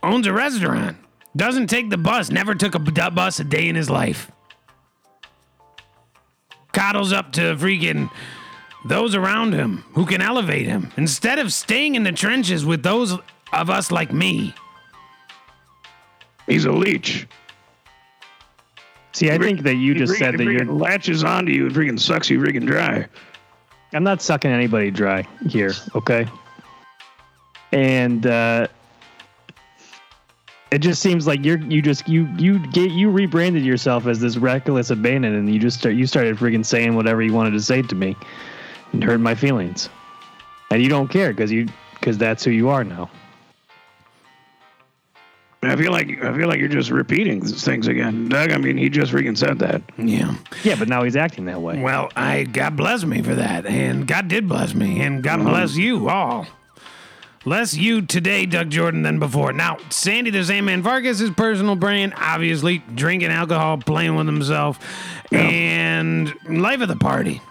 owns 0.03 0.27
a 0.27 0.33
restaurant, 0.33 0.97
doesn't 1.35 1.67
take 1.67 1.89
the 1.89 1.97
bus, 1.97 2.29
never 2.29 2.53
took 2.53 2.75
a 2.75 2.79
bus 2.79 3.39
a 3.39 3.43
day 3.43 3.67
in 3.67 3.75
his 3.75 3.89
life 3.89 4.31
coddles 6.71 7.11
up 7.11 7.31
to 7.33 7.55
freaking 7.55 8.09
those 8.85 9.15
around 9.15 9.53
him 9.53 9.83
who 9.93 10.05
can 10.05 10.21
elevate 10.21 10.65
him 10.65 10.91
instead 10.97 11.39
of 11.39 11.53
staying 11.53 11.95
in 11.95 12.03
the 12.03 12.11
trenches 12.11 12.65
with 12.65 12.83
those 12.83 13.13
of 13.53 13.69
us 13.69 13.91
like 13.91 14.11
me. 14.11 14.53
He's 16.47 16.65
a 16.65 16.71
leech. 16.71 17.27
See, 19.13 19.29
I 19.29 19.37
think 19.37 19.63
that 19.63 19.75
you 19.75 19.93
just 19.93 20.13
freaking- 20.13 20.17
said 20.19 20.37
that 20.37 20.47
he 20.47 20.53
you're. 20.53 20.65
latches 20.65 21.23
onto 21.23 21.51
you 21.51 21.67
and 21.67 21.75
freaking 21.75 21.99
sucks 21.99 22.29
you 22.29 22.39
freaking 22.39 22.65
dry. 22.65 23.07
I'm 23.93 24.03
not 24.03 24.21
sucking 24.21 24.49
anybody 24.49 24.89
dry 24.89 25.27
here, 25.47 25.73
okay? 25.95 26.25
And 27.73 28.25
uh, 28.25 28.67
it 30.71 30.79
just 30.79 31.01
seems 31.01 31.27
like 31.27 31.43
you're 31.43 31.59
you 31.59 31.81
just 31.81 32.07
you 32.07 32.27
you 32.37 32.59
get 32.69 32.91
you 32.91 33.09
rebranded 33.11 33.65
yourself 33.65 34.07
as 34.07 34.19
this 34.21 34.37
reckless 34.37 34.89
abandon, 34.89 35.35
and 35.35 35.53
you 35.53 35.59
just 35.59 35.79
start 35.79 35.95
you 35.95 36.07
started 36.07 36.37
freaking 36.37 36.65
saying 36.65 36.95
whatever 36.95 37.21
you 37.21 37.33
wanted 37.33 37.51
to 37.51 37.59
say 37.61 37.81
to 37.81 37.95
me, 37.95 38.15
and 38.93 39.03
hurt 39.03 39.19
my 39.19 39.35
feelings, 39.35 39.89
and 40.69 40.81
you 40.81 40.89
don't 40.89 41.07
care 41.07 41.31
because 41.31 41.51
you 41.51 41.67
because 41.93 42.17
that's 42.17 42.43
who 42.43 42.51
you 42.51 42.69
are 42.69 42.83
now. 42.83 43.09
I 45.63 45.75
feel 45.75 45.91
like 45.91 46.23
I 46.23 46.35
feel 46.35 46.47
like 46.47 46.59
you're 46.59 46.69
just 46.69 46.89
repeating 46.89 47.45
things 47.45 47.87
again, 47.87 48.29
Doug. 48.29 48.51
I 48.51 48.57
mean, 48.57 48.77
he 48.77 48.89
just 48.89 49.11
freaking 49.11 49.37
said 49.37 49.59
that. 49.59 49.83
Yeah. 49.95 50.35
Yeah, 50.63 50.75
but 50.77 50.87
now 50.87 51.03
he's 51.03 51.15
acting 51.15 51.45
that 51.45 51.61
way. 51.61 51.79
Well, 51.79 52.09
I 52.15 52.43
God 52.43 52.75
bless 52.75 53.03
me 53.05 53.21
for 53.21 53.35
that, 53.35 53.67
and 53.67 54.07
God 54.07 54.27
did 54.27 54.49
bless 54.49 54.73
me, 54.73 55.01
and 55.01 55.21
God 55.21 55.39
mm-hmm. 55.39 55.49
bless 55.49 55.75
you 55.75 56.09
all. 56.09 56.47
Less 57.45 57.75
you 57.75 58.03
today, 58.03 58.45
Doug 58.45 58.69
Jordan, 58.69 59.01
than 59.01 59.17
before. 59.17 59.51
Now, 59.51 59.77
Sandy 59.89 60.29
the 60.29 60.43
Sandman 60.43 60.83
Vargas, 60.83 61.19
his 61.19 61.31
personal 61.31 61.75
brand, 61.75 62.13
obviously 62.15 62.79
drinking 62.93 63.29
alcohol, 63.29 63.77
playing 63.79 64.15
with 64.15 64.27
himself, 64.27 64.79
and 65.31 66.33
life 66.47 66.81
of 66.81 66.87
the 66.87 66.95
party. 66.95 67.41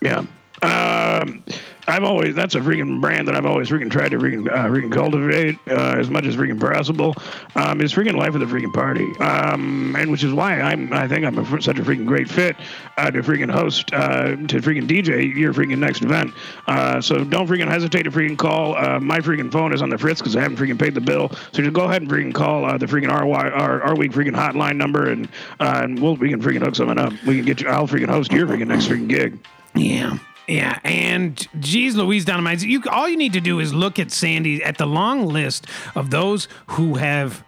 Yeah. 0.00 0.24
Um, 0.62 1.44
I've 1.88 2.04
always 2.04 2.34
that's 2.34 2.54
a 2.54 2.60
freaking 2.60 3.00
brand 3.00 3.26
that 3.26 3.34
I've 3.34 3.44
always 3.44 3.68
freaking 3.68 3.90
tried 3.90 4.10
to 4.10 4.18
freaking 4.18 4.48
uh, 4.48 4.66
freaking 4.66 4.92
cultivate 4.92 5.58
uh, 5.68 5.96
as 5.98 6.08
much 6.10 6.24
as 6.26 6.36
freaking 6.36 6.60
possible. 6.60 7.14
Um, 7.56 7.80
is 7.80 7.92
freaking 7.92 8.16
life 8.16 8.34
of 8.34 8.40
the 8.40 8.46
freaking 8.46 8.72
party, 8.72 9.04
um, 9.18 9.96
and 9.96 10.10
which 10.10 10.22
is 10.22 10.32
why 10.32 10.60
I'm 10.60 10.92
I 10.92 11.08
think 11.08 11.24
I'm 11.24 11.36
a, 11.38 11.62
such 11.62 11.78
a 11.78 11.82
freaking 11.82 12.06
great 12.06 12.30
fit 12.30 12.56
uh, 12.96 13.10
to 13.10 13.20
freaking 13.22 13.50
host 13.50 13.92
uh, 13.92 14.36
to 14.36 14.60
freaking 14.60 14.86
DJ 14.86 15.34
your 15.34 15.52
freaking 15.52 15.78
next 15.78 16.02
event. 16.02 16.32
Uh, 16.68 17.00
so 17.00 17.24
don't 17.24 17.48
freaking 17.48 17.68
hesitate 17.68 18.04
to 18.04 18.12
freaking 18.12 18.38
call. 18.38 18.76
Uh, 18.76 19.00
my 19.00 19.18
freaking 19.18 19.50
phone 19.50 19.74
is 19.74 19.82
on 19.82 19.90
the 19.90 19.98
fritz 19.98 20.20
because 20.20 20.36
I 20.36 20.42
haven't 20.42 20.58
freaking 20.58 20.78
paid 20.78 20.94
the 20.94 21.00
bill. 21.00 21.30
So 21.52 21.62
just 21.62 21.72
go 21.72 21.84
ahead 21.84 22.02
and 22.02 22.10
freaking 22.10 22.32
call 22.32 22.62
the 22.78 22.86
freaking 22.86 23.08
RY 23.08 23.50
our, 23.50 23.82
our 23.82 23.96
week 23.96 24.12
freaking 24.12 24.36
hotline 24.36 24.76
number 24.76 25.10
and 25.10 25.28
and 25.58 26.00
we'll 26.00 26.14
we 26.14 26.30
can 26.30 26.40
freaking 26.40 26.64
hook 26.64 26.76
something 26.76 26.98
up. 26.98 27.12
We 27.24 27.36
can 27.36 27.44
get 27.44 27.60
you. 27.60 27.68
I'll 27.68 27.88
freaking 27.88 28.08
host 28.08 28.30
your 28.30 28.46
freaking 28.46 28.68
next 28.68 28.86
freaking 28.86 29.08
gig. 29.08 29.44
Yeah. 29.74 30.18
Yeah, 30.48 30.78
and 30.82 31.46
geez, 31.60 31.94
Louise 31.96 32.24
Dynamite, 32.24 32.62
you 32.62 32.82
all 32.90 33.08
you 33.08 33.16
need 33.16 33.32
to 33.34 33.40
do 33.40 33.60
is 33.60 33.72
look 33.72 33.98
at 33.98 34.10
Sandy 34.10 34.62
at 34.62 34.76
the 34.76 34.86
long 34.86 35.26
list 35.26 35.66
of 35.94 36.10
those 36.10 36.48
who 36.68 36.96
have 36.96 37.44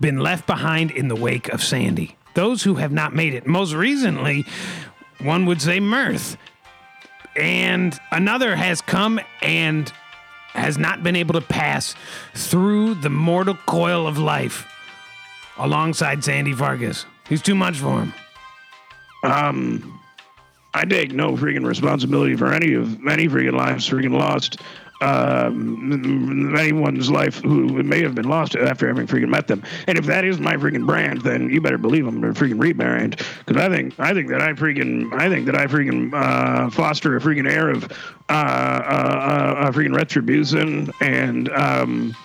been 0.00 0.18
left 0.18 0.46
behind 0.46 0.90
in 0.90 1.08
the 1.08 1.16
wake 1.16 1.48
of 1.48 1.62
Sandy. 1.62 2.16
Those 2.34 2.62
who 2.62 2.74
have 2.74 2.92
not 2.92 3.14
made 3.14 3.32
it. 3.32 3.46
Most 3.46 3.72
recently, 3.72 4.44
one 5.20 5.46
would 5.46 5.62
say 5.62 5.80
Murph, 5.80 6.36
and 7.36 7.98
another 8.10 8.56
has 8.56 8.80
come 8.80 9.20
and 9.40 9.90
has 10.48 10.76
not 10.78 11.02
been 11.02 11.16
able 11.16 11.34
to 11.34 11.40
pass 11.40 11.94
through 12.34 12.94
the 12.94 13.10
mortal 13.10 13.56
coil 13.66 14.06
of 14.06 14.18
life 14.18 14.66
alongside 15.56 16.22
Sandy 16.22 16.52
Vargas. 16.52 17.06
He's 17.28 17.42
too 17.42 17.54
much 17.54 17.78
for 17.78 18.02
him. 18.02 18.14
Um, 19.22 20.00
I 20.74 20.84
take 20.84 21.12
no 21.12 21.32
freaking 21.36 21.66
responsibility 21.66 22.36
for 22.36 22.52
any 22.52 22.74
of 22.74 23.06
any 23.06 23.28
freaking 23.28 23.56
lives 23.56 23.88
freaking 23.88 24.18
lost. 24.18 24.60
Um, 25.00 26.54
anyone's 26.56 27.10
life 27.10 27.40
who 27.42 27.82
may 27.82 28.00
have 28.02 28.14
been 28.14 28.28
lost 28.28 28.56
after 28.56 28.86
having 28.86 29.06
freaking 29.06 29.28
met 29.28 29.48
them. 29.48 29.62
And 29.86 29.98
if 29.98 30.06
that 30.06 30.24
is 30.24 30.38
my 30.38 30.54
freaking 30.54 30.86
brand, 30.86 31.22
then 31.22 31.50
you 31.50 31.60
better 31.60 31.78
believe 31.78 32.06
I'm 32.06 32.22
a 32.24 32.28
freaking 32.28 32.58
rebrand. 32.58 33.18
Because 33.44 33.62
I 33.62 33.68
think 33.68 33.98
I 33.98 34.14
think 34.14 34.28
that 34.30 34.40
I 34.40 34.52
freaking 34.52 35.12
I 35.12 35.28
think 35.28 35.46
that 35.46 35.56
I 35.56 35.66
freaking 35.66 36.12
uh, 36.14 36.70
foster 36.70 37.16
a 37.16 37.20
freaking 37.20 37.50
air 37.50 37.70
of 37.70 37.84
uh, 38.28 38.32
uh, 38.32 38.34
uh, 38.34 39.54
uh, 39.58 39.72
freaking 39.72 39.94
retribution 39.94 40.90
and. 41.00 41.48
Um, 41.50 42.16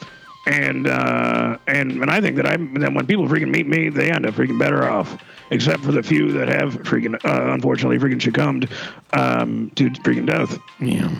and 0.49 0.87
uh, 0.87 1.57
and 1.67 1.91
and 1.91 2.09
I 2.09 2.19
think 2.19 2.35
that 2.37 2.47
I 2.47 2.57
that 2.57 2.91
when 2.93 3.05
people 3.05 3.27
freaking 3.27 3.51
meet 3.51 3.67
me, 3.67 3.89
they 3.89 4.11
end 4.11 4.25
up 4.25 4.33
freaking 4.33 4.57
better 4.57 4.89
off, 4.89 5.15
except 5.51 5.83
for 5.83 5.91
the 5.91 6.01
few 6.01 6.31
that 6.33 6.47
have 6.47 6.73
freaking 6.83 7.13
uh, 7.23 7.53
unfortunately 7.53 7.99
freaking 7.99 8.21
succumbed 8.21 8.67
um, 9.13 9.71
to 9.75 9.91
freaking 9.91 10.25
death. 10.25 10.57
Yeah. 10.79 11.13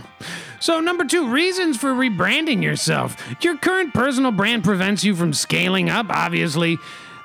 So, 0.60 0.82
number 0.82 1.06
two, 1.06 1.32
reasons 1.32 1.78
for 1.78 1.94
rebranding 1.94 2.62
yourself. 2.64 3.16
Your 3.42 3.58
current 3.58 3.94
personal 3.94 4.32
brand 4.32 4.64
prevents 4.64 5.04
you 5.04 5.16
from 5.16 5.32
scaling 5.32 5.90
up. 5.90 6.08
Obviously, 6.10 6.78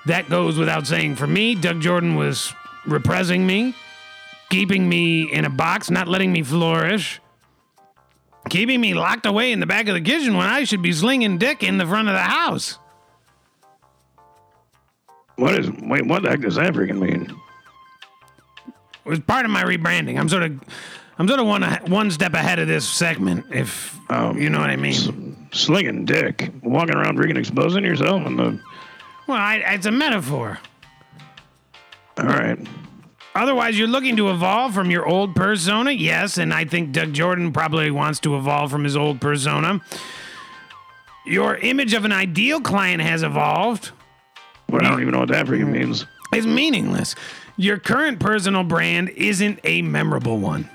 that 0.06 0.28
goes 0.28 0.58
without 0.58 0.86
saying. 0.86 1.16
For 1.16 1.26
me, 1.26 1.54
Doug 1.54 1.80
Jordan 1.80 2.16
was 2.16 2.52
repressing 2.86 3.46
me, 3.46 3.74
keeping 4.50 4.88
me 4.88 5.32
in 5.32 5.46
a 5.46 5.50
box, 5.50 5.90
not 5.90 6.06
letting 6.06 6.32
me 6.32 6.42
flourish, 6.42 7.20
keeping 8.48 8.80
me 8.80 8.94
locked 8.94 9.26
away 9.26 9.52
in 9.52 9.60
the 9.60 9.66
back 9.66 9.88
of 9.88 9.94
the 9.94 10.00
kitchen 10.00 10.36
when 10.36 10.46
I 10.46 10.64
should 10.64 10.82
be 10.82 10.92
slinging 10.92 11.38
dick 11.38 11.62
in 11.62 11.78
the 11.78 11.86
front 11.86 12.08
of 12.08 12.14
the 12.14 12.20
house. 12.20 12.78
What 15.36 15.54
is 15.58 15.70
wait? 15.82 16.06
What 16.06 16.22
the 16.22 16.30
heck 16.30 16.40
does 16.40 16.54
that 16.56 16.72
freaking 16.74 16.98
mean? 17.00 17.34
It 19.04 19.08
was 19.08 19.20
part 19.20 19.44
of 19.44 19.50
my 19.50 19.62
rebranding. 19.64 20.18
I'm 20.18 20.28
sort 20.28 20.42
of. 20.44 20.60
I'm 21.16 21.28
sort 21.28 21.38
of 21.38 21.46
one 21.46 21.62
one 21.90 22.10
step 22.10 22.34
ahead 22.34 22.58
of 22.58 22.66
this 22.66 22.88
segment, 22.88 23.46
if 23.50 23.96
Um, 24.10 24.36
you 24.36 24.50
know 24.50 24.58
what 24.58 24.70
I 24.70 24.76
mean. 24.76 25.48
Slinging 25.52 26.04
dick, 26.04 26.50
walking 26.62 26.96
around 26.96 27.16
freaking 27.18 27.38
exposing 27.38 27.84
yourself, 27.84 28.26
and 28.26 28.36
the 28.38 28.58
Well, 29.28 29.36
I, 29.38 29.56
it's 29.68 29.86
a 29.86 29.92
metaphor. 29.92 30.58
all 32.18 32.24
right. 32.26 32.58
Otherwise, 33.34 33.76
you're 33.76 33.88
looking 33.88 34.16
to 34.16 34.30
evolve 34.30 34.72
from 34.72 34.90
your 34.90 35.06
old 35.06 35.34
persona. 35.34 35.90
Yes, 35.90 36.38
and 36.38 36.54
I 36.54 36.64
think 36.64 36.92
Doug 36.92 37.12
Jordan 37.12 37.52
probably 37.52 37.90
wants 37.90 38.20
to 38.20 38.36
evolve 38.36 38.70
from 38.70 38.84
his 38.84 38.96
old 38.96 39.20
persona. 39.20 39.80
Your 41.26 41.56
image 41.56 41.94
of 41.94 42.04
an 42.04 42.12
ideal 42.12 42.60
client 42.60 43.02
has 43.02 43.22
evolved. 43.22 43.90
Well, 44.68 44.84
I 44.84 44.90
don't 44.90 45.00
even 45.00 45.12
know 45.12 45.20
what 45.20 45.30
that 45.30 45.46
freaking 45.46 45.70
means. 45.70 46.06
It's 46.32 46.46
meaningless. 46.46 47.14
Your 47.56 47.78
current 47.78 48.20
personal 48.20 48.64
brand 48.64 49.10
isn't 49.10 49.60
a 49.64 49.82
memorable 49.82 50.38
one. 50.38 50.68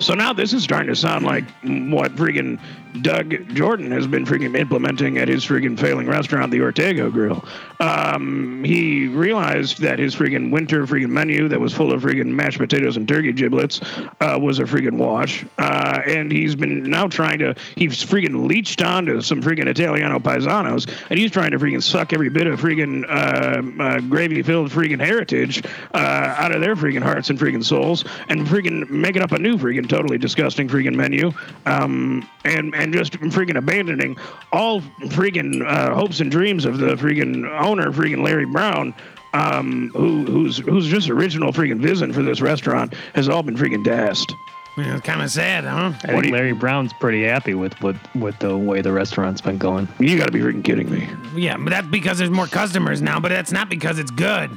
So 0.00 0.14
now 0.14 0.32
this 0.32 0.52
is 0.52 0.62
starting 0.62 0.88
to 0.88 0.96
sound 0.96 1.24
like 1.24 1.44
what 1.62 2.14
freaking 2.14 2.60
Doug 3.00 3.48
Jordan 3.54 3.90
has 3.90 4.06
been 4.06 4.26
freaking 4.26 4.56
implementing 4.56 5.18
at 5.18 5.28
his 5.28 5.44
freaking 5.44 5.78
failing 5.78 6.06
restaurant, 6.06 6.50
the 6.50 6.60
Ortega 6.60 7.08
Grill. 7.10 7.44
Um, 7.80 8.62
he 8.64 9.08
realized 9.08 9.80
that 9.80 9.98
his 9.98 10.14
freaking 10.14 10.52
winter 10.52 10.86
freaking 10.86 11.08
menu 11.08 11.48
that 11.48 11.60
was 11.60 11.72
full 11.72 11.92
of 11.92 12.02
freaking 12.02 12.26
mashed 12.26 12.58
potatoes 12.58 12.96
and 12.96 13.08
turkey 13.08 13.32
giblets 13.32 13.80
uh, 14.20 14.38
was 14.40 14.58
a 14.58 14.64
freaking 14.64 14.98
wash. 14.98 15.44
Uh, 15.58 16.00
and 16.06 16.30
he's 16.30 16.54
been 16.54 16.82
now 16.82 17.06
trying 17.06 17.38
to, 17.38 17.54
he's 17.76 18.04
freaking 18.04 18.46
leached 18.46 18.82
onto 18.82 19.20
some 19.20 19.42
freaking 19.42 19.66
Italiano 19.66 20.18
paisanos, 20.18 20.88
and 21.08 21.18
he's 21.18 21.30
trying 21.30 21.50
to 21.50 21.58
freaking 21.58 21.82
suck 21.82 22.12
every 22.12 22.28
bit 22.28 22.46
of 22.46 22.60
freaking 22.60 23.04
uh, 23.08 23.82
uh, 23.82 24.00
gravy 24.00 24.42
filled 24.42 24.70
freaking 24.70 25.00
heritage 25.00 25.64
uh, 25.94 26.34
out 26.38 26.54
of 26.54 26.60
their 26.60 26.76
freaking 26.76 27.02
hearts 27.02 27.30
and 27.30 27.38
freaking 27.38 27.64
souls 27.64 28.04
and 28.28 28.46
freaking 28.46 28.88
making 28.90 29.22
up 29.22 29.32
a 29.32 29.38
new 29.38 29.56
freaking 29.56 29.88
totally 29.88 30.18
disgusting 30.18 30.68
freaking 30.68 30.94
menu. 30.94 31.32
Um, 31.66 32.28
and, 32.44 32.74
and 32.74 32.81
just 32.90 33.12
freaking 33.12 33.56
abandoning 33.56 34.16
all 34.50 34.80
freaking 34.80 35.62
uh, 35.66 35.94
hopes 35.94 36.20
and 36.20 36.30
dreams 36.30 36.64
of 36.64 36.78
the 36.78 36.94
freaking 36.96 37.46
owner, 37.60 37.92
freaking 37.92 38.24
Larry 38.24 38.46
Brown, 38.46 38.94
um, 39.34 39.90
who 39.94 40.24
who's 40.24 40.58
who's 40.58 40.86
just 40.88 41.10
original 41.10 41.52
freaking 41.52 41.80
vision 41.80 42.12
for 42.12 42.22
this 42.22 42.40
restaurant 42.40 42.94
has 43.14 43.28
all 43.28 43.42
been 43.42 43.56
freaking 43.56 43.84
dashed. 43.84 44.32
Yeah, 44.78 44.96
it's 44.96 45.04
kind 45.04 45.20
of 45.20 45.30
sad, 45.30 45.64
huh? 45.64 45.92
I 46.08 46.14
What 46.14 46.22
think 46.22 46.32
Larry 46.32 46.52
Brown's 46.52 46.94
pretty 46.94 47.24
happy 47.24 47.52
with, 47.52 47.78
with 47.82 47.98
with 48.14 48.38
the 48.38 48.56
way 48.56 48.80
the 48.80 48.92
restaurant's 48.92 49.42
been 49.42 49.58
going. 49.58 49.86
You 49.98 50.16
got 50.16 50.26
to 50.26 50.32
be 50.32 50.40
freaking 50.40 50.64
kidding 50.64 50.90
me. 50.90 51.06
Yeah, 51.36 51.58
but 51.58 51.70
that's 51.70 51.88
because 51.88 52.16
there's 52.16 52.30
more 52.30 52.46
customers 52.46 53.02
now, 53.02 53.20
but 53.20 53.28
that's 53.28 53.52
not 53.52 53.68
because 53.68 53.98
it's 53.98 54.10
good. 54.10 54.50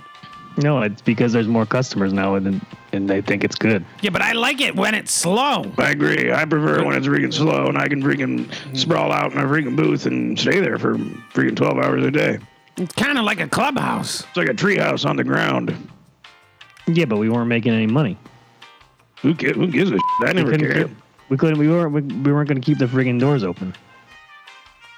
No, 0.58 0.82
it's 0.82 1.02
because 1.02 1.34
there's 1.34 1.48
more 1.48 1.66
customers 1.66 2.14
now, 2.14 2.36
and 2.36 2.62
and 2.94 3.10
they 3.10 3.22
think 3.22 3.44
it's 3.44 3.56
good. 3.58 3.84
Yeah, 4.02 4.10
but 4.12 4.22
I 4.22 4.32
like 4.32 4.62
it 4.62 4.76
when 4.76 4.94
it's 4.96 5.12
slow. 5.14 5.70
I 5.78 5.92
agree. 5.92 6.32
I 6.32 6.46
prefer 6.46 6.84
when 6.86 6.96
it's 6.96 7.08
freaking 7.08 7.34
slow 7.34 7.68
and 7.68 7.78
I 7.78 7.88
can 7.90 8.02
freaking 8.02 8.50
sprawl 8.78 9.12
out 9.12 9.34
in 9.34 9.38
a 9.40 9.44
freaking 9.44 9.76
booth 9.76 10.06
and 10.06 10.40
stay 10.40 10.62
there 10.62 10.78
for 10.80 10.96
freaking 11.34 11.56
12 11.58 11.78
hours 11.78 12.06
a 12.06 12.12
day. 12.12 12.40
It's 12.78 12.94
kind 12.94 13.18
of 13.18 13.26
like 13.26 13.42
a 13.42 13.48
clubhouse. 13.50 14.22
It's 14.24 14.38
like 14.38 14.48
a 14.50 14.54
treehouse 14.54 15.06
on 15.06 15.18
the 15.18 15.24
ground. 15.26 15.76
Yeah, 16.88 17.06
but 17.06 17.18
we 17.18 17.30
weren't 17.30 17.48
making 17.50 17.74
any 17.74 17.88
money. 17.88 18.18
Who, 19.22 19.34
gi- 19.34 19.54
who 19.54 19.68
gives 19.68 19.92
a 19.92 19.96
shit? 19.96 20.02
I 20.30 20.34
never 20.34 20.52
couldn't 20.52 20.72
cared. 20.72 20.88
keep- 20.90 20.98
we 21.30 21.38
couldn't. 21.38 21.58
We 21.58 21.68
weren't. 21.68 21.92
We, 21.92 22.02
we 22.02 22.32
weren't 22.32 22.48
going 22.48 22.62
to 22.62 22.66
keep 22.66 22.78
the 22.78 22.86
friggin' 22.86 23.20
doors 23.20 23.44
open. 23.44 23.76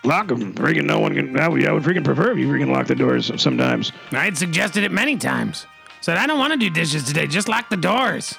Lock 0.08 0.30
them. 0.30 0.53
Freaking 0.53 0.86
no 0.86 0.99
one 0.99 1.14
can. 1.14 1.38
I 1.38 1.49
would, 1.49 1.68
I 1.68 1.74
would 1.74 1.84
freaking 1.84 2.05
prefer 2.05 2.32
if 2.32 2.38
you 2.38 2.47
freaking 2.47 2.72
lock 2.72 2.88
the 2.88 2.95
doors 2.95 3.30
sometimes. 3.41 3.91
I 4.12 4.24
had 4.24 4.38
suggested 4.38 4.86
it 4.86 4.91
many 4.91 5.18
times. 5.18 5.66
Said, 5.99 6.18
I 6.18 6.26
don't 6.26 6.39
want 6.39 6.53
to 6.53 6.58
do 6.58 6.70
dishes 6.70 7.03
today. 7.03 7.28
Just 7.28 7.49
lock 7.49 7.70
the 7.70 7.76
doors. 7.76 8.34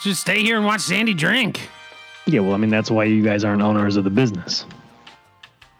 Just 0.00 0.20
stay 0.20 0.42
here 0.42 0.56
and 0.56 0.64
watch 0.64 0.82
Sandy 0.82 1.14
drink. 1.14 1.68
Yeah, 2.26 2.40
well, 2.40 2.54
I 2.54 2.58
mean 2.58 2.70
that's 2.70 2.92
why 2.92 3.04
you 3.04 3.24
guys 3.24 3.42
aren't 3.42 3.60
owners 3.60 3.96
of 3.96 4.04
the 4.04 4.10
business. 4.10 4.66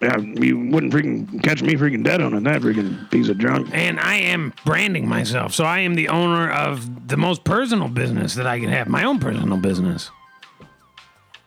Yeah, 0.02 0.18
you 0.18 0.58
wouldn't 0.58 0.92
freaking 0.92 1.40
catch 1.44 1.62
me 1.62 1.74
freaking 1.74 2.02
dead 2.02 2.20
on 2.20 2.34
it, 2.34 2.42
that 2.42 2.60
freaking 2.60 3.08
piece 3.12 3.28
of 3.28 3.38
junk. 3.38 3.68
And 3.72 4.00
I 4.00 4.16
am 4.16 4.52
branding 4.64 5.08
myself. 5.08 5.54
So 5.54 5.64
I 5.64 5.80
am 5.80 5.94
the 5.94 6.08
owner 6.08 6.50
of 6.50 7.06
the 7.06 7.16
most 7.16 7.44
personal 7.44 7.86
business 7.86 8.34
that 8.34 8.48
I 8.48 8.58
can 8.58 8.68
have, 8.70 8.88
my 8.88 9.04
own 9.04 9.20
personal 9.20 9.58
business. 9.58 10.10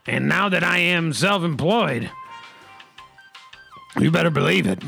And 0.07 0.29
now 0.29 0.47
that 0.47 0.63
I 0.63 0.77
am 0.77 1.11
self 1.11 1.43
employed, 1.43 2.09
you 3.99 4.11
better 4.11 4.29
believe 4.29 4.67
it. 4.67 4.81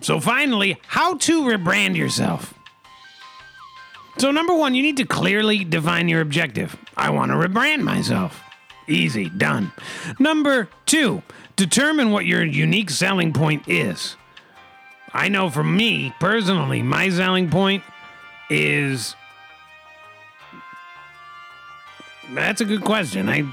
So 0.00 0.20
finally, 0.20 0.78
how 0.86 1.16
to 1.16 1.42
rebrand 1.42 1.96
yourself. 1.96 2.54
So, 4.18 4.30
number 4.30 4.54
one, 4.54 4.74
you 4.74 4.82
need 4.82 4.98
to 4.98 5.06
clearly 5.06 5.64
define 5.64 6.08
your 6.08 6.20
objective. 6.20 6.76
I 6.96 7.10
want 7.10 7.30
to 7.30 7.36
rebrand 7.36 7.82
myself. 7.82 8.42
Easy, 8.86 9.30
done. 9.30 9.72
Number 10.18 10.68
two, 10.84 11.22
determine 11.56 12.10
what 12.10 12.26
your 12.26 12.44
unique 12.44 12.90
selling 12.90 13.32
point 13.32 13.68
is. 13.68 14.16
I 15.12 15.28
know 15.28 15.48
for 15.48 15.64
me 15.64 16.12
personally, 16.20 16.82
my 16.82 17.08
selling 17.08 17.48
point 17.50 17.82
is. 18.50 19.14
That's 22.32 22.60
a 22.60 22.64
good 22.64 22.82
question. 22.82 23.28
I. 23.28 23.44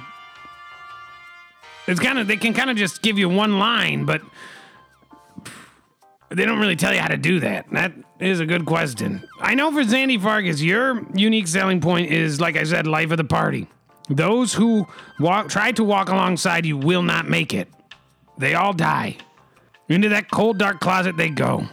It's 1.88 1.99
kind 1.99 2.19
of 2.19 2.27
they 2.27 2.38
can 2.38 2.53
kind 2.53 2.69
of 2.69 2.77
just 2.77 3.01
give 3.01 3.17
you 3.17 3.29
one 3.29 3.59
line, 3.59 4.05
but 4.05 4.21
they 6.29 6.45
don't 6.45 6.59
really 6.59 6.75
tell 6.75 6.93
you 6.93 6.99
how 6.99 7.07
to 7.07 7.17
do 7.17 7.39
that. 7.39 7.69
That 7.71 7.93
is 8.19 8.39
a 8.39 8.45
good 8.45 8.65
question. 8.65 9.27
I 9.39 9.55
know 9.55 9.71
for 9.71 9.83
Sandy 9.83 10.17
Farkas, 10.17 10.61
your 10.61 11.05
unique 11.13 11.47
selling 11.47 11.79
point 11.79 12.11
is, 12.11 12.41
like 12.41 12.57
I 12.57 12.63
said, 12.63 12.85
life 12.85 13.11
of 13.11 13.17
the 13.17 13.23
party. 13.23 13.67
Those 14.09 14.53
who 14.53 14.88
walk 15.19 15.49
try 15.49 15.71
to 15.73 15.83
walk 15.83 16.09
alongside 16.09 16.65
you 16.65 16.77
will 16.77 17.03
not 17.03 17.29
make 17.29 17.53
it. 17.53 17.69
They 18.38 18.53
all 18.53 18.73
die. 18.73 19.17
Into 19.89 20.09
that 20.09 20.29
cold, 20.29 20.57
dark 20.57 20.79
closet 20.79 21.15
they 21.15 21.29
go. 21.29 21.67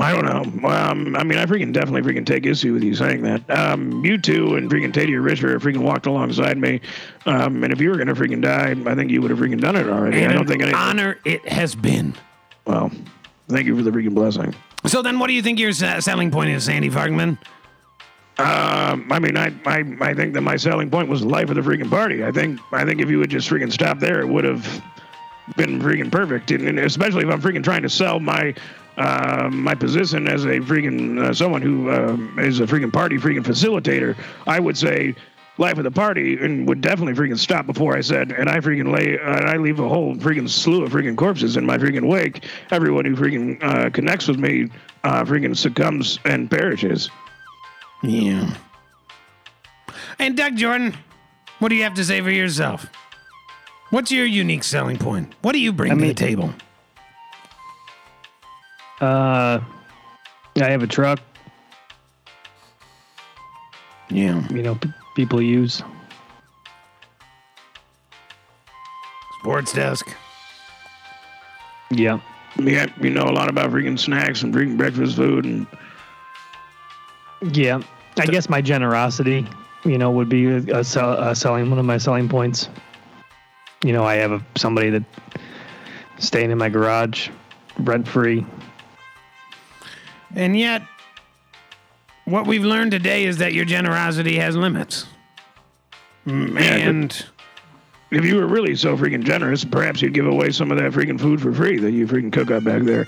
I 0.00 0.12
don't 0.12 0.24
know. 0.24 0.68
Um, 0.68 1.14
I 1.14 1.22
mean, 1.24 1.38
I 1.38 1.46
freaking 1.46 1.72
definitely 1.72 2.02
freaking 2.02 2.26
take 2.26 2.46
issue 2.46 2.72
with 2.72 2.82
you 2.82 2.94
saying 2.94 3.22
that. 3.22 3.48
Um, 3.50 4.04
you 4.04 4.18
two 4.18 4.56
and 4.56 4.70
freaking 4.70 4.92
Teddy 4.92 5.14
Richard 5.16 5.60
freaking 5.60 5.82
walked 5.82 6.06
alongside 6.06 6.58
me. 6.58 6.80
Um, 7.26 7.62
and 7.62 7.72
if 7.72 7.80
you 7.80 7.90
were 7.90 7.96
gonna 7.96 8.14
freaking 8.14 8.42
die, 8.42 8.74
I 8.90 8.94
think 8.94 9.10
you 9.10 9.20
would 9.20 9.30
have 9.30 9.38
freaking 9.38 9.60
done 9.60 9.76
it 9.76 9.86
already. 9.86 10.22
And 10.22 10.32
I 10.32 10.34
don't 10.34 10.42
an 10.42 10.48
think 10.48 10.62
any. 10.62 10.72
honor 10.72 11.18
it 11.24 11.46
has 11.46 11.74
been. 11.74 12.14
Well, 12.66 12.90
thank 13.48 13.66
you 13.66 13.76
for 13.76 13.82
the 13.82 13.90
freaking 13.90 14.14
blessing. 14.14 14.54
So 14.86 15.02
then, 15.02 15.18
what 15.18 15.28
do 15.28 15.34
you 15.34 15.42
think 15.42 15.58
your 15.58 15.72
se- 15.72 16.00
selling 16.00 16.30
point 16.30 16.50
is, 16.50 16.64
Sandy 16.64 16.90
Fargman? 16.90 17.38
Um, 18.36 19.12
I 19.12 19.18
mean, 19.20 19.36
I, 19.36 19.54
I, 19.64 19.84
I 20.00 20.12
think 20.12 20.34
that 20.34 20.40
my 20.40 20.56
selling 20.56 20.90
point 20.90 21.08
was 21.08 21.20
the 21.20 21.28
life 21.28 21.50
of 21.50 21.54
the 21.56 21.62
freaking 21.62 21.88
party. 21.88 22.24
I 22.24 22.32
think, 22.32 22.58
I 22.72 22.84
think 22.84 23.00
if 23.00 23.08
you 23.08 23.18
would 23.18 23.30
just 23.30 23.48
freaking 23.48 23.72
stop 23.72 24.00
there, 24.00 24.20
it 24.20 24.26
would 24.26 24.44
have 24.44 24.82
been 25.56 25.80
freaking 25.80 26.10
perfect. 26.10 26.50
And, 26.50 26.66
and 26.66 26.80
especially 26.80 27.22
if 27.22 27.30
I'm 27.30 27.40
freaking 27.40 27.62
trying 27.62 27.82
to 27.82 27.88
sell 27.88 28.18
my, 28.18 28.54
uh, 28.96 29.48
my 29.50 29.74
position 29.74 30.28
as 30.28 30.44
a 30.44 30.60
freaking 30.60 31.20
uh, 31.22 31.32
someone 31.34 31.62
who 31.62 31.90
um, 31.90 32.38
is 32.38 32.60
a 32.60 32.66
freaking 32.66 32.92
party 32.92 33.16
freaking 33.18 33.42
facilitator, 33.42 34.16
I 34.46 34.60
would 34.60 34.76
say 34.78 35.14
life 35.58 35.78
of 35.78 35.84
the 35.84 35.90
party 35.90 36.36
and 36.40 36.66
would 36.66 36.80
definitely 36.80 37.14
freaking 37.14 37.38
stop 37.38 37.66
before 37.66 37.96
I 37.96 38.00
said, 38.00 38.32
and 38.32 38.48
I 38.48 38.58
freaking 38.58 38.92
lay, 38.92 39.18
uh, 39.18 39.36
and 39.36 39.46
I 39.48 39.56
leave 39.56 39.78
a 39.78 39.88
whole 39.88 40.14
freaking 40.16 40.48
slew 40.48 40.84
of 40.84 40.92
freaking 40.92 41.16
corpses 41.16 41.56
in 41.56 41.64
my 41.64 41.78
freaking 41.78 42.08
wake. 42.08 42.44
Everyone 42.70 43.04
who 43.04 43.14
freaking 43.14 43.62
uh, 43.62 43.90
connects 43.90 44.26
with 44.28 44.38
me 44.38 44.68
uh, 45.04 45.24
freaking 45.24 45.56
succumbs 45.56 46.18
and 46.24 46.50
perishes. 46.50 47.10
Yeah. 48.02 48.52
And 50.18 50.36
Doug 50.36 50.56
Jordan, 50.56 50.96
what 51.58 51.68
do 51.68 51.74
you 51.76 51.84
have 51.84 51.94
to 51.94 52.04
say 52.04 52.20
for 52.20 52.30
yourself? 52.30 52.86
What's 53.90 54.10
your 54.10 54.26
unique 54.26 54.64
selling 54.64 54.98
point? 54.98 55.32
What 55.42 55.52
do 55.52 55.60
you 55.60 55.72
bring 55.72 55.92
I 55.92 55.94
to 55.94 56.00
the 56.00 56.06
mean- 56.08 56.14
table? 56.16 56.54
Uh, 59.00 59.60
I 60.56 60.70
have 60.70 60.82
a 60.82 60.86
truck. 60.86 61.20
Yeah. 64.10 64.46
You 64.48 64.62
know, 64.62 64.74
p- 64.76 64.90
people 65.16 65.42
use. 65.42 65.82
Sports 69.40 69.72
desk. 69.72 70.08
Yeah. 71.90 72.20
Yeah, 72.56 72.86
you 73.00 73.10
know 73.10 73.24
a 73.24 73.32
lot 73.32 73.50
about 73.50 73.70
freaking 73.70 73.98
snacks 73.98 74.42
and 74.42 74.54
freaking 74.54 74.76
breakfast 74.76 75.16
food 75.16 75.44
and 75.44 75.66
Yeah. 77.52 77.82
I 78.16 78.26
guess 78.26 78.48
my 78.48 78.60
generosity, 78.60 79.44
you 79.84 79.98
know, 79.98 80.10
would 80.12 80.28
be 80.28 80.46
a, 80.46 80.78
a, 80.78 80.84
sell, 80.84 81.12
a 81.14 81.34
selling 81.34 81.68
one 81.68 81.80
of 81.80 81.84
my 81.84 81.98
selling 81.98 82.28
points. 82.28 82.68
You 83.84 83.92
know, 83.92 84.04
I 84.04 84.14
have 84.14 84.30
a, 84.32 84.40
somebody 84.56 84.88
that 84.90 85.02
staying 86.18 86.52
in 86.52 86.58
my 86.58 86.68
garage, 86.68 87.28
rent 87.80 88.06
free. 88.06 88.46
And 90.36 90.58
yet, 90.58 90.82
what 92.24 92.46
we've 92.46 92.64
learned 92.64 92.90
today 92.90 93.24
is 93.24 93.38
that 93.38 93.52
your 93.52 93.64
generosity 93.64 94.36
has 94.36 94.56
limits. 94.56 95.06
Mm, 96.26 96.54
Yeah, 96.54 96.88
And 96.88 97.26
if 98.10 98.24
you 98.24 98.36
were 98.36 98.46
really 98.46 98.74
so 98.76 98.96
freaking 98.96 99.22
generous, 99.24 99.64
perhaps 99.64 100.00
you'd 100.00 100.14
give 100.14 100.26
away 100.26 100.50
some 100.50 100.70
of 100.70 100.78
that 100.78 100.92
freaking 100.92 101.20
food 101.20 101.40
for 101.40 101.52
free 101.52 101.78
that 101.78 101.90
you 101.92 102.06
freaking 102.06 102.32
cook 102.32 102.50
up 102.50 102.64
back 102.64 102.82
there. 102.82 103.06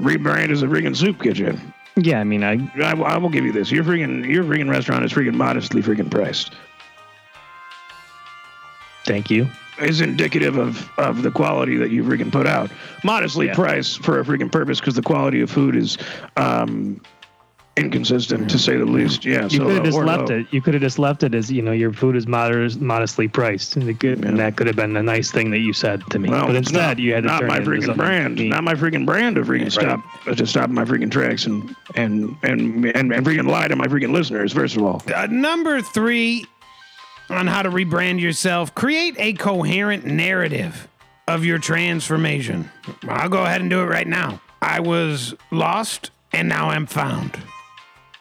Rebrand 0.00 0.50
as 0.50 0.62
a 0.62 0.66
freaking 0.66 0.96
soup 0.96 1.20
kitchen. 1.22 1.72
Yeah, 1.96 2.20
I 2.20 2.24
mean, 2.24 2.44
I 2.44 2.54
I, 2.76 2.92
I 2.92 3.18
will 3.18 3.28
give 3.28 3.44
you 3.44 3.50
this. 3.52 3.72
Your 3.72 3.82
freaking 3.82 4.24
your 4.28 4.44
freaking 4.44 4.70
restaurant 4.70 5.04
is 5.04 5.12
freaking 5.12 5.34
modestly 5.34 5.82
freaking 5.82 6.08
priced. 6.10 6.52
thank 9.04 9.30
you. 9.30 9.48
Is 9.80 10.00
indicative 10.00 10.56
of 10.56 10.88
of 10.98 11.22
the 11.22 11.30
quality 11.30 11.76
that 11.76 11.90
you 11.90 12.02
freaking 12.04 12.32
put 12.32 12.46
out. 12.46 12.70
Modestly 13.04 13.46
Yeah. 13.46 13.54
priced 13.54 14.02
for 14.02 14.18
a 14.20 14.24
freaking 14.24 14.50
purpose 14.50 14.80
because 14.80 14.94
the 14.96 15.02
quality 15.02 15.40
of 15.40 15.50
food 15.50 15.76
is 15.76 15.98
um 16.36 17.00
inconsistent 17.76 18.50
to 18.50 18.58
say 18.58 18.76
the 18.76 18.84
least. 18.84 19.24
Yeah. 19.24 19.44
You 19.44 19.50
so 19.50 19.58
could 19.66 19.70
have 19.74 19.80
uh, 19.82 19.84
just 19.84 19.98
left 19.98 20.30
low. 20.30 20.36
it. 20.38 20.46
You 20.50 20.60
could 20.60 20.74
have 20.74 20.82
just 20.82 20.98
left 20.98 21.22
it 21.22 21.32
as 21.32 21.48
you 21.50 21.62
know 21.62 21.70
your 21.70 21.92
food 21.92 22.16
is 22.16 22.26
moder- 22.26 22.68
modestly 22.80 23.28
priced, 23.28 23.76
and, 23.76 23.88
it 23.88 24.00
could, 24.00 24.24
and 24.24 24.36
that 24.40 24.56
could 24.56 24.66
have 24.66 24.74
been 24.74 24.96
a 24.96 25.02
nice 25.02 25.30
thing 25.30 25.52
that 25.52 25.60
you 25.60 25.72
said 25.72 26.02
to 26.10 26.18
me. 26.18 26.28
Well, 26.28 26.46
but 26.46 26.56
it's 26.56 26.70
instead, 26.70 26.86
not, 26.96 26.98
you 26.98 27.14
had 27.14 27.22
to 27.22 27.28
not 27.28 27.38
turn 27.40 27.48
my 27.48 27.56
it 27.58 27.60
into 27.68 27.92
freaking 27.92 27.96
brand, 27.96 28.34
neat. 28.34 28.48
not 28.48 28.64
my 28.64 28.74
freaking 28.74 29.06
brand 29.06 29.36
to 29.36 29.42
freaking 29.42 29.70
stop 29.70 30.00
to 30.24 30.44
stop 30.46 30.70
my 30.70 30.84
freaking 30.84 31.10
tracks 31.10 31.46
and 31.46 31.74
and 31.94 32.36
and 32.42 32.84
and 32.86 33.12
and 33.12 33.24
freaking 33.24 33.48
lie 33.48 33.68
to 33.68 33.76
my 33.76 33.86
freaking 33.86 34.10
listeners. 34.10 34.52
First 34.52 34.76
of 34.76 34.82
all, 34.82 35.00
uh, 35.14 35.28
number 35.30 35.80
three, 35.80 36.46
on 37.30 37.46
how 37.46 37.62
to 37.62 37.70
rebrand 37.70 38.20
yourself, 38.20 38.74
create 38.74 39.14
a 39.18 39.32
coherent 39.34 40.04
narrative 40.04 40.88
of 41.26 41.44
your 41.44 41.58
transformation. 41.58 42.70
I'll 43.06 43.28
go 43.28 43.44
ahead 43.44 43.60
and 43.60 43.68
do 43.68 43.80
it 43.80 43.86
right 43.86 44.06
now. 44.06 44.40
I 44.62 44.80
was 44.80 45.34
lost 45.50 46.10
and 46.32 46.48
now 46.48 46.70
I'm 46.70 46.86
found. 46.86 47.38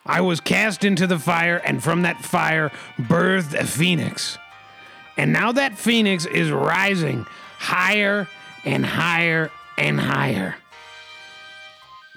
I 0.06 0.22
was 0.22 0.40
cast 0.40 0.86
into 0.86 1.06
the 1.06 1.20
fire, 1.20 1.58
and 1.58 1.84
from 1.84 2.04
that 2.04 2.24
fire 2.24 2.72
birthed 2.98 3.54
a 3.54 3.68
phoenix. 3.68 4.38
And 5.18 5.34
now 5.34 5.52
that 5.52 5.78
phoenix 5.78 6.26
is 6.26 6.50
rising 6.50 7.26
higher 7.58 8.28
and 8.64 8.86
higher 8.86 9.52
and 9.78 10.00
higher. 10.00 10.56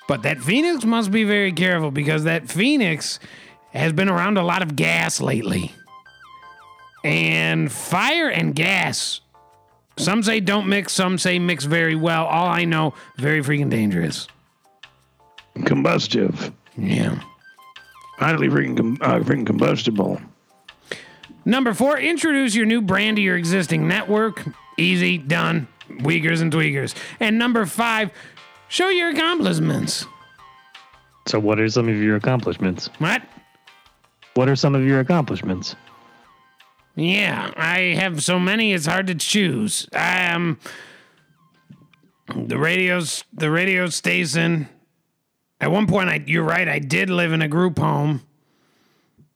But 0.07 0.23
that 0.23 0.41
phoenix 0.41 0.85
must 0.85 1.11
be 1.11 1.25
very 1.25 1.53
careful 1.53 1.91
because 1.91 2.25
that 2.25 2.49
phoenix 2.49 3.19
has 3.73 3.93
been 3.93 4.09
around 4.09 4.39
a 4.39 4.45
lot 4.45 4.63
of 4.63 4.77
gas 4.77 5.21
lately. 5.21 5.73
And 7.05 7.71
fire 7.73 8.29
and 8.29 8.55
gas, 8.55 9.21
some 9.97 10.23
say 10.23 10.41
don't 10.41 10.69
mix, 10.69 10.93
some 10.93 11.19
say 11.19 11.39
mix 11.39 11.65
very 11.65 11.95
well. 11.95 12.27
All 12.27 12.49
I 12.49 12.65
know, 12.65 12.95
very 13.17 13.43
freaking 13.43 13.71
dangerous. 13.71 14.29
Combustive. 15.57 16.53
Yeah. 16.77 17.21
Highly 18.19 18.49
freaking, 18.49 18.77
com- 18.77 18.99
uh, 19.01 19.21
freaking 19.21 19.47
combustible. 19.47 20.21
Number 21.45 21.73
four, 21.73 21.99
introduce 21.99 22.55
your 22.55 22.67
new 22.67 22.83
brand 22.83 23.17
to 23.17 23.23
your 23.23 23.37
existing 23.37 23.89
network. 23.89 24.45
Easy, 24.77 25.19
done. 25.19 25.69
Weakers 26.03 26.41
and 26.41 26.53
tweakers. 26.53 26.95
And 27.19 27.39
number 27.39 27.67
five, 27.67 28.11
show 28.69 28.89
your 28.89 29.09
accomplishments. 29.09 30.07
So, 31.27 31.39
what 31.39 31.59
are 31.59 31.69
some 31.69 31.89
of 31.89 31.97
your 31.97 32.17
accomplishments? 32.17 32.89
What? 32.99 33.23
What 34.35 34.49
are 34.49 34.57
some 34.57 34.75
of 34.75 34.85
your 34.85 35.01
accomplishments? 35.01 35.77
Yeah, 36.95 37.53
I 37.57 37.95
have 37.99 38.23
so 38.23 38.39
many 38.39 38.73
it's 38.73 38.87
hard 38.87 39.07
to 39.07 39.15
choose. 39.15 39.89
I 39.93 40.33
Um 40.33 40.59
the 42.35 42.59
radio's 42.59 43.25
the 43.33 43.51
radio 43.51 43.87
station. 43.89 44.69
At 45.61 45.71
one 45.71 45.87
point 45.87 46.09
I 46.09 46.23
you're 46.27 46.45
right, 46.45 46.69
I 46.69 46.79
did 46.79 47.11
live 47.11 47.33
in 47.33 47.43
a 47.43 47.49
group 47.49 47.79
home. 47.79 48.23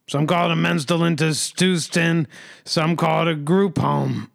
Some 0.07 0.27
call 0.27 0.51
it 0.51 0.53
a 0.53 0.57
men's 0.57 0.91
institution, 0.91 2.29
some 2.65 2.95
call 2.95 3.27
it 3.27 3.31
a 3.31 3.35
group 3.35 3.79
home. 3.79 4.31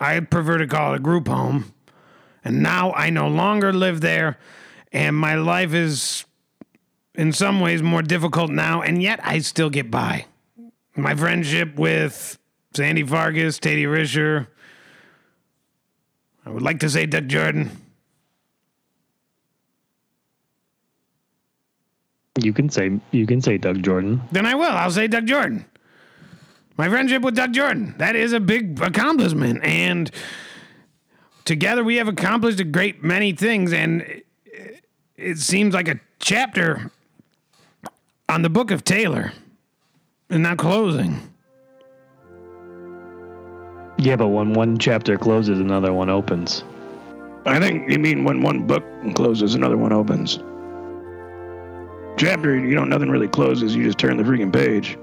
I 0.00 0.20
prefer 0.20 0.58
to 0.58 0.66
call 0.66 0.94
it 0.94 0.96
a 0.96 1.00
group 1.00 1.28
home. 1.28 1.74
And 2.42 2.62
now 2.62 2.92
I 2.92 3.10
no 3.10 3.28
longer 3.28 3.72
live 3.72 4.00
there, 4.00 4.38
and 4.92 5.16
my 5.16 5.34
life 5.34 5.74
is 5.74 6.24
in 7.14 7.32
some 7.32 7.60
ways 7.60 7.82
more 7.82 8.02
difficult 8.02 8.50
now, 8.50 8.80
and 8.82 9.02
yet 9.02 9.20
I 9.22 9.40
still 9.40 9.68
get 9.68 9.90
by 9.90 10.26
my 10.96 11.14
friendship 11.14 11.76
with 11.76 12.38
Sandy 12.74 13.02
Vargas, 13.02 13.58
Teddy 13.58 13.84
Risher. 13.84 14.46
I 16.44 16.50
would 16.50 16.62
like 16.62 16.80
to 16.80 16.90
say 16.90 17.06
Doug 17.06 17.28
Jordan. 17.28 17.70
You 22.38 22.52
can 22.52 22.68
say 22.68 23.00
you 23.12 23.26
can 23.26 23.40
say 23.40 23.58
Doug 23.58 23.82
Jordan. 23.82 24.20
Then 24.30 24.46
I 24.46 24.54
will. 24.54 24.70
I'll 24.70 24.90
say 24.90 25.08
Doug 25.08 25.26
Jordan. 25.26 25.64
My 26.76 26.88
friendship 26.88 27.22
with 27.22 27.34
Doug 27.34 27.54
Jordan. 27.54 27.94
That 27.98 28.14
is 28.14 28.32
a 28.32 28.40
big 28.40 28.80
accomplishment. 28.82 29.64
And 29.64 30.10
together 31.46 31.82
we 31.82 31.96
have 31.96 32.08
accomplished 32.08 32.60
a 32.60 32.64
great 32.64 33.02
many 33.02 33.32
things. 33.32 33.72
And 33.72 34.22
it 35.16 35.38
seems 35.38 35.72
like 35.72 35.88
a 35.88 35.98
chapter 36.18 36.90
on 38.28 38.42
the 38.42 38.50
book 38.50 38.70
of 38.70 38.84
Taylor 38.84 39.32
and 40.30 40.42
not 40.42 40.58
closing. 40.58 41.20
Yeah, 43.98 44.16
but 44.16 44.28
when 44.28 44.52
one 44.52 44.78
chapter 44.78 45.16
closes, 45.16 45.58
another 45.58 45.92
one 45.92 46.10
opens. 46.10 46.64
I 47.46 47.58
think 47.60 47.90
you 47.90 47.98
mean 47.98 48.24
when 48.24 48.42
one 48.42 48.66
book 48.66 48.84
closes, 49.14 49.54
another 49.54 49.76
one 49.76 49.92
opens. 49.92 50.38
Chapter, 52.18 52.58
you 52.58 52.74
know, 52.74 52.84
nothing 52.84 53.10
really 53.10 53.28
closes. 53.28 53.74
You 53.74 53.84
just 53.84 53.98
turn 53.98 54.16
the 54.16 54.22
freaking 54.22 54.52
page. 54.52 54.98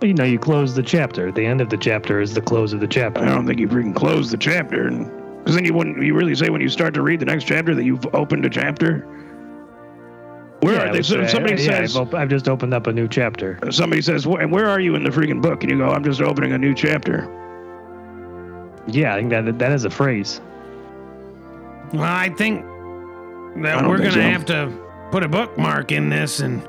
Well, 0.00 0.08
you 0.08 0.14
know, 0.14 0.24
you 0.24 0.38
close 0.38 0.74
the 0.74 0.82
chapter. 0.82 1.32
The 1.32 1.44
end 1.44 1.60
of 1.60 1.70
the 1.70 1.76
chapter 1.76 2.20
is 2.20 2.34
the 2.34 2.40
close 2.40 2.72
of 2.72 2.80
the 2.80 2.86
chapter. 2.86 3.22
I 3.22 3.26
don't 3.26 3.46
think 3.46 3.58
you 3.58 3.68
freaking 3.68 3.94
close 3.94 4.30
the 4.30 4.36
chapter, 4.36 4.90
because 4.90 5.54
then 5.54 5.64
you 5.64 5.72
wouldn't. 5.72 6.02
You 6.02 6.14
really 6.14 6.34
say 6.34 6.50
when 6.50 6.60
you 6.60 6.68
start 6.68 6.94
to 6.94 7.02
read 7.02 7.20
the 7.20 7.26
next 7.26 7.44
chapter 7.44 7.74
that 7.74 7.84
you've 7.84 8.06
opened 8.14 8.44
a 8.44 8.50
chapter. 8.50 9.06
Where 10.60 10.74
Yeah, 10.74 10.88
are 10.90 10.92
they? 10.92 11.02
So 11.02 11.24
say- 11.24 11.32
somebody 11.32 11.62
yeah, 11.62 11.70
says. 11.80 11.96
I've, 11.96 12.08
op- 12.08 12.14
I've 12.14 12.28
just 12.28 12.48
opened 12.48 12.74
up 12.74 12.86
a 12.86 12.92
new 12.92 13.06
chapter. 13.08 13.58
Somebody 13.70 14.02
says, 14.02 14.24
and 14.26 14.50
where 14.50 14.66
are 14.66 14.80
you 14.80 14.94
in 14.96 15.04
the 15.04 15.10
freaking 15.10 15.40
book? 15.40 15.62
And 15.62 15.70
you 15.70 15.78
go, 15.78 15.88
I'm 15.88 16.02
just 16.04 16.20
opening 16.20 16.52
a 16.52 16.58
new 16.58 16.74
chapter. 16.74 17.28
Yeah, 18.86 19.14
I 19.14 19.18
think 19.18 19.30
that 19.30 19.58
that 19.58 19.72
is 19.72 19.84
a 19.84 19.90
phrase. 19.90 20.40
Well, 21.92 22.02
I 22.02 22.30
think 22.30 22.62
that 23.62 23.80
don't 23.80 23.88
we're 23.88 23.98
going 23.98 24.10
to 24.10 24.14
so. 24.14 24.20
have 24.20 24.44
to 24.46 24.72
put 25.10 25.22
a 25.22 25.28
bookmark 25.28 25.92
in 25.92 26.08
this 26.08 26.40
and 26.40 26.66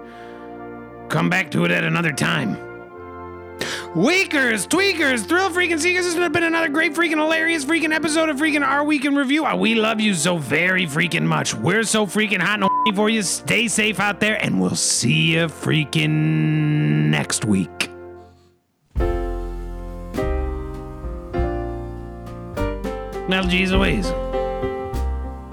come 1.09 1.29
back 1.29 1.49
to 1.51 1.65
it 1.65 1.71
at 1.71 1.83
another 1.83 2.11
time. 2.11 2.55
Weakers, 3.95 4.67
tweakers, 4.67 5.25
thrill 5.25 5.49
freaking 5.49 5.79
seekers. 5.79 6.05
This 6.05 6.15
has 6.15 6.29
been 6.31 6.43
another 6.43 6.69
great 6.69 6.93
freaking 6.93 7.17
hilarious 7.17 7.65
freaking 7.65 7.93
episode 7.93 8.29
of 8.29 8.37
freaking 8.37 8.65
Our 8.65 8.83
Week 8.83 9.05
in 9.05 9.15
Review. 9.15 9.45
Uh, 9.45 9.55
We 9.55 9.75
love 9.75 9.99
you 9.99 10.13
so 10.13 10.37
very 10.37 10.85
freaking 10.85 11.25
much. 11.25 11.53
We're 11.53 11.83
so 11.83 12.05
freaking 12.05 12.39
hot 12.39 12.61
and 12.61 12.95
for 12.95 13.09
you. 13.09 13.21
Stay 13.23 13.67
safe 13.67 13.99
out 13.99 14.19
there, 14.19 14.41
and 14.43 14.61
we'll 14.61 14.75
see 14.75 15.33
you 15.33 15.47
freaking 15.47 16.09
next 17.09 17.45
week. 17.45 17.89
Metal 23.29 23.47
G's 23.49 23.71
Louise. 23.71 24.07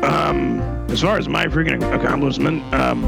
Um, 0.02 0.60
as 0.88 1.02
far 1.02 1.18
as 1.18 1.28
my 1.28 1.46
freaking 1.46 1.82
accomplishment, 1.94 2.62
um, 2.74 3.04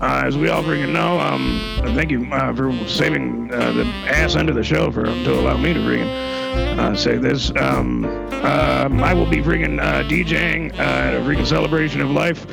uh, 0.00 0.22
as 0.24 0.36
we 0.36 0.48
all 0.48 0.62
freaking 0.62 0.92
know, 0.92 1.18
um, 1.18 1.60
thank 1.94 2.10
you 2.10 2.26
uh, 2.32 2.54
for 2.54 2.72
saving 2.86 3.52
uh, 3.52 3.72
the 3.72 3.84
ass 4.06 4.36
end 4.36 4.48
of 4.48 4.54
the 4.54 4.62
show 4.62 4.90
for 4.90 5.04
to 5.04 5.32
allow 5.32 5.56
me 5.56 5.72
to 5.72 5.80
freaking 5.80 6.78
uh, 6.78 6.94
say 6.94 7.16
this. 7.16 7.50
Um, 7.56 8.04
um, 8.44 9.02
I 9.02 9.14
will 9.14 9.28
be 9.28 9.38
freaking 9.38 9.80
uh, 9.80 10.02
DJing 10.02 10.72
uh, 10.74 10.82
at 10.82 11.14
a 11.14 11.20
freaking 11.20 11.46
celebration 11.46 12.00
of 12.00 12.10
life 12.10 12.46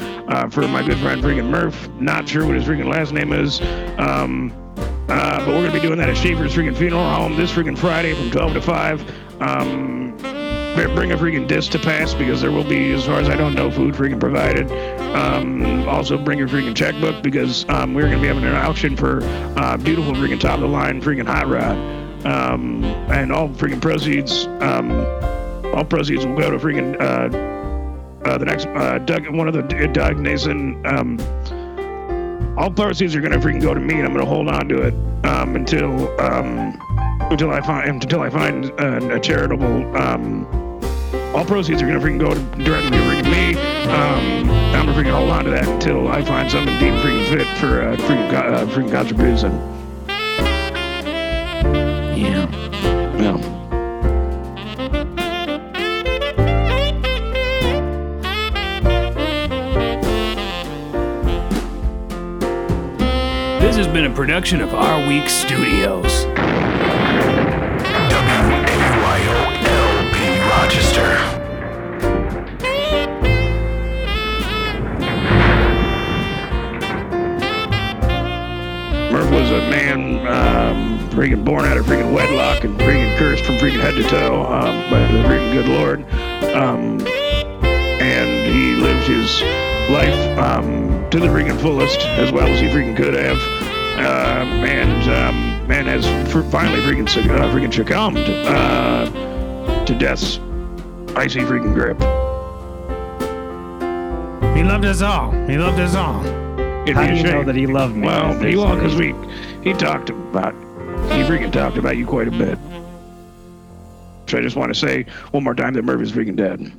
for 0.51 0.67
my 0.67 0.85
good 0.85 0.97
friend 0.99 1.21
freaking 1.21 1.49
Murph. 1.49 1.89
Not 1.99 2.29
sure 2.29 2.45
what 2.45 2.55
his 2.55 2.63
freaking 2.63 2.89
last 2.89 3.11
name 3.11 3.33
is. 3.33 3.59
Um, 3.97 4.53
but 5.07 5.47
we're 5.47 5.67
gonna 5.67 5.73
be 5.73 5.81
doing 5.81 5.97
that 5.97 6.09
at 6.09 6.15
Schaefer's 6.15 6.55
freaking 6.55 6.77
funeral 6.77 7.03
home 7.03 7.35
this 7.35 7.51
freaking 7.51 7.77
Friday 7.77 8.13
from 8.13 8.31
12 8.31 8.53
to 8.53 8.61
5. 8.61 10.42
Bring 10.73 11.11
a 11.11 11.17
freaking 11.17 11.47
disc 11.47 11.71
to 11.73 11.79
pass 11.79 12.13
because 12.13 12.41
there 12.41 12.51
will 12.51 12.63
be, 12.63 12.93
as 12.93 13.05
far 13.05 13.19
as 13.19 13.29
I 13.29 13.35
don't 13.35 13.53
know, 13.53 13.69
food 13.69 13.93
freaking 13.93 14.19
provided. 14.19 14.71
Um, 15.15 15.87
also, 15.87 16.17
bring 16.17 16.39
your 16.39 16.47
freaking 16.47 16.75
checkbook 16.75 17.21
because 17.21 17.67
um, 17.69 17.93
we're 17.93 18.03
going 18.03 18.15
to 18.15 18.21
be 18.21 18.27
having 18.27 18.43
an 18.43 18.55
auction 18.55 18.95
for 18.95 19.19
uh, 19.57 19.77
beautiful 19.77 20.13
freaking 20.13 20.39
top 20.39 20.55
of 20.55 20.61
the 20.61 20.67
line 20.67 21.01
freaking 21.01 21.27
hot 21.27 21.47
rod. 21.47 21.77
Um, 22.25 22.83
and 23.11 23.31
all 23.31 23.49
freaking 23.49 23.81
proceeds, 23.81 24.47
um, 24.61 24.91
all 25.75 25.83
proceeds 25.83 26.25
will 26.25 26.37
go 26.37 26.49
to 26.49 26.57
freaking 26.57 26.95
uh, 27.01 28.29
uh, 28.29 28.37
the 28.37 28.45
next 28.45 28.65
uh, 28.67 28.97
Doug, 28.99 29.27
one 29.29 29.47
of 29.47 29.53
the 29.53 29.61
Doug 29.93 30.17
Nason. 30.17 30.85
Um, 30.87 31.19
all 32.57 32.71
proceeds 32.71 33.15
are 33.15 33.21
going 33.21 33.33
to 33.33 33.39
freaking 33.39 33.61
go 33.61 33.73
to 33.73 33.79
me, 33.79 33.95
and 33.95 34.05
I'm 34.05 34.13
going 34.13 34.25
to 34.25 34.29
hold 34.29 34.47
on 34.47 34.69
to 34.69 34.81
it 34.81 34.93
um, 35.25 35.55
until 35.55 36.09
until 37.29 37.51
I 37.51 37.61
find 37.61 38.03
until 38.03 38.21
I 38.21 38.29
find 38.29 38.65
a, 38.79 39.15
a 39.15 39.19
charitable. 39.19 40.62
All 41.33 41.43
proceeds 41.43 41.81
are 41.81 41.87
going 41.87 41.99
to 41.99 42.05
freaking 42.05 42.19
go 42.19 42.33
directly 42.63 42.91
to 42.91 43.29
me. 43.29 43.55
Um, 43.89 44.49
I'm 44.51 44.85
going 44.85 44.87
to 44.87 44.93
freaking 44.93 45.13
hold 45.15 45.31
on 45.31 45.45
to 45.45 45.51
that 45.51 45.67
until 45.67 46.07
I 46.07 46.23
find 46.23 46.49
something 46.49 46.77
deemed 46.79 46.99
freaking 46.99 47.27
fit 47.29 47.47
for 47.57 47.81
uh, 47.81 47.95
freaking 47.97 48.29
co- 48.29 48.37
uh, 48.37 48.65
freaking 48.67 48.91
contribution. 48.91 49.51
Yeah. 52.15 52.47
Yeah. 53.19 53.49
This 63.59 63.77
has 63.77 63.87
been 63.87 64.05
a 64.05 64.13
production 64.13 64.61
of 64.61 64.73
Our 64.73 65.07
Week 65.07 65.29
Studios. 65.29 66.25
Freaking 81.13 81.45
born 81.45 81.65
out 81.65 81.77
of 81.77 81.85
freaking 81.85 82.13
wedlock 82.13 82.63
and 82.63 82.77
freaking 82.79 83.15
cursed 83.17 83.45
from 83.45 83.55
freaking 83.57 83.79
head 83.79 83.95
to 83.95 84.03
toe 84.03 84.43
um, 84.43 84.89
by 84.89 84.99
the 85.11 85.19
freaking 85.27 85.53
good 85.53 85.67
Lord. 85.67 86.01
Um, 86.55 86.99
and 88.01 88.45
he 88.47 88.75
lived 88.75 89.07
his 89.07 89.41
life 89.89 90.37
um, 90.39 91.09
to 91.11 91.19
the 91.19 91.27
freaking 91.27 91.59
fullest 91.61 91.99
as 91.99 92.31
well 92.31 92.47
as 92.47 92.59
he 92.59 92.67
freaking 92.67 92.97
could 92.97 93.13
have. 93.13 93.37
Um, 93.93 94.65
and 94.65 95.03
um, 95.03 95.67
man 95.67 95.85
has 95.85 96.05
fr- 96.31 96.41
finally 96.41 96.81
freaking 96.81 97.07
suc- 97.07 97.25
uh, 97.25 97.53
freaking 97.53 97.73
succumbed 97.73 98.17
uh, 98.17 99.85
to 99.85 99.95
death's 99.95 100.39
icy 101.15 101.41
freaking 101.41 101.73
grip. 101.73 101.99
He 104.55 104.63
loved 104.63 104.85
us 104.85 105.01
all. 105.01 105.31
He 105.47 105.57
loved 105.57 105.79
us 105.79 105.95
all. 105.95 106.25
It'd 106.83 106.95
How 106.95 107.07
do 107.07 107.13
a 107.13 107.15
you 107.15 107.23
know 107.23 107.43
that 107.43 107.55
he 107.55 107.67
loved 107.67 107.95
me? 107.95 108.07
Well, 108.07 108.37
he 108.39 108.55
well, 108.55 108.75
because 108.75 108.95
we 108.95 109.13
he 109.63 109.73
talked 109.73 110.09
about 110.09 110.53
he 111.13 111.21
freaking 111.21 111.51
talked 111.51 111.77
about 111.77 111.95
you 111.95 112.05
quite 112.05 112.27
a 112.27 112.31
bit. 112.31 112.57
So 114.27 114.37
I 114.37 114.41
just 114.41 114.55
want 114.55 114.73
to 114.73 114.79
say 114.79 115.05
one 115.31 115.43
more 115.43 115.53
time 115.53 115.73
that 115.73 115.83
Murphy's 115.83 116.11
freaking 116.11 116.35
dead. 116.35 116.71